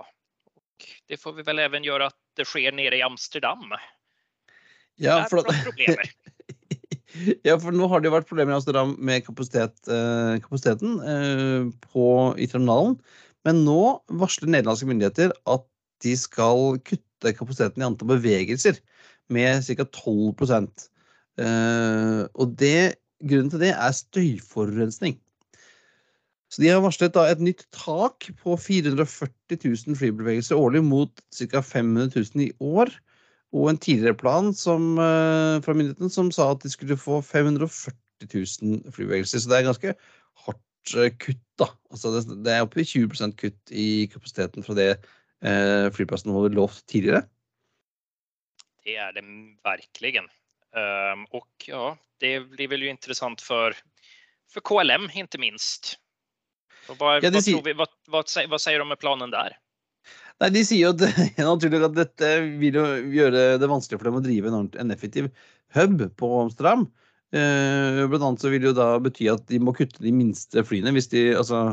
og 0.56 0.88
det 1.08 1.20
får 1.20 1.36
vi 1.40 1.48
vel 1.48 1.60
even 1.64 1.84
gjøre 1.84 2.08
at 2.12 2.20
det 2.40 2.48
skjer 2.48 2.72
nede 2.76 3.00
i 3.00 3.04
Amsterdam. 3.04 3.74
Ja, 5.00 5.24
for, 5.30 5.46
ja, 7.48 7.58
for 7.62 7.76
nå 7.76 7.88
har 7.92 8.02
det 8.02 8.10
jo 8.10 8.16
vært 8.16 8.30
problemer 8.30 8.54
i 8.54 8.60
Amsterdam 8.60 8.94
med 9.00 9.26
kapasitet, 9.26 9.76
eh, 9.88 10.38
kapasiteten 10.44 11.00
eh, 11.02 11.72
på, 11.92 12.06
i 12.38 12.50
terminalen. 12.52 12.98
Men 13.48 13.64
nå 13.66 13.82
varsler 14.22 14.52
nederlandske 14.52 14.90
myndigheter 14.90 15.34
at 15.50 15.66
de 16.06 16.16
skal 16.18 16.78
kutte 16.86 17.34
kapasiteten 17.38 17.82
i 17.82 17.88
antall 17.88 18.16
bevegelser 18.16 18.78
med 19.32 19.66
ca. 19.66 19.86
12 19.86 20.44
eh, 20.52 22.22
Og 22.36 22.56
det, 22.60 23.02
grunnen 23.24 23.52
til 23.54 23.64
det 23.64 23.74
er 23.74 23.98
støyforurensning. 23.98 25.18
Så 26.52 26.62
De 26.62 26.68
har 26.68 26.82
varslet 26.84 27.14
da 27.16 27.30
et 27.32 27.40
nytt 27.40 27.64
tak 27.72 28.28
på 28.42 28.58
440 28.60 29.56
000 29.56 29.96
flybevegelser 29.96 30.60
årlig 30.60 30.84
mot 30.84 31.24
ca. 31.32 31.62
500 31.64 32.12
000 32.12 32.44
i 32.44 32.52
år. 32.60 32.92
Og 33.52 33.70
en 33.72 33.80
tidligere 33.82 34.18
plan 34.18 34.54
som, 34.56 34.94
uh, 35.00 35.60
fra 35.64 35.76
myndighetene 35.76 36.12
som 36.14 36.32
sa 36.32 36.52
at 36.54 36.64
de 36.64 36.72
skulle 36.72 37.00
få 37.00 37.20
540 37.26 37.96
000 38.32 38.94
flybevegelser. 38.96 39.42
Så 39.44 39.52
det 39.52 39.58
er 39.58 39.68
ganske 39.68 39.96
hardt 40.46 40.96
uh, 40.96 41.10
kutt. 41.20 41.44
da. 41.60 41.68
Altså 41.92 42.14
det, 42.16 42.40
det 42.46 42.54
er 42.56 42.64
oppe 42.66 42.82
i 42.82 42.88
20% 42.88 43.36
kutt 43.38 43.76
i 43.76 44.08
kapasiteten 44.14 44.66
fra 44.66 44.78
det 44.78 44.92
eh, 45.46 45.88
flyplassen 45.94 46.34
hadde 46.34 46.56
lovt 46.56 46.86
tidligere? 46.90 47.26
Det 48.82 48.96
er 48.98 49.12
det 49.14 49.24
virkelig. 49.66 50.24
Um, 50.72 51.26
og 51.36 51.68
ja, 51.68 51.92
det 52.24 52.34
blir 52.54 52.72
vel 52.72 52.86
jo 52.88 52.94
interessant 52.94 53.44
for, 53.44 53.76
for 54.50 54.66
KLM, 54.66 55.10
ikke 55.14 55.42
minst. 55.42 55.98
Hva, 56.88 57.20
ja, 57.22 57.30
hva, 57.30 57.42
sier, 57.44 57.62
vi, 57.66 57.76
hva, 57.78 57.86
hva, 58.10 58.24
hva, 58.26 58.60
sier 58.62 58.82
de 58.82 58.88
med 58.90 59.00
planen 59.02 59.34
der? 59.34 59.58
Nei, 60.42 60.50
De 60.56 60.64
sier 60.66 60.88
jo 60.88 60.94
at, 60.96 61.04
naturlig 61.38 61.84
at 61.86 61.98
dette 61.98 62.32
vil 62.62 62.80
jo 62.80 62.88
gjøre 63.14 63.46
det 63.62 63.70
vanskelig 63.70 64.02
for 64.02 64.10
dem 64.10 64.20
å 64.20 64.26
drive 64.26 64.50
en, 64.52 64.72
en 64.82 64.96
effektiv 64.96 65.30
hub 65.78 66.02
på 66.18 66.32
Amsterdam. 66.42 66.88
Eh, 67.32 68.02
blant 68.12 68.26
annet 68.28 68.44
så 68.44 68.52
vil 68.52 68.64
det 68.64 68.72
jo 68.72 68.80
da 68.80 68.90
bety 69.04 69.30
at 69.32 69.46
de 69.52 69.62
må 69.64 69.76
kutte 69.78 70.04
de 70.04 70.12
minste 70.16 70.66
flyene. 70.68 70.94
hvis 70.98 71.12
de, 71.14 71.30
altså 71.38 71.72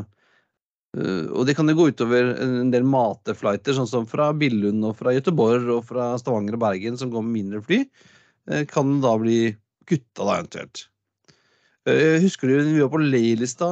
Eh, 0.97 1.25
og 1.37 1.45
det 1.45 1.53
kan 1.57 1.69
jo 1.69 1.77
gå 1.77 1.89
utover 1.93 2.33
en 2.41 2.71
del 2.73 2.85
mateflighter, 2.87 3.75
sånn 3.77 3.89
som 3.89 4.07
fra 4.09 4.31
Billund 4.37 4.85
og 4.87 4.95
fra 4.97 5.13
Göteborg 5.13 5.69
og 5.75 5.83
fra 5.89 6.11
Stavanger 6.21 6.57
og 6.57 6.63
Bergen, 6.63 6.97
som 6.97 7.11
går 7.13 7.25
med 7.25 7.35
mindre 7.37 7.63
fly. 7.65 7.83
Eh, 8.49 8.63
kan 8.69 8.97
da 9.03 9.15
bli 9.21 9.39
kutta, 9.89 10.23
da 10.23 10.39
eventuelt. 10.39 10.87
Eh, 11.89 12.17
husker 12.23 12.49
du 12.49 12.57
vi 12.65 12.81
var 12.81 12.93
på 12.93 13.01
Leilista, 13.01 13.69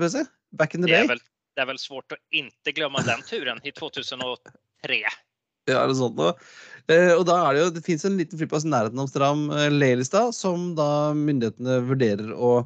PC? 0.00 0.26
Back 0.56 0.74
in 0.74 0.86
the 0.86 0.90
day? 0.90 1.02
Det 1.02 1.10
er 1.10 1.14
vel, 1.16 1.24
det 1.56 1.64
er 1.64 1.70
vel 1.70 1.80
svårt 1.80 2.12
å 2.12 2.20
ikke 2.36 2.74
glemme 2.76 3.02
den 3.06 3.22
turen 3.26 3.62
i 3.64 3.72
2003. 3.74 5.00
Ja, 5.66 5.80
er 5.80 5.88
det 5.90 5.96
sånt 5.98 6.18
noe? 6.18 6.34
Og 7.16 7.24
da 7.26 7.36
er 7.42 7.56
det 7.56 7.62
jo, 7.62 7.70
det 7.74 7.82
fins 7.82 8.04
en 8.06 8.18
liten 8.20 8.38
flyplass 8.38 8.66
i 8.68 8.70
nærheten 8.70 9.00
av 9.00 9.08
Amsterdam, 9.08 9.48
Lelystad, 9.74 10.36
som 10.36 10.68
da 10.78 11.14
myndighetene 11.16 11.80
vurderer 11.88 12.30
å 12.36 12.60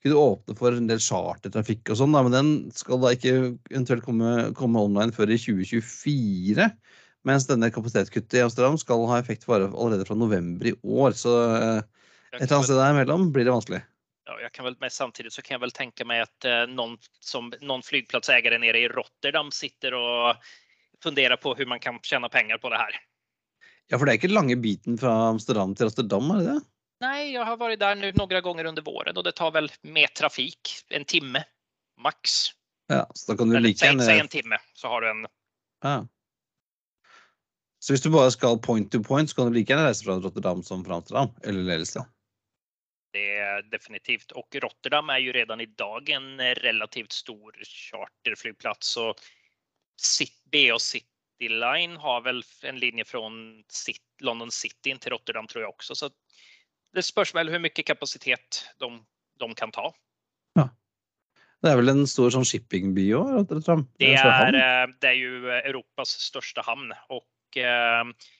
kunne 0.00 0.16
åpne 0.16 0.56
for 0.56 0.72
en 0.72 0.88
del 0.88 1.02
chartertrafikk 1.04 1.92
og 1.92 1.98
sånn, 2.00 2.16
men 2.16 2.32
den 2.32 2.52
skal 2.72 3.02
da 3.02 3.12
ikke 3.12 3.34
eventuelt 3.68 4.06
komme, 4.06 4.30
komme, 4.56 4.80
online 4.80 5.12
før 5.12 5.34
i 5.34 5.36
2024. 5.40 6.70
Mens 7.28 7.44
denne 7.50 7.68
kapasitetskuttet 7.74 8.38
i 8.38 8.44
Amsterdam 8.46 8.78
skal 8.80 9.04
ha 9.10 9.18
effekt 9.20 9.44
for 9.44 9.66
allerede 9.68 10.06
fra 10.08 10.16
november 10.16 10.70
i 10.70 10.76
år. 10.80 11.12
Så 11.18 11.34
eh, 11.50 11.82
et 12.38 12.46
eller 12.46 12.56
annet 12.56 12.70
sted 12.70 12.80
der 12.80 12.94
imellom 12.94 13.28
blir 13.34 13.44
det 13.44 13.52
vanskelig. 13.52 13.82
Ja, 14.30 14.40
jag 14.40 14.52
kan 14.52 14.64
väl, 14.64 14.76
men 14.80 14.90
samtidig 14.90 15.32
så 15.32 15.42
kan 15.42 15.54
jeg 15.54 15.60
vel 15.60 15.72
tenke 15.74 16.04
meg 16.06 16.20
at 16.22 16.46
eh, 16.46 16.60
noen, 16.70 16.92
som, 17.20 17.48
någon 17.60 17.82
flygplatsägare 17.82 18.60
nere 18.62 18.78
i 18.78 18.88
Rotterdam 18.88 19.48
sitter 19.50 19.96
og 19.98 20.44
funderer 21.02 21.34
på 21.36 21.50
hvordan 21.50 21.72
man 21.72 21.82
kan 21.82 21.98
tjene 22.06 22.28
penger 22.30 22.58
på 22.62 22.70
det 22.70 22.78
här. 22.78 23.00
Ja, 23.90 23.98
for 23.98 24.06
det 24.06 24.12
er 24.12 24.20
ikke 24.20 24.30
lange 24.30 24.54
biten 24.56 24.98
fra 24.98 25.10
Amsterdam 25.32 25.74
til 25.74 25.90
Rotterdam, 25.90 26.30
er 26.30 26.38
det 26.38 26.46
det? 26.46 26.60
Nej, 27.00 27.32
jag 27.32 27.44
har 27.44 27.56
varit 27.56 27.80
där 27.80 27.94
nu 27.94 28.12
några 28.12 28.40
gånger 28.40 28.64
under 28.64 28.82
våren 28.82 29.16
och 29.16 29.24
det 29.24 29.32
tar 29.32 29.50
väl 29.50 29.72
med 29.82 30.14
trafik 30.14 30.70
en 30.88 31.04
timme 31.04 31.44
max. 32.02 32.46
Ja, 32.86 33.10
så 33.14 33.32
da 33.32 33.38
kan 33.38 33.48
du 33.48 33.56
Eller, 33.56 33.68
like 33.68 33.86
gjerne 33.86 34.02
Si 34.02 34.18
en 34.18 34.28
timme 34.28 34.58
så 34.74 34.88
har 34.88 35.00
du 35.00 35.10
en 35.10 35.26
ja. 35.82 36.06
Så 37.78 37.92
hvis 37.92 38.02
du 38.02 38.10
bare 38.10 38.30
skal 38.30 38.58
point 38.58 38.92
to 38.92 39.02
point, 39.02 39.30
så 39.30 39.36
kan 39.36 39.46
du 39.46 39.58
like 39.58 39.72
gjerne 39.72 39.88
reise 39.88 40.04
fra 40.04 40.20
Rotterdam 40.20 40.62
som 40.62 40.84
fra 40.84 40.94
Amsterdam? 40.94 41.28
Eller 41.42 41.62
Lillestrøm? 41.62 42.06
Det 43.14 43.26
er 43.42 43.62
definitivt. 43.72 44.32
Og 44.38 44.60
Rotterdam 44.62 45.10
er 45.10 45.22
jo 45.24 45.34
redan 45.34 45.62
dag 45.78 46.10
en 46.14 46.28
relativt 46.62 47.16
stor 47.16 47.56
charterflyplats. 47.66 48.96
Og 49.02 49.18
BA 50.52 50.78
City 50.78 51.50
Line 51.50 51.98
har 51.98 52.22
vel 52.26 52.42
en 52.68 52.78
linje 52.78 53.04
fra 53.08 53.22
London 54.20 54.50
City 54.50 54.94
til 54.94 55.14
Rotterdam, 55.14 55.48
tror 55.48 55.64
jeg 55.64 55.72
også. 55.72 55.94
Så 55.94 56.10
det 56.94 57.04
spørs 57.06 57.34
vel 57.34 57.50
hvor 57.50 57.62
mye 57.62 57.86
kapasitet 57.86 58.64
de, 58.82 58.90
de, 59.40 59.48
kan 59.58 59.72
ta. 59.74 59.88
Ja. 60.58 60.68
Det 61.62 61.72
er 61.72 61.80
vel 61.80 61.92
en 61.92 62.06
stor 62.08 62.32
sånn 62.34 62.46
shippingby 62.46 63.10
òg? 63.16 63.48
Det, 63.50 63.62
det, 63.64 64.10
eh, 64.10 64.84
det 65.00 65.12
er 65.12 65.18
jo 65.18 65.56
Europas 65.60 66.14
største 66.28 66.64
havn. 66.66 66.92
Og 67.14 67.60
eh, 67.60 68.30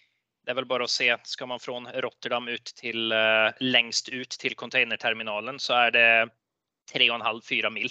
det 0.45 0.53
er 0.53 0.59
vel 0.61 0.69
bare 0.71 0.87
å 0.87 0.91
se. 0.91 1.09
Skal 1.29 1.51
man 1.51 1.63
fra 1.63 1.75
Rotterdam 2.05 2.49
ut 2.51 2.73
til, 2.79 3.13
uh, 3.13 3.51
lengst 3.61 4.11
ut 4.13 4.39
til 4.41 4.57
containerterminalen, 4.59 5.61
så 5.63 5.73
er 5.87 5.91
det 5.97 6.09
3,5-4 6.93 7.73
mil 7.75 7.91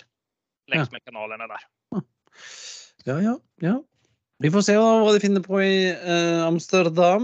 lengst 0.69 0.93
med 0.93 1.03
kanalene 1.05 1.47
der. 1.49 1.61
Ja, 3.07 3.17
ja, 3.23 3.35
ja. 3.63 3.75
Vi 4.39 4.51
får 4.53 4.63
se 4.65 4.75
hva 4.79 5.11
de 5.11 5.23
finner 5.23 5.43
på 5.43 5.61
i 5.63 5.91
Amsterdam. 6.45 7.23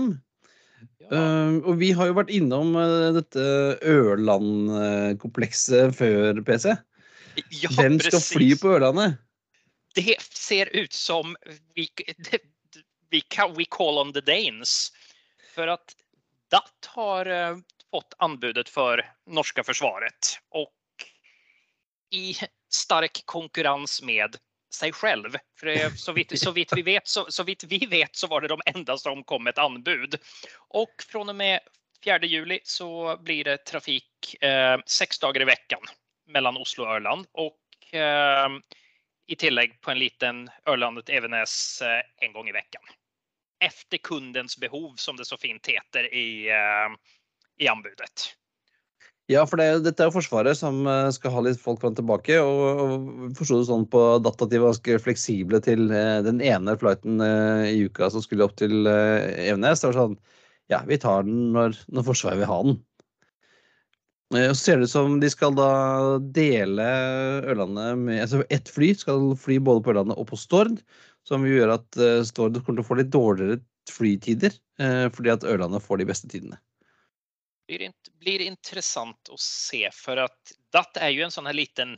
Uh, 1.12 1.62
og 1.70 1.76
vi 1.78 1.92
har 1.94 2.08
jo 2.10 2.16
vært 2.18 2.32
innom 2.34 2.76
uh, 2.80 3.14
dette 3.14 3.44
Ørland-komplekset 3.86 5.94
før, 5.94 6.42
PC. 6.48 6.74
Ja, 7.54 7.70
Hvem 7.76 8.00
skal 8.00 8.18
precis. 8.18 8.34
fly 8.34 8.56
på 8.58 8.68
Ørlandet? 8.78 9.18
Det 9.96 10.16
ser 10.34 10.70
ut 10.74 10.94
som 10.96 11.36
vi, 11.76 11.90
det, 12.26 12.40
vi, 13.14 13.22
we 13.56 13.66
call 13.70 14.00
on 14.02 14.14
the 14.14 14.22
Danes. 14.22 14.92
For 15.56 15.72
at 15.72 15.96
DAT 16.52 16.90
har 16.96 17.30
uh, 17.32 17.62
fått 17.92 18.18
anbudet 18.24 18.70
for 18.70 19.02
norske 19.26 19.64
forsvaret. 19.64 20.36
Og 20.52 20.72
i 22.16 22.36
stark 22.72 23.24
konkurrens 23.26 24.02
med 24.02 24.38
seg 24.76 24.96
selv. 24.96 25.38
For 25.60 25.72
det, 25.72 26.00
så, 26.00 26.14
vidt, 26.16 26.36
så, 26.40 26.52
vitt 26.52 26.74
vi 26.76 26.84
vet, 26.86 27.08
så, 27.08 27.26
så, 27.30 27.44
vitt 27.48 27.64
vi 27.72 27.80
vet 27.90 28.16
så 28.16 28.28
var 28.28 28.42
det 28.42 28.52
de 28.52 28.60
enda 28.66 28.98
som 28.98 29.24
kom 29.24 29.46
med 29.48 29.56
et 29.56 29.64
anbud. 29.64 30.18
Og 30.76 31.06
fra 31.10 31.24
og 31.24 31.36
med 31.36 31.60
4. 32.04 32.20
juli 32.30 32.60
så 32.64 33.18
blir 33.18 33.48
det 33.48 33.64
trafik 33.66 34.36
eh, 34.42 34.78
sex 34.86 35.20
dager 35.20 35.42
i 35.42 35.50
veckan 35.50 35.88
mellom 36.36 36.60
Oslo 36.62 36.86
og 36.86 36.98
Ørland. 37.00 37.30
Og 37.34 37.96
eh, 37.96 38.60
i 39.28 39.36
tillägg 39.36 39.80
på 39.82 39.92
en 39.92 40.00
liten 40.00 40.46
Ørlandet-Evenes 40.70 41.82
eh, 41.82 42.02
en 42.28 42.36
gang 42.36 42.50
i 42.50 42.56
veckan. 42.60 42.96
Efter 43.64 43.98
kundens 43.98 44.58
behov, 44.58 44.96
som 44.98 45.18
det 45.18 45.26
så 45.26 45.38
fint 45.38 45.68
heter 45.68 46.08
i, 46.14 46.48
eh, 46.52 46.96
i 47.64 47.68
anbudet. 47.68 48.34
Ja, 49.32 49.42
for 49.50 49.58
det, 49.58 49.82
dette 49.88 50.04
er 50.04 50.12
jo 50.12 50.18
Forsvaret 50.20 50.60
som 50.60 50.84
eh, 50.86 51.10
skal 51.16 51.34
ha 51.34 51.44
litt 51.46 51.62
folk 51.62 51.80
fram 51.82 51.96
tilbake. 51.98 52.38
Og, 52.44 52.82
og 52.84 53.38
forsto 53.38 53.62
det 53.62 53.70
sånn 53.70 53.88
på 53.90 54.04
data 54.22 54.46
at 54.46 54.52
de 54.52 54.62
var 54.62 54.74
ganske 54.76 55.00
fleksible 55.08 55.62
til 55.66 55.88
eh, 55.90 56.20
den 56.26 56.44
ene 56.46 56.76
flighten 56.82 57.24
i 57.24 57.86
uka 57.88 58.12
som 58.14 58.26
skulle 58.26 58.46
opp 58.46 58.58
til 58.60 58.86
Evenes. 58.86 59.82
Det 59.82 59.92
var 59.92 60.02
sånn 60.02 60.20
Ja, 60.74 60.82
vi 60.86 60.98
tar 60.98 61.26
den 61.26 61.54
når, 61.56 61.80
når 61.94 62.08
Forsvaret 62.12 62.42
vil 62.42 62.52
ha 62.52 62.60
den. 62.68 62.78
Så 64.34 64.56
ser 64.58 64.80
det 64.82 64.88
ut 64.90 64.92
som 64.92 65.20
de 65.22 65.30
skal 65.30 65.54
da 65.56 66.18
dele 66.34 66.86
Ørlandet 67.46 68.00
med 68.02 68.24
Altså 68.24 68.42
ett 68.50 68.72
fly 68.74 68.90
skal 68.98 69.36
fly 69.38 69.60
både 69.62 69.84
på 69.86 69.94
Ørlandet 69.94 70.18
og 70.18 70.28
på 70.32 70.40
Stord. 70.40 70.82
Som 71.26 71.46
gjør 71.48 71.76
at 71.80 71.98
eh, 71.98 72.22
Stord 72.28 72.60
kommer 72.62 72.82
til 72.82 72.86
å 72.86 72.90
få 72.90 73.00
litt 73.00 73.14
dårligere 73.14 73.62
flytider. 73.90 74.54
eh, 74.80 75.08
fordi 75.14 75.34
at 75.34 75.46
Ørlandet 75.48 75.84
får 75.84 76.02
de 76.02 76.10
beste 76.10 76.30
tidene. 76.32 76.60
blir, 77.68 77.92
blir 78.22 78.42
interessant 78.46 79.30
å 79.30 79.38
se 79.42 79.90
for 79.94 80.22
at 80.22 80.58
DAT 80.74 80.98
er 81.02 81.16
jo 81.16 81.26
en 81.26 81.34
sånn 81.34 81.50
her 81.50 81.58
liten 81.58 81.96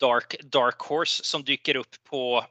dark, 0.00 0.36
dark 0.42 0.82
horse 0.82 1.24
som 1.24 1.44
dyker 1.44 1.78
opp 1.78 1.98
på 2.10 2.44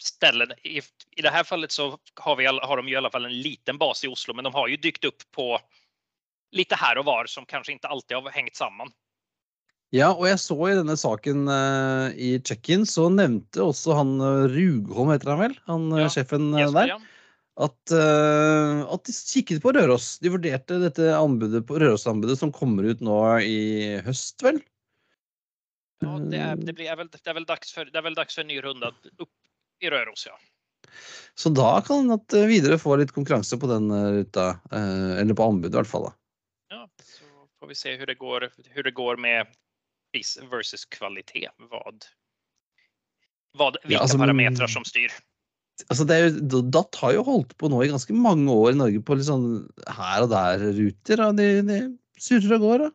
ställen. 0.00 0.52
I, 0.62 0.80
I 1.16 1.22
det 1.22 1.44
fallet 1.44 1.72
så 1.72 1.98
har, 2.20 2.36
vi, 2.36 2.46
har 2.46 2.76
de 2.76 2.88
i 2.88 2.96
alla 2.96 3.10
fall 3.10 3.24
en 3.24 3.42
liten 3.42 3.78
bas 3.78 4.04
i 4.04 4.08
Oslo, 4.08 4.34
men 4.34 4.44
de 4.44 4.54
har 4.54 4.68
ju 4.68 4.76
dykt 4.76 5.04
upp 5.04 5.22
på 5.30 5.60
lite 6.52 6.74
här 6.74 6.98
och 6.98 7.04
var 7.04 7.26
som 7.26 7.46
kanskje 7.46 7.72
ikke 7.72 7.88
alltid 7.88 8.16
har 8.16 8.30
hengt 8.30 8.56
samman. 8.56 8.90
Ja, 9.90 10.12
og 10.14 10.22
jeg 10.28 10.38
så 10.38 10.54
i 10.70 10.74
denne 10.78 10.94
saken 10.98 11.48
uh, 11.50 12.14
i 12.14 12.36
check-in, 12.46 12.84
så 12.86 13.08
nevnte 13.10 13.64
også 13.64 13.96
han 13.98 14.12
eh, 14.22 14.44
Rugholm, 14.52 15.10
heter 15.10 15.32
han 15.32 15.40
vel? 15.40 15.54
Han 15.66 15.88
eh, 15.96 16.04
Ja, 16.04 16.10
sjefen 16.14 16.52
eh, 16.54 16.68
der. 16.76 16.92
ja. 16.92 16.98
At, 17.60 17.92
uh, 17.92 18.86
at 18.94 19.08
de 19.08 19.12
kikket 19.12 19.58
på 19.60 19.72
Røros. 19.74 20.12
De 20.22 20.30
vurderte 20.32 20.78
dette 20.80 21.08
anbudet 21.12 21.64
på 21.66 21.80
Røros-anbudet 21.82 22.38
som 22.38 22.52
kommer 22.54 22.86
ut 22.86 23.02
nå 23.04 23.16
i 23.42 23.98
høst, 24.06 24.38
vel? 24.46 24.60
Ja, 26.00 26.14
det, 26.22 26.38
er, 26.38 26.62
det, 26.62 26.76
blir, 26.78 26.86
er 26.88 26.96
vel, 26.96 27.10
det, 27.10 27.20
er 27.26 27.36
vel 27.36 27.48
dags 27.48 27.74
for, 27.74 27.90
det 27.90 27.98
är 27.98 28.06
väl 28.06 28.16
dags 28.16 28.38
for 28.38 28.46
en 28.46 28.48
ny 28.48 28.60
runde 28.64 28.92
opp 28.94 29.82
i 29.82 29.90
Røros, 29.90 30.28
Ja. 30.30 30.38
Så 31.38 31.50
da 31.54 31.80
kan 31.84 32.08
at 32.14 32.34
videre 32.48 32.78
få 32.80 32.94
litt 32.98 33.12
konkurranse 33.14 33.58
på 33.60 33.68
den 33.70 33.92
ruta. 33.92 34.46
Eller 34.72 35.36
på 35.36 35.44
anbudet, 35.46 35.74
i 35.74 35.78
hvert 35.78 35.90
fall. 35.90 36.08
da. 36.08 36.14
Ja, 36.72 36.80
så 37.04 37.28
får 37.60 37.70
vi 37.70 37.76
se 37.78 37.92
hvordan 38.00 38.50
det 38.56 38.86
det 38.86 38.94
går 38.96 39.20
med 39.20 39.52
pris 40.12 40.36
versus 40.50 40.84
kvalitet. 40.84 41.50
Vad, 41.70 42.04
vad, 43.58 43.76
vilka 43.82 43.94
ja, 43.94 44.00
altså, 44.00 44.18
parametrar 44.18 44.70
som 44.70 44.84
styr. 44.84 45.12
Altså, 45.88 46.04
det 46.04 46.18
jo, 46.20 46.60
DAT 46.60 46.98
har 47.00 47.14
jo 47.16 47.26
holdt 47.26 47.54
på 47.58 47.70
nå 47.72 47.82
i 47.84 47.90
ganske 47.92 48.14
mange 48.16 48.52
år 48.52 48.74
i 48.74 48.80
Norge 48.82 49.04
på 49.04 49.16
litt 49.16 49.28
sånn 49.30 49.48
her 49.88 50.26
og 50.26 50.32
der-ruter. 50.34 51.24
De, 51.38 51.48
de 51.66 51.78
surrer 52.20 52.58
og 52.58 52.66
går. 52.66 52.84
Da. 52.84 52.90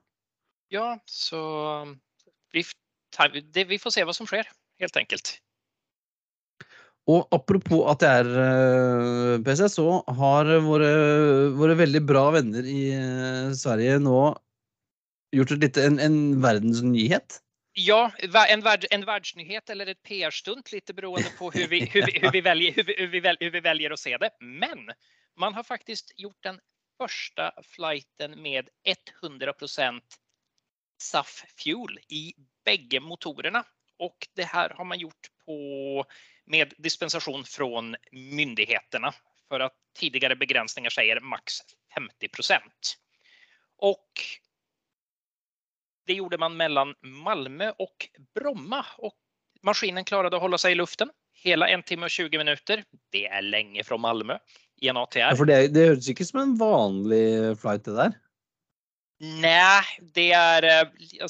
Ja, 0.75 0.91
så 1.09 1.41
vi, 2.53 2.65
det, 3.55 3.67
vi 3.71 3.81
får 3.81 3.95
se 3.95 4.05
hva 4.05 4.15
som 4.15 4.29
skjer, 4.29 4.47
helt 4.81 5.01
enkelt. 5.01 5.37
Og 7.05 7.27
apropos 7.35 7.83
at 7.91 8.01
det 8.01 8.11
er 8.21 8.29
eh, 8.41 9.33
PC, 9.45 9.67
så 9.69 9.99
har 10.17 10.49
våre, 10.65 10.89
våre 11.53 11.75
veldig 11.77 12.01
bra 12.01 12.23
venner 12.33 12.65
i 12.65 12.87
eh, 12.97 13.51
Sverige 13.57 13.99
nå 14.01 14.17
gjort 15.35 15.51
et 15.51 15.63
lite, 15.63 15.85
en, 15.85 15.99
en 15.99 16.41
verdensnyhet. 16.41 17.41
Ja, 17.77 18.11
en, 18.47 18.61
värld, 18.61 18.85
en 18.91 19.05
världsnyhet 19.05 19.69
eller 19.69 19.87
ett 19.87 20.03
PR-stunt 20.03 20.71
lite 20.71 20.93
beroende 20.93 21.29
på 21.37 21.51
hur 21.51 21.67
vi, 21.67 23.59
väljer 23.61 23.91
att 23.91 23.99
se 23.99 24.17
det. 24.17 24.29
Men 24.39 24.91
man 25.39 25.53
har 25.53 25.63
faktiskt 25.63 26.19
gjort 26.19 26.43
den 26.43 26.59
första 26.97 27.51
flighten 27.63 28.41
med 28.41 28.69
100 29.23 29.53
SAF 30.97 31.43
Fuel 31.63 31.99
i 32.09 32.33
bägge 32.65 32.99
motorerna. 32.99 33.63
Och 33.99 34.27
det 34.35 34.43
här 34.43 34.69
har 34.69 34.85
man 34.85 34.99
gjort 34.99 35.27
på, 35.45 36.05
med 36.45 36.73
dispensation 36.77 37.43
från 37.43 37.95
myndigheterna 38.11 39.13
för 39.49 39.59
att 39.59 39.73
tidigare 39.95 40.35
begränsningar 40.35 40.89
säger 40.89 41.19
max 41.19 41.53
50% 42.21 42.59
Och 43.77 44.11
det 46.07 46.13
gjorde 46.13 46.37
man 46.37 46.57
mellan 46.57 46.95
Malmö 47.01 47.71
och 47.79 48.09
Bromma 48.35 48.85
och 48.97 49.15
maskinen 49.63 50.05
klarade 50.05 50.35
att 50.35 50.41
hålla 50.41 50.57
sig 50.57 50.71
i 50.71 50.75
luften 50.75 51.09
hela 51.43 51.67
en 51.69 51.83
timme 51.83 52.05
og 52.05 52.11
20 52.11 52.37
minutter. 52.37 52.83
Det 53.11 53.25
er 53.27 53.41
lenge 53.41 53.83
fra 53.83 53.97
Malmö 53.97 54.37
i 54.81 54.87
en 54.89 54.95
Ja, 54.95 55.03
ATR. 55.03 55.35
for 55.35 55.45
det, 55.45 55.73
det 55.73 55.87
høres 55.87 56.09
ikke 56.09 56.25
som 56.25 56.39
en 56.41 56.55
vanlig 56.59 57.57
flight, 57.61 57.85
det 57.85 57.95
der. 57.95 58.15
Nei, 59.21 59.83
det 60.15 60.31
er 60.35 60.63
jeg, 60.67 60.87
Jag, 61.19 61.29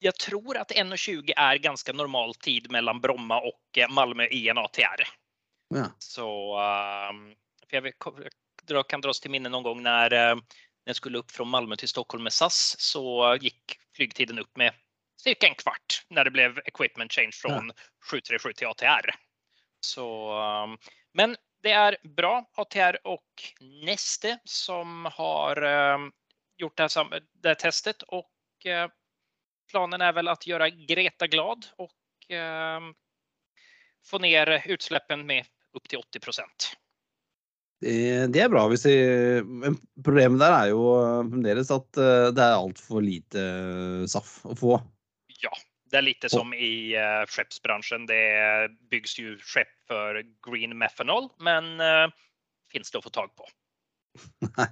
jag 0.00 0.14
tror 0.18 0.56
at 0.56 0.72
1.20 0.72 1.32
er 1.36 1.58
ganske 1.58 1.92
normal 1.92 2.34
tid 2.34 2.70
mellom 2.72 3.00
Bromma 3.00 3.40
og 3.40 3.76
eh, 3.76 3.88
Malmö 3.90 4.28
i 4.30 4.48
en 4.48 4.58
ATR. 4.58 5.04
Ja. 5.74 5.88
Så 5.98 6.26
jeg, 7.72 7.92
kan 7.98 9.00
dra- 9.02 9.10
oss 9.10 9.20
til 9.20 9.30
minne 9.34 9.50
noen 9.50 9.64
gang 9.66 9.82
når 9.82 10.12
eh, 10.16 10.34
när 10.86 10.90
jag 10.90 10.96
skulle 10.96 11.18
upp 11.18 11.30
från 11.30 11.48
Malmö 11.48 11.76
till 11.76 11.88
Stockholm 11.88 12.22
med 12.22 12.32
SAS 12.32 12.76
så 12.78 13.36
gick 13.40 13.78
flygtiden 13.96 14.38
upp 14.38 14.56
med 14.56 14.72
cirka 15.16 15.46
en 15.46 15.54
kvart 15.54 16.04
när 16.08 16.24
det 16.24 16.30
blev 16.30 16.58
equipment 16.58 17.12
change 17.12 17.32
från 17.32 17.72
737 18.10 18.52
till 18.52 18.66
ATR. 18.66 19.10
Så, 19.80 20.32
ehm, 20.32 20.78
men 21.12 21.36
det 21.62 21.70
är 21.70 21.96
bra 22.16 22.50
ATR 22.54 22.98
och 23.04 23.24
Neste 23.60 24.38
som 24.44 25.04
har 25.12 25.62
ehm, 25.62 26.12
gjort 26.56 26.76
det 26.76 26.82
här, 26.82 27.22
det 27.42 27.48
här 27.48 27.54
testet 27.54 28.02
och 28.02 28.66
eh, 28.66 28.90
planen 29.70 30.00
är 30.00 30.12
väl 30.12 30.28
att 30.28 30.46
göra 30.46 30.68
Greta 30.68 31.26
glad 31.26 31.66
och 31.76 32.30
ehm, 32.30 32.94
få 34.04 34.18
ner 34.18 34.62
utsläppen 34.66 35.26
med 35.26 35.46
upp 35.72 35.88
till 35.88 35.98
80 35.98 36.20
procent. 36.20 36.76
Det, 37.82 38.40
er 38.40 38.48
bra. 38.48 38.64
Hvis 38.72 38.86
de, 38.86 38.96
men 39.44 39.76
problemet 40.04 40.40
der 40.40 40.54
er 40.54 40.70
jo 40.72 40.84
fremdeles 41.28 41.72
at 41.74 42.00
eh, 42.00 42.28
det 42.32 42.44
er 42.44 42.56
altfor 42.56 43.04
lite 43.04 43.42
eh, 43.42 44.06
SAF 44.08 44.38
å 44.48 44.56
få. 44.56 44.78
Ja, 45.42 45.52
det 45.92 46.00
er 46.00 46.06
lite 46.06 46.30
som 46.32 46.54
i 46.56 46.96
uh, 46.96 47.22
skeppsbranschen. 47.30 48.08
Det 48.08 48.22
byggs 48.90 49.18
jo 49.20 49.36
skepp 49.44 49.70
for 49.90 50.18
green 50.46 50.72
methanol, 50.80 51.28
men 51.44 51.76
uh, 51.82 52.08
fins 52.72 52.90
det 52.90 53.02
å 53.02 53.04
få 53.04 53.12
tag 53.14 53.30
på. 53.36 53.46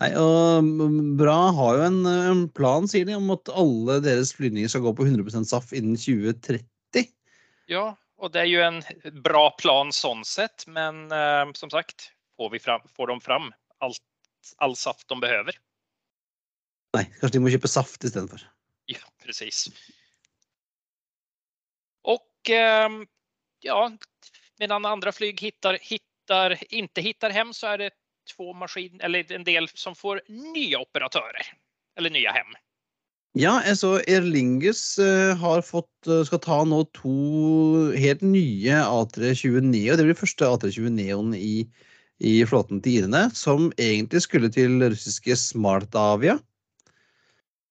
Nei, 0.00 0.10
og 0.16 0.64
mm, 0.64 0.98
Bra 1.20 1.36
har 1.52 1.76
jo 1.76 1.86
en, 1.90 2.00
en 2.08 2.42
plan, 2.56 2.88
sier 2.88 3.04
de, 3.04 3.18
om 3.20 3.28
at 3.36 3.52
alle 3.52 4.00
deres 4.04 4.32
flyvninger 4.38 4.72
skal 4.72 4.86
gå 4.86 4.94
på 4.96 5.06
100% 5.06 5.52
SAF 5.52 5.74
innen 5.76 6.00
2030. 6.00 7.12
Ja, 7.68 7.90
og 8.18 8.32
det 8.34 8.46
er 8.46 8.50
jo 8.50 8.64
en 8.64 8.80
bra 9.22 9.50
plan 9.60 9.92
sånn 9.94 10.24
sett, 10.26 10.64
men 10.66 11.06
uh, 11.12 11.44
som 11.58 11.70
sagt, 11.70 12.10
får, 12.38 12.50
vi 12.54 12.58
fram, 12.62 12.84
får 12.96 13.06
de 13.06 13.20
fram 13.20 13.50
alt, 13.84 14.02
all 14.56 14.76
saft 14.76 15.08
de 15.10 15.20
behöver? 15.20 15.58
Nei, 16.96 17.04
kanskje 17.18 17.36
de 17.36 17.42
må 17.44 17.52
kjøpe 17.52 17.70
saft 17.70 18.04
istedenfor. 18.06 18.46
Ja, 18.88 19.02
precis. 19.20 19.66
Och 22.08 22.50
ehm, 22.50 23.02
ja, 23.60 23.82
medan 24.58 24.86
andra 24.86 25.12
flyg 25.12 25.40
hittar, 25.40 25.78
hittar, 25.82 26.56
inte 26.74 27.00
hittar 27.00 27.30
hem 27.30 27.52
så 27.52 27.66
är 27.66 27.78
det 27.78 27.90
två 28.36 28.52
maskiner, 28.54 29.04
eller 29.04 29.32
en 29.32 29.44
del 29.44 29.68
som 29.68 29.94
får 29.94 30.22
nya 30.28 30.78
operatörer 30.78 31.52
eller 31.98 32.10
nye 32.10 32.30
hem. 32.30 32.56
Ja, 33.36 33.58
jeg 33.66 33.76
så 33.78 33.90
Aer 34.00 34.24
Lingus 34.24 34.98
eh, 34.98 35.36
har 35.36 35.60
fått, 35.62 36.08
eh, 36.08 36.24
skal 36.26 36.40
ta 36.42 36.62
nå 36.64 36.80
to 36.96 37.92
helt 37.94 38.24
nye 38.24 38.80
A320 38.80 39.60
Neo. 39.68 39.98
Det 39.98 40.06
blir 40.08 40.16
første 40.18 40.48
A320 40.48 40.88
Neoen 40.96 41.34
i, 41.36 41.68
i 42.18 42.42
flåten 42.46 42.80
til 42.82 43.02
irene, 43.02 43.28
som 43.36 43.70
egentlig 43.78 44.24
skulle 44.24 44.50
til 44.50 44.80
russiske 44.82 45.36
Smartavia. 45.38 46.38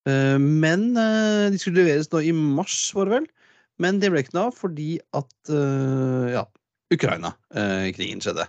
Eh, 0.08 0.38
Men 0.40 0.92
eh, 0.98 1.48
de 1.52 1.60
skulle 1.60 1.84
leveres 1.84 2.12
nå 2.12 2.24
i 2.24 2.34
mars, 2.36 2.78
var 2.96 3.10
det 3.10 3.18
vel. 3.18 3.32
Men 3.78 4.00
det 4.02 4.10
ble 4.10 4.24
ikke 4.24 4.38
noe 4.38 4.50
av 4.50 4.58
fordi 4.58 4.98
at 5.18 5.52
eh, 5.54 6.34
ja, 6.34 6.46
Ukraina-krigen 6.94 8.24
skjedde. 8.24 8.48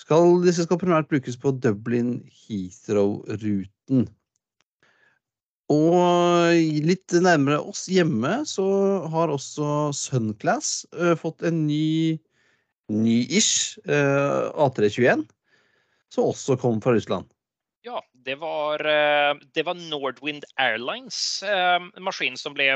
Skal, 0.00 0.40
disse 0.44 0.64
skal 0.64 0.80
primært 0.80 1.10
brukes 1.10 1.36
på 1.40 1.52
Dublin 1.60 2.18
Heathrow-ruten. 2.28 4.08
Og 5.70 6.56
litt 6.82 7.14
nærmere 7.22 7.60
oss 7.62 7.84
hjemme 7.86 8.40
så 8.48 8.64
har 9.12 9.30
også 9.30 9.92
Sunclass 9.94 10.80
fått 11.20 11.44
en 11.46 11.60
ny 11.68 12.18
ny-ish 12.90 13.78
eh, 13.86 14.50
A321, 14.54 15.24
som 16.10 16.30
også 16.32 16.58
kom 16.60 16.80
fra 16.82 16.94
Russland. 16.96 17.30
Ja, 17.86 18.02
det 18.12 18.36
var, 18.42 18.84
eh, 18.84 19.34
det 19.54 19.64
var 19.64 19.78
Nordwind 19.78 20.44
Airlines 20.56 21.42
eh, 21.42 21.80
maskin 22.02 22.36
som 22.36 22.54
ble, 22.54 22.74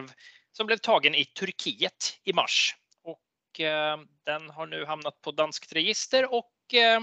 som 0.56 0.70
ble 0.70 0.78
tagen 0.78 1.14
i 1.14 1.26
Turkiet 1.36 2.14
i 2.24 2.32
mars. 2.32 2.72
Och 3.04 3.60
eh, 3.60 3.98
den 4.26 4.50
har 4.50 4.70
nå 4.70 4.84
hamnat 4.86 5.20
på 5.20 5.34
dansk 5.36 5.68
register 5.72 6.30
och 6.32 6.74
eh, 6.74 7.00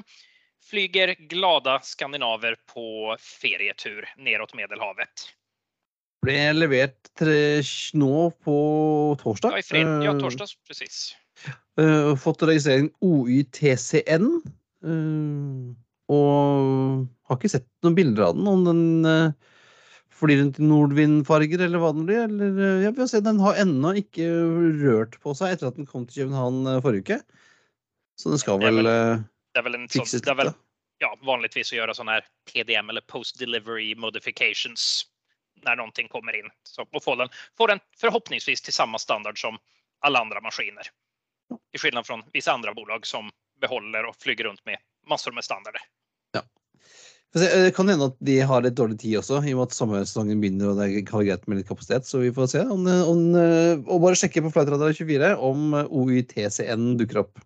flyger 0.70 1.16
glada 1.30 1.80
skandinaver 1.84 2.56
på 2.74 3.16
ferietur 3.20 4.10
nedover 4.18 4.56
Medelhavet. 4.56 5.30
Ble 6.22 6.54
levert 6.54 7.10
tre, 7.18 7.64
nå 7.98 8.30
på 8.46 8.58
torsdag. 9.24 9.56
Ja, 9.56 9.60
i 9.60 9.66
fred, 9.66 9.88
ja 10.06 10.12
torsdag, 10.20 10.52
torsdags, 10.70 11.16
eh, 11.80 12.12
fått 12.20 12.44
registrering 12.48 12.92
OYTCN. 13.06 14.28
Uh, 14.82 15.72
og 16.12 17.06
har 17.30 17.38
ikke 17.38 17.52
sett 17.54 17.68
noen 17.86 17.96
bilder 17.96 18.32
av 18.32 18.38
den. 18.38 18.48
Om 18.50 18.64
den 18.66 18.84
uh, 19.08 19.52
flyr 20.22 20.42
rundt 20.42 20.60
i 20.60 20.66
nordvindfarger, 20.66 21.64
eller 21.66 21.82
hva 21.82 21.92
den 21.96 22.08
blir. 22.10 22.26
Eller, 22.28 22.58
eh, 22.62 22.84
ja, 22.86 23.08
se. 23.08 23.22
Den 23.26 23.42
har 23.42 23.60
ennå 23.62 23.94
ikke 24.02 24.28
rørt 24.82 25.18
på 25.24 25.34
seg 25.38 25.56
etter 25.56 25.72
at 25.72 25.80
den 25.80 25.90
kom 25.90 26.06
til 26.08 26.26
København 26.26 26.68
eh, 26.68 26.82
forrige 26.86 27.06
uke. 27.06 27.20
Så 28.22 28.34
den 28.34 28.42
skal 28.42 28.62
Det 28.62 28.70
er 28.70 28.78
vel 28.78 28.92
eh, 28.92 29.24
Det 29.54 29.60
er 29.60 29.68
vel, 29.68 29.80
fikses 29.90 30.22
det 30.22 30.32
er 30.32 30.40
vel 30.44 30.54
ja, 31.02 31.10
vanligvis 31.26 31.74
å 31.74 31.80
gjøre 31.80 31.96
sånne 31.98 32.20
her 32.20 32.28
TDM 32.52 32.92
eller 32.94 33.02
post 33.10 33.40
delivery 33.42 33.96
modifications 33.98 35.08
når 35.66 35.80
noen 35.80 35.94
ting 35.98 36.08
kommer 36.10 36.38
inn. 36.38 36.50
Så, 36.64 36.86
och 36.94 37.04
få 37.04 37.16
den, 37.16 37.30
få 37.58 37.68
den 37.68 37.80
förhoppningsvis 37.98 38.62
til 38.62 38.74
samme 38.74 39.00
standard 39.00 39.42
som 39.42 39.58
alle 40.06 40.20
andre 40.20 40.42
maskiner. 40.42 40.88
Till 41.72 41.80
skillnad 41.80 42.08
från 42.08 42.24
vissa 42.34 42.52
andra 42.52 42.74
bolag 42.74 43.08
som 43.08 43.30
behåller 43.62 44.06
och 44.06 44.16
flyger 44.20 44.44
runt 44.44 44.66
med 44.66 44.78
massor 45.08 45.32
med 45.32 45.44
standarder. 45.44 45.82
Ja. 46.32 46.42
eh, 47.42 47.64
Det 47.64 47.76
kan 47.76 47.90
hende 47.90 48.06
at 48.06 48.18
de 48.20 48.40
har 48.42 48.62
litt 48.62 48.76
dårlig 48.76 49.00
tid 49.00 49.18
også, 49.20 49.42
i 49.46 49.54
og 49.54 49.62
med 49.62 49.70
at 49.70 49.78
sommersesongen 49.78 50.42
begynner 50.42 50.72
og 50.72 50.82
det 50.82 51.06
kan 51.10 51.26
greit 51.26 51.48
med 51.48 51.62
litt 51.62 51.70
kapasitet. 51.70 52.08
Så 52.10 52.24
vi 52.24 52.34
får 52.34 52.52
se. 52.56 52.66
Om, 52.66 52.88
om, 52.88 53.24
eh, 53.36 53.78
og 53.86 54.04
bare 54.06 54.20
sjekke 54.20 54.44
på 54.46 54.54
Flightradar 54.56 54.94
24 54.98 55.34
om 55.38 55.74
eh, 55.74 55.90
OYTCN 55.90 56.96
dukker 57.02 57.26
opp. 57.26 57.42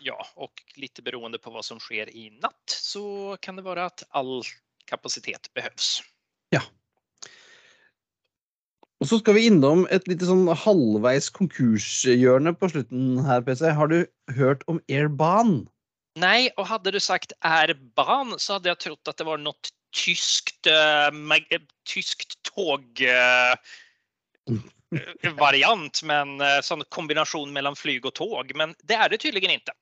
Ja, 0.00 0.16
og 0.40 0.62
litt 0.80 0.96
beroende 1.04 1.38
på 1.38 1.52
hva 1.52 1.62
som 1.64 1.80
skjer 1.82 2.08
i 2.16 2.30
natt 2.40 2.72
så 2.72 3.36
kan 3.44 3.58
det 3.58 3.66
være 3.66 3.90
at 3.90 4.06
all 4.16 4.40
kapasitet 4.88 5.50
behövs. 5.54 6.00
Og 9.00 9.08
så 9.08 9.16
skal 9.20 9.36
vi 9.36 9.46
innom 9.48 9.86
et 9.94 10.04
lite 10.10 10.26
sånn 10.28 10.44
halvveis 10.62 11.30
konkurshjørne 11.32 12.52
på 12.60 12.68
slutten 12.68 13.20
her, 13.24 13.40
PC. 13.46 13.70
Har 13.72 13.88
du 13.88 14.02
hørt 14.36 14.66
om 14.68 14.80
Airban? 14.92 15.62
Nei, 16.20 16.50
og 16.58 16.66
hadde 16.68 16.92
du 16.92 17.00
sagt 17.00 17.32
Airban 17.46 18.34
så 18.36 18.58
hadde 18.58 18.72
jeg 18.72 18.82
trodd 18.84 19.12
at 19.12 19.20
det 19.20 19.28
var 19.28 19.40
noe 19.40 19.72
tyskt, 19.96 20.68
uh, 20.68 21.08
mag- 21.14 21.48
eh, 21.50 21.64
tyskt 21.88 22.50
eh, 22.52 23.54
eh, 25.00 25.32
variant, 25.38 26.02
men 26.06 26.36
uh, 26.42 26.60
sånn 26.62 26.84
kombinasjon 26.94 27.54
mellom 27.56 27.78
flyg 27.78 28.04
og 28.04 28.14
tog. 28.20 28.52
Men 28.54 28.76
det 28.84 29.00
er 29.00 29.08
det 29.08 29.22
tydeligvis 29.24 29.62
ikke. 29.62 29.74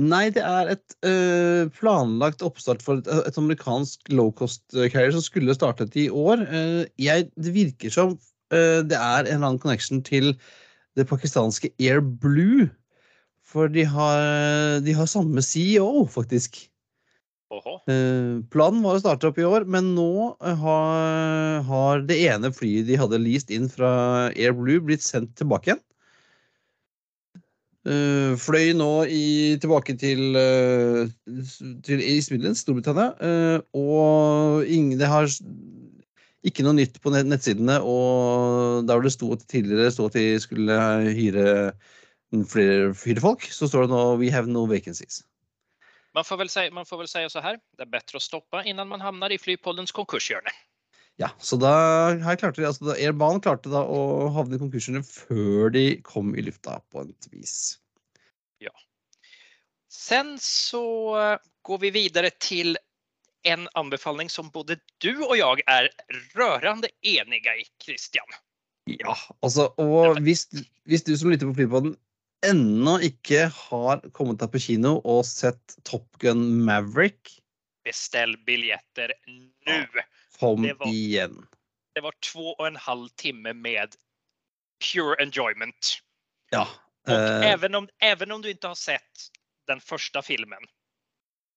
Nei, 0.00 0.28
det 0.32 0.42
er 0.46 0.70
et 0.76 0.96
uh, 1.04 1.66
planlagt 1.76 2.44
oppstart 2.46 2.84
for 2.84 3.00
et, 3.00 3.08
et 3.26 3.38
amerikansk 3.40 4.12
low 4.14 4.30
cost 4.36 4.62
carrier 4.72 5.12
som 5.16 5.24
skulle 5.24 5.56
startet 5.56 5.96
i 5.98 6.08
år. 6.12 6.44
Uh, 6.48 6.84
jeg, 7.00 7.28
det 7.36 7.54
virker 7.56 7.92
som 7.92 8.14
eh, 8.14 8.29
det 8.50 8.96
er 8.98 9.24
en 9.24 9.30
eller 9.30 9.46
annen 9.46 9.62
connection 9.62 10.02
til 10.02 10.32
det 10.98 11.06
pakistanske 11.06 11.70
Air 11.78 12.02
Blue. 12.02 12.66
For 13.46 13.70
de 13.70 13.84
har, 13.86 14.80
de 14.84 14.94
har 14.94 15.08
samme 15.10 15.42
CEO, 15.42 16.04
faktisk. 16.10 16.60
Eh, 17.50 18.38
planen 18.54 18.82
var 18.84 18.94
å 18.94 19.02
starte 19.02 19.26
opp 19.26 19.38
i 19.40 19.46
år, 19.46 19.64
men 19.66 19.90
nå 19.96 20.36
eh, 20.38 20.58
har, 20.62 21.62
har 21.66 22.04
det 22.06 22.20
ene 22.30 22.52
flyet 22.54 22.86
de 22.86 22.98
hadde 23.00 23.18
leased 23.18 23.50
inn 23.54 23.66
fra 23.70 23.90
Air 24.36 24.54
Blue, 24.54 24.82
blitt 24.86 25.02
sendt 25.02 25.34
tilbake 25.40 25.72
igjen. 25.72 25.84
Uh, 27.80 28.36
fløy 28.36 28.74
nå 28.76 29.06
i, 29.08 29.56
tilbake 29.56 29.94
til, 29.96 30.36
uh, 30.36 31.08
til 31.80 32.02
East 32.04 32.28
Midlands, 32.28 32.60
Storbritannia. 32.60 33.14
eh, 33.24 33.62
og 33.72 34.68
ingen, 34.68 34.98
det 35.00 35.08
har 35.08 35.24
ikke 36.46 36.64
noe 36.64 36.76
nytt 36.78 37.00
på 37.02 37.12
nettsidene. 37.14 37.80
Og 37.84 38.86
der 38.88 38.96
hvor 38.96 39.06
det 39.06 39.14
sto 39.14 39.32
tidligere 39.40 39.90
sto 39.94 40.08
at 40.10 40.18
de 40.18 40.38
skulle 40.42 40.78
hyre 41.16 41.46
flere, 42.46 42.94
flere, 42.94 43.20
folk, 43.22 43.44
så 43.50 43.68
står 43.68 43.86
det 43.86 43.92
nå 43.92 44.00
'We 44.20 44.30
have 44.32 44.50
no 44.50 44.66
vacancies'. 44.70 45.24
Man 46.14 46.26
får, 46.26 46.36
vel 46.42 46.48
si, 46.50 46.70
man 46.74 46.86
får 46.86 46.98
vel 46.98 47.08
si 47.08 47.22
så 47.30 47.42
her, 47.42 47.60
det 47.78 47.86
er 47.86 47.90
bedre 47.90 48.18
å 48.18 48.22
stoppe 48.22 48.64
innan 48.66 48.88
man 48.90 49.02
havner 49.02 49.30
i 49.30 49.38
Flypollens 49.38 49.94
konkurshjørne. 49.94 50.50
Ja, 51.22 51.28
så 51.38 51.54
da 51.60 52.16
her 52.18 52.38
klarte 52.40 52.62
de, 52.62 52.66
altså 52.66 52.88
da 52.88 52.96
Airbanen 52.96 53.42
klarte 53.44 53.70
da 53.70 53.84
å 53.84 54.30
havne 54.34 54.56
i 54.56 54.62
konkursene 54.62 55.04
før 55.06 55.70
de 55.70 56.00
kom 56.02 56.34
i 56.34 56.42
lufta, 56.42 56.80
på 56.90 57.04
et 57.04 57.30
vis. 57.30 57.78
Sen 59.90 60.36
så 60.38 60.84
eh, 61.18 61.38
går 61.62 61.78
vi 61.78 61.90
videre 61.90 62.30
till 62.38 62.78
en 63.42 63.68
anbefaling 63.74 64.30
som 64.30 64.50
både 64.50 64.76
du 65.00 65.12
og 65.24 65.36
jeg 65.38 65.62
er 65.66 65.88
rørende 66.36 66.88
enige 67.02 67.54
i, 67.60 67.64
Christian. 67.82 68.26
Ja, 68.86 69.14
altså, 69.42 69.68
og 69.78 70.20
hvis, 70.24 70.46
hvis 70.84 71.04
du 71.06 71.16
som 71.16 71.30
lytter 71.30 71.46
på 71.50 71.54
Flypodden 71.54 71.94
ennå 72.46 72.96
ikke 73.04 73.46
har 73.52 74.00
kommet 74.16 74.40
deg 74.40 74.50
på 74.52 74.60
kino 74.64 74.96
og 75.04 75.24
sett 75.28 75.76
Top 75.84 76.06
Gun 76.22 76.64
Maverick, 76.64 77.36
Bestill 77.84 78.34
biljetter 78.44 79.12
nå! 79.28 79.78
kom 80.40 80.62
Det 80.62 80.74
var- 80.78 80.88
igjen. 80.88 81.46
Det 81.94 82.00
var 82.04 82.12
två 82.20 82.52
och 82.54 82.66
en 82.66 82.76
halv 82.76 83.08
timme 83.08 83.52
med 83.52 83.94
pure 84.92 85.16
enjoyment. 85.22 86.00
Ja. 86.50 86.68
Og 87.08 87.44
även, 87.44 87.74
om, 87.74 87.88
även 87.98 88.32
om 88.32 88.42
du 88.42 88.48
ikke 88.48 88.68
har 88.68 88.74
sett 88.74 89.30
den 89.66 89.80
første 89.80 90.22
filmen 90.22 90.64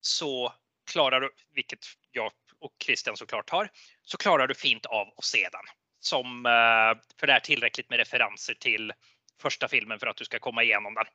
så 0.02 0.54
klarar 0.92 1.22
du, 1.22 1.30
vilket 1.56 1.80
jag 2.12 2.32
och 2.60 2.72
Christian 2.86 3.18
såklart 3.18 3.50
har, 3.50 3.70
så 4.06 4.18
klarar 4.18 4.48
du 4.48 4.56
fint 4.56 4.86
av 4.86 5.08
att 5.18 5.24
se 5.24 5.50
den. 5.52 5.66
Som, 6.00 6.46
eh, 6.46 7.02
för 7.20 7.28
det 7.28 7.34
är 7.34 7.40
tillräckligt 7.40 7.90
med 7.90 8.00
referenser 8.00 8.54
till 8.54 8.94
första 9.42 9.68
filmen 9.68 10.00
för 10.00 10.08
att 10.08 10.18
du 10.18 10.26
ska 10.26 10.40
komma 10.40 10.64
igenom 10.64 10.94
den. 10.94 11.06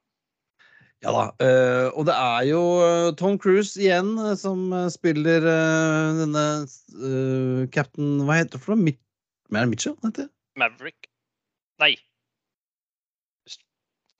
ja 1.00 1.12
da. 1.14 1.46
eh, 1.46 1.88
og 1.94 2.06
det 2.08 2.14
er 2.14 2.46
jo 2.48 2.62
eh, 2.82 3.14
Tom 3.14 3.36
Cruise 3.38 3.78
igjen 3.78 4.16
som 4.36 4.72
spiller 4.90 5.44
denne 6.18 6.42
uh, 6.98 7.68
cap'n 7.70 8.24
Hva 8.26 8.40
heter 8.40 8.58
det 8.58 8.64
for 8.64 8.74
noe? 8.74 8.96
Mitchell? 9.54 9.94
Heter? 10.02 10.26
det? 10.26 10.28
Maverick? 10.58 11.06
Nei. 11.78 11.94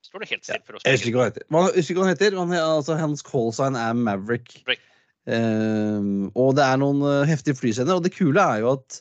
Står 0.08 0.22
det 0.22 0.30
helt 0.30 0.44
still 0.44 0.62
for 0.64 0.78
oss? 0.78 0.86
Jeg 0.86 0.96
husker 0.96 1.10
ikke 1.10 1.98
hva 1.98 2.06
han 2.06 2.14
heter. 2.14 2.36
Han 2.38 2.54
altså, 2.56 2.96
hans 2.96 3.24
callsign 3.26 3.76
er 3.76 3.92
Maverick. 3.92 4.54
Right. 4.68 4.87
Ehm, 5.28 6.28
og 6.32 6.54
det 6.56 6.64
er 6.64 6.80
noen 6.80 7.04
eh, 7.04 7.28
heftige 7.28 7.58
flyscener. 7.58 7.98
Og 7.98 8.04
det 8.06 8.14
kule 8.16 8.42
er 8.42 8.64
jo 8.64 8.74
at 8.78 9.00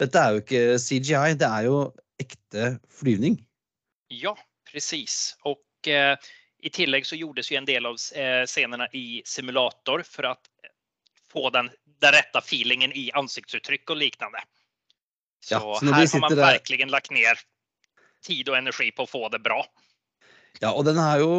dette 0.00 0.20
er 0.20 0.34
jo 0.34 0.42
ikke 0.44 0.64
CGI, 0.80 1.36
det 1.38 1.48
er 1.48 1.68
jo 1.68 1.80
ekte 2.22 2.74
flyvning. 3.00 3.38
Ja, 4.14 4.34
precis. 4.70 5.36
Og 5.48 5.90
eh, 5.90 6.14
i 6.58 6.72
tillegg 6.74 7.06
så 7.06 7.18
gjordes 7.18 7.50
jo 7.52 7.58
en 7.60 7.68
del 7.68 7.86
av 7.86 7.98
eh, 8.16 8.44
scenerna 8.48 8.88
i 8.96 9.22
simulator 9.26 10.02
for 10.06 10.30
att 10.32 10.48
eh, 10.64 10.70
få 11.32 11.50
den, 11.50 11.70
den 12.00 12.12
rette 12.12 12.42
feelingen 12.42 12.92
i 12.92 13.10
ansiktsuttrykk 13.14 13.90
og 13.90 14.00
liknande. 14.00 14.42
Så, 15.44 15.54
Ja, 15.54 15.60
så 15.60 15.86
her 15.86 15.92
har 15.92 16.20
man 16.20 16.30
virkelig 16.30 16.44
verkligen 16.44 16.90
lagt 16.90 17.10
ned 17.10 17.44
tid 18.26 18.48
og 18.48 18.56
energi 18.58 18.90
på 18.90 19.04
å 19.04 19.10
få 19.10 19.28
det 19.30 19.38
bra. 19.44 19.60
Ja, 20.58 20.72
og 20.72 20.84
den 20.88 20.98
har 20.98 21.20
jo 21.22 21.30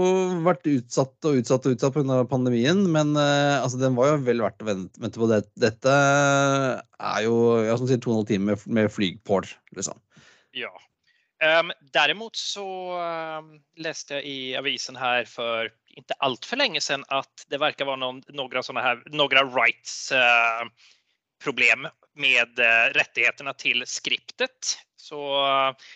vært 0.46 0.68
utsatt 0.72 1.28
og 1.28 1.40
utsatt 1.42 1.66
og 1.68 1.76
utsatt 1.76 1.96
pga. 1.98 2.22
pandemien, 2.32 2.86
men 2.94 3.16
uh, 3.18 3.60
altså, 3.60 3.80
den 3.82 3.98
var 3.98 4.14
jo 4.14 4.20
vel 4.28 4.44
verdt 4.46 4.64
å 4.64 4.70
vente, 4.70 5.12
på. 5.16 5.28
Det. 5.32 5.42
Dette 5.60 5.96
er 5.96 7.26
jo 7.26 7.40
ja, 7.66 7.76
som 7.76 7.90
sier, 7.90 8.00
to 8.00 8.14
og 8.14 8.16
en 8.16 8.22
halv 8.22 8.30
time 8.32 8.54
med, 8.54 8.64
med 8.80 8.94
flygport, 8.94 9.52
liksom. 9.76 10.00
Ja. 10.56 10.72
Um, 11.40 11.72
derimot 11.96 12.36
så 12.36 12.66
um, 13.40 13.54
leste 13.80 14.20
jeg 14.20 14.28
i 14.28 14.40
avisen 14.60 14.98
her 15.00 15.28
for 15.28 15.70
ikke 16.00 16.18
altfor 16.24 16.60
lenge 16.60 16.82
siden 16.84 17.06
at 17.16 17.46
det 17.52 17.62
virker 17.62 17.88
være 17.88 18.34
några 18.36 18.64
sådana 18.64 18.82
här 18.82 19.04
några 19.08 19.44
rights 19.44 20.12
problem 21.44 21.88
med 22.20 22.60
uh, 22.60 22.92
rettighetene 22.96 23.54
til 23.60 23.84
skriptet. 23.88 24.76
Så 25.00 25.20
eh, 25.48 25.90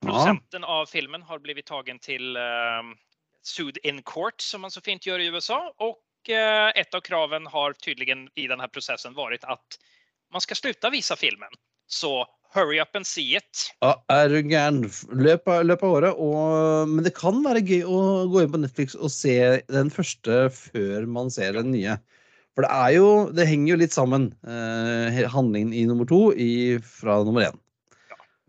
producenten 0.00 0.64
av 0.64 0.86
filmen 0.86 1.22
har 1.22 1.38
blivit 1.38 1.66
tagen 1.66 1.98
till 1.98 2.36
eh, 2.36 2.82
sued 3.42 3.78
in 3.82 4.02
court 4.02 4.40
som 4.40 4.60
man 4.60 4.70
så 4.70 4.80
fint 4.80 5.06
gör 5.06 5.18
i 5.18 5.26
USA 5.26 5.72
och 5.78 6.30
eh, 6.30 6.68
ett 6.68 6.94
av 6.94 7.00
kraven 7.00 7.46
har 7.46 7.72
tydligen 7.72 8.28
i 8.34 8.46
den 8.46 8.60
här 8.60 8.68
processen 8.68 9.14
varit 9.14 9.44
att 9.44 9.66
man 10.32 10.40
ska 10.40 10.54
sluta 10.54 10.90
visa 10.90 11.16
filmen. 11.16 11.50
Så 11.86 12.26
hurry 12.54 12.80
up 12.80 12.96
and 12.96 13.06
see 13.06 13.36
it. 13.36 13.70
Ja, 13.80 14.04
er 14.08 14.28
du 14.28 14.40
gæren? 14.42 14.84
Løp 15.10 15.48
av, 15.48 15.64
løp 15.66 15.82
av 15.82 15.92
året. 15.96 16.18
Og, 16.18 16.88
men 16.90 17.04
det 17.06 17.14
kan 17.18 17.40
være 17.44 17.62
gøy 17.66 17.82
å 17.86 18.00
gå 18.30 18.42
inn 18.44 18.52
på 18.52 18.60
Netflix 18.62 18.94
og 18.94 19.10
se 19.14 19.34
den 19.70 19.90
første 19.90 20.44
før 20.54 21.06
man 21.10 21.30
ser 21.34 21.58
den 21.58 21.72
nye. 21.74 21.96
For 22.54 22.66
det 22.66 22.70
er 22.74 22.94
jo 22.96 23.08
Det 23.34 23.46
henger 23.46 23.72
jo 23.72 23.80
litt 23.82 23.94
sammen, 23.94 24.30
eh, 24.46 25.20
handlingen 25.30 25.74
i 25.74 25.84
nummer 25.86 26.06
to 26.10 26.30
i, 26.34 26.78
fra 26.82 27.20
nummer 27.26 27.46
én. 27.50 27.58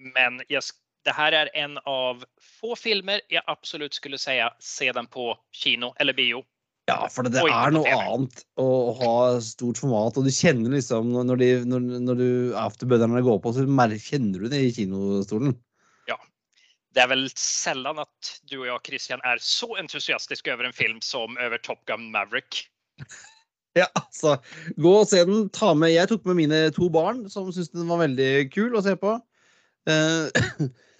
Men 0.01 0.41
jeg 0.49 0.65
sk- 0.65 0.80
det 1.03 1.11
här 1.11 1.31
är 1.31 1.49
en 1.53 1.77
av 1.77 2.25
få 2.61 2.75
filmer 2.75 3.21
jeg 3.29 3.43
absolutt 3.47 3.93
skulle 3.93 4.17
säga 4.17 4.53
se 4.59 4.91
den 4.91 5.07
på 5.07 5.37
kino 5.51 5.93
eller 5.99 6.13
bio. 6.13 6.43
Ja, 6.85 7.07
for 7.11 7.23
det, 7.23 7.29
det 7.35 7.43
Oi, 7.45 7.51
er 7.53 7.73
noe 7.73 7.85
TV. 7.85 7.97
annet 7.97 8.43
å 8.59 8.67
ha 8.97 9.15
stort 9.45 9.79
format, 9.79 10.17
og 10.17 10.25
du 10.25 10.31
kjenner 10.33 10.73
liksom 10.73 11.11
når, 11.13 11.37
de, 11.39 11.49
når, 11.69 11.85
når 12.03 12.19
du 12.19 12.29
afterbøderne 12.57 13.21
går 13.23 13.37
på, 13.43 13.53
så 13.53 13.65
kjenner 14.01 14.41
du 14.41 14.49
det 14.51 14.61
i 14.65 14.71
kinostolen. 14.75 15.53
Ja. 16.09 16.17
Det 16.91 17.05
er 17.05 17.11
vel 17.13 17.27
sjelden 17.37 18.01
at 18.01 18.31
du 18.49 18.63
og 18.63 18.67
jeg 18.67 18.79
Christian 18.89 19.21
er 19.23 19.39
så 19.45 19.69
entusiastiske 19.79 20.53
over 20.53 20.67
en 20.67 20.75
film 20.75 20.99
som 21.05 21.37
over 21.37 21.61
Top 21.61 21.85
Gun 21.85 22.11
Maverick. 22.11 22.65
Ja, 23.71 23.85
altså. 23.95 24.33
gå 24.75 24.91
og 24.99 25.05
se 25.07 25.21
den. 25.23 25.45
Ta 25.55 25.69
med 25.71 25.93
Jeg 25.93 26.09
tok 26.11 26.25
med 26.27 26.35
mine 26.41 26.57
to 26.75 26.89
barn, 26.91 27.21
som 27.31 27.45
syntes 27.55 27.71
den 27.71 27.87
var 27.87 28.01
veldig 28.01 28.49
kul 28.51 28.75
å 28.75 28.81
se 28.83 28.97
på. 28.99 29.13
Eh, 29.87 30.67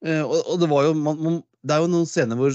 og, 0.00 0.36
og 0.48 0.60
det 0.62 0.68
var 0.70 0.86
jo 0.86 0.92
man, 0.96 1.18
man, 1.20 1.34
Det 1.60 1.74
er 1.74 1.82
jo 1.82 1.90
noen 1.92 2.06
scener 2.08 2.38
hvor, 2.38 2.54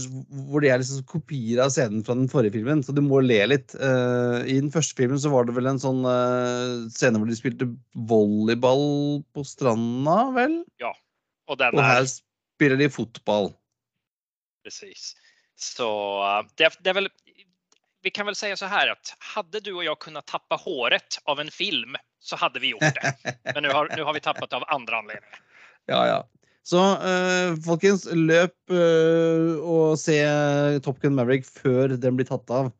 hvor 0.49 0.63
det 0.63 0.71
er 0.73 0.79
liksom 0.81 1.03
kopier 1.09 1.59
av 1.61 1.73
scenen 1.75 2.01
fra 2.05 2.15
den 2.17 2.29
forrige 2.31 2.55
filmen, 2.55 2.81
så 2.81 2.95
du 2.95 3.03
må 3.05 3.19
le 3.21 3.37
litt. 3.51 3.75
Uh, 3.77 4.41
I 4.49 4.57
den 4.57 4.71
første 4.73 4.97
filmen 4.97 5.21
så 5.21 5.29
var 5.33 5.45
det 5.45 5.53
vel 5.57 5.69
en 5.69 5.81
sånn 5.81 6.01
uh, 6.07 6.87
scene 6.93 7.21
hvor 7.21 7.29
de 7.29 7.37
spilte 7.37 7.69
volleyball 8.09 9.21
på 9.35 9.45
stranda, 9.45 10.17
vel? 10.37 10.57
Ja. 10.81 10.95
den 11.53 11.77
Og 11.77 11.85
her 11.85 12.09
spiller 12.09 12.81
de 12.81 12.89
fotball. 12.89 13.53
precis. 14.65 15.13
Så 15.55 15.87
eh, 16.25 16.41
det, 16.59 16.73
det 16.83 16.91
er 16.91 16.97
vel 16.97 17.07
vi 18.05 18.11
kan 18.11 18.27
vel 18.27 18.35
si 18.37 18.51
så 18.53 18.67
her 18.69 18.91
at 18.91 19.13
hadde 19.33 19.63
du 19.65 19.71
og 19.79 19.85
jeg 19.85 19.97
kunnet 20.03 20.27
tappe 20.29 20.57
håret 20.61 21.17
av 21.25 21.39
en 21.41 21.49
film 21.49 21.95
så 22.21 22.37
hadde 22.37 22.61
vi 22.61 22.73
gjort 22.75 22.97
det. 22.97 23.13
Men 23.55 23.65
nå 23.65 23.71
har, 23.73 23.89
nu 23.97 24.03
har 24.05 24.13
vi 24.13 24.21
tappat 24.21 24.53
av 24.53 24.65
andre 24.73 24.99
anledninger. 25.01 25.39
Ja, 25.89 26.01
ja. 26.09 26.19
Så 26.65 26.81
eh, 26.81 27.51
folkens, 27.61 28.07
løp 28.09 28.73
eh, 28.73 29.51
og 29.61 29.99
se 30.01 30.17
Top 30.85 30.97
Gun 31.03 31.13
Maverick 31.17 31.45
før 31.45 31.93
den 31.93 32.17
blir 32.17 32.25
tatt 32.29 32.49
av. 32.49 32.71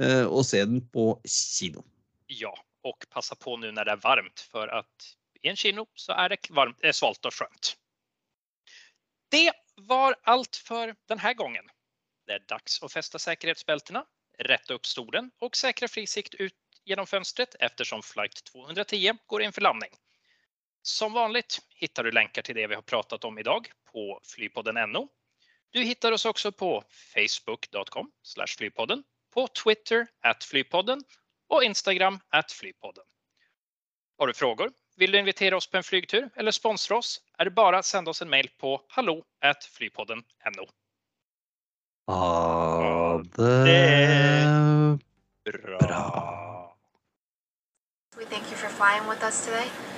eh, 0.00 0.24
og 0.26 0.42
se 0.46 0.64
den 0.64 0.80
på 0.94 1.12
kino. 1.22 1.84
Ja, 2.30 2.50
og 2.86 3.06
passa 3.14 3.38
på 3.38 3.54
nå 3.58 3.70
når 3.70 3.86
det 3.86 3.94
er 3.94 4.02
varmt 4.02 4.42
for 4.50 4.70
at 4.74 5.08
i 5.42 5.50
en 5.50 5.58
kino 5.58 5.86
så 5.98 6.16
er 6.18 6.34
det 6.34 6.50
varmt, 6.50 6.78
eh, 6.82 6.94
svalt 6.94 7.24
og 7.30 7.34
skjønt. 7.34 7.76
Det 9.30 9.50
var 9.86 10.16
alt 10.26 10.58
for 10.64 10.94
denne 11.10 11.34
gangen. 11.38 11.70
Det 12.26 12.40
er 12.40 12.48
dags 12.50 12.80
å 12.82 12.90
feste 12.90 13.20
sikkerhetsbeltene, 13.22 14.02
rette 14.48 14.74
opp 14.74 14.86
stolen 14.86 15.30
og 15.40 15.54
säkra 15.56 15.88
frisikt 15.88 16.34
ut 16.40 16.54
gjennom 16.88 17.06
fönstret 17.06 17.54
eftersom 17.60 18.02
flight 18.02 18.42
210 18.50 19.18
går 19.26 19.46
inn 19.46 19.54
for 19.54 19.66
landning. 19.66 19.92
Som 20.88 21.12
vanligt 21.12 21.58
hittar 21.74 22.04
du 22.04 22.10
länkar 22.10 22.42
till 22.42 22.54
det 22.54 22.66
vi 22.66 22.74
har 22.74 22.82
pratat 22.82 23.24
om 23.24 23.38
idag 23.38 23.70
på 23.92 24.20
flypodden.no. 24.24 25.08
Du 25.70 25.82
hittar 25.82 26.12
oss 26.12 26.24
också 26.24 26.52
på 26.52 26.84
facebook.com 27.14 28.10
flypodden, 28.56 29.04
på 29.34 29.48
Twitter 29.48 30.06
at 30.20 30.44
flypodden 30.44 31.04
och 31.48 31.64
Instagram 31.64 32.20
at 32.28 32.52
flypodden. 32.52 33.04
Har 34.18 34.26
du 34.26 34.34
frågor? 34.34 34.70
Vill 34.96 35.12
du 35.12 35.18
invitera 35.18 35.56
oss 35.56 35.70
på 35.70 35.76
en 35.76 35.82
flygtur 35.82 36.30
eller 36.36 36.50
sponsra 36.50 36.96
oss? 36.96 37.20
Är 37.38 37.44
det 37.44 37.50
bara 37.50 37.78
att 37.78 37.86
sända 37.86 38.10
oss 38.10 38.22
en 38.22 38.30
mail 38.30 38.50
på 38.58 38.84
hallo 38.88 39.24
at 39.40 39.64
flypodden.no. 39.64 40.66
Ha 42.06 43.22
det- 43.36 43.64
det 43.64 44.98
Bra. 45.52 45.78
Bra. 45.78 46.78
We 48.16 48.24
thank 48.24 48.44
you 48.50 48.56
for 48.56 48.68
flying 48.68 49.10
with 49.10 49.24
us 49.24 49.46
today. 49.46 49.97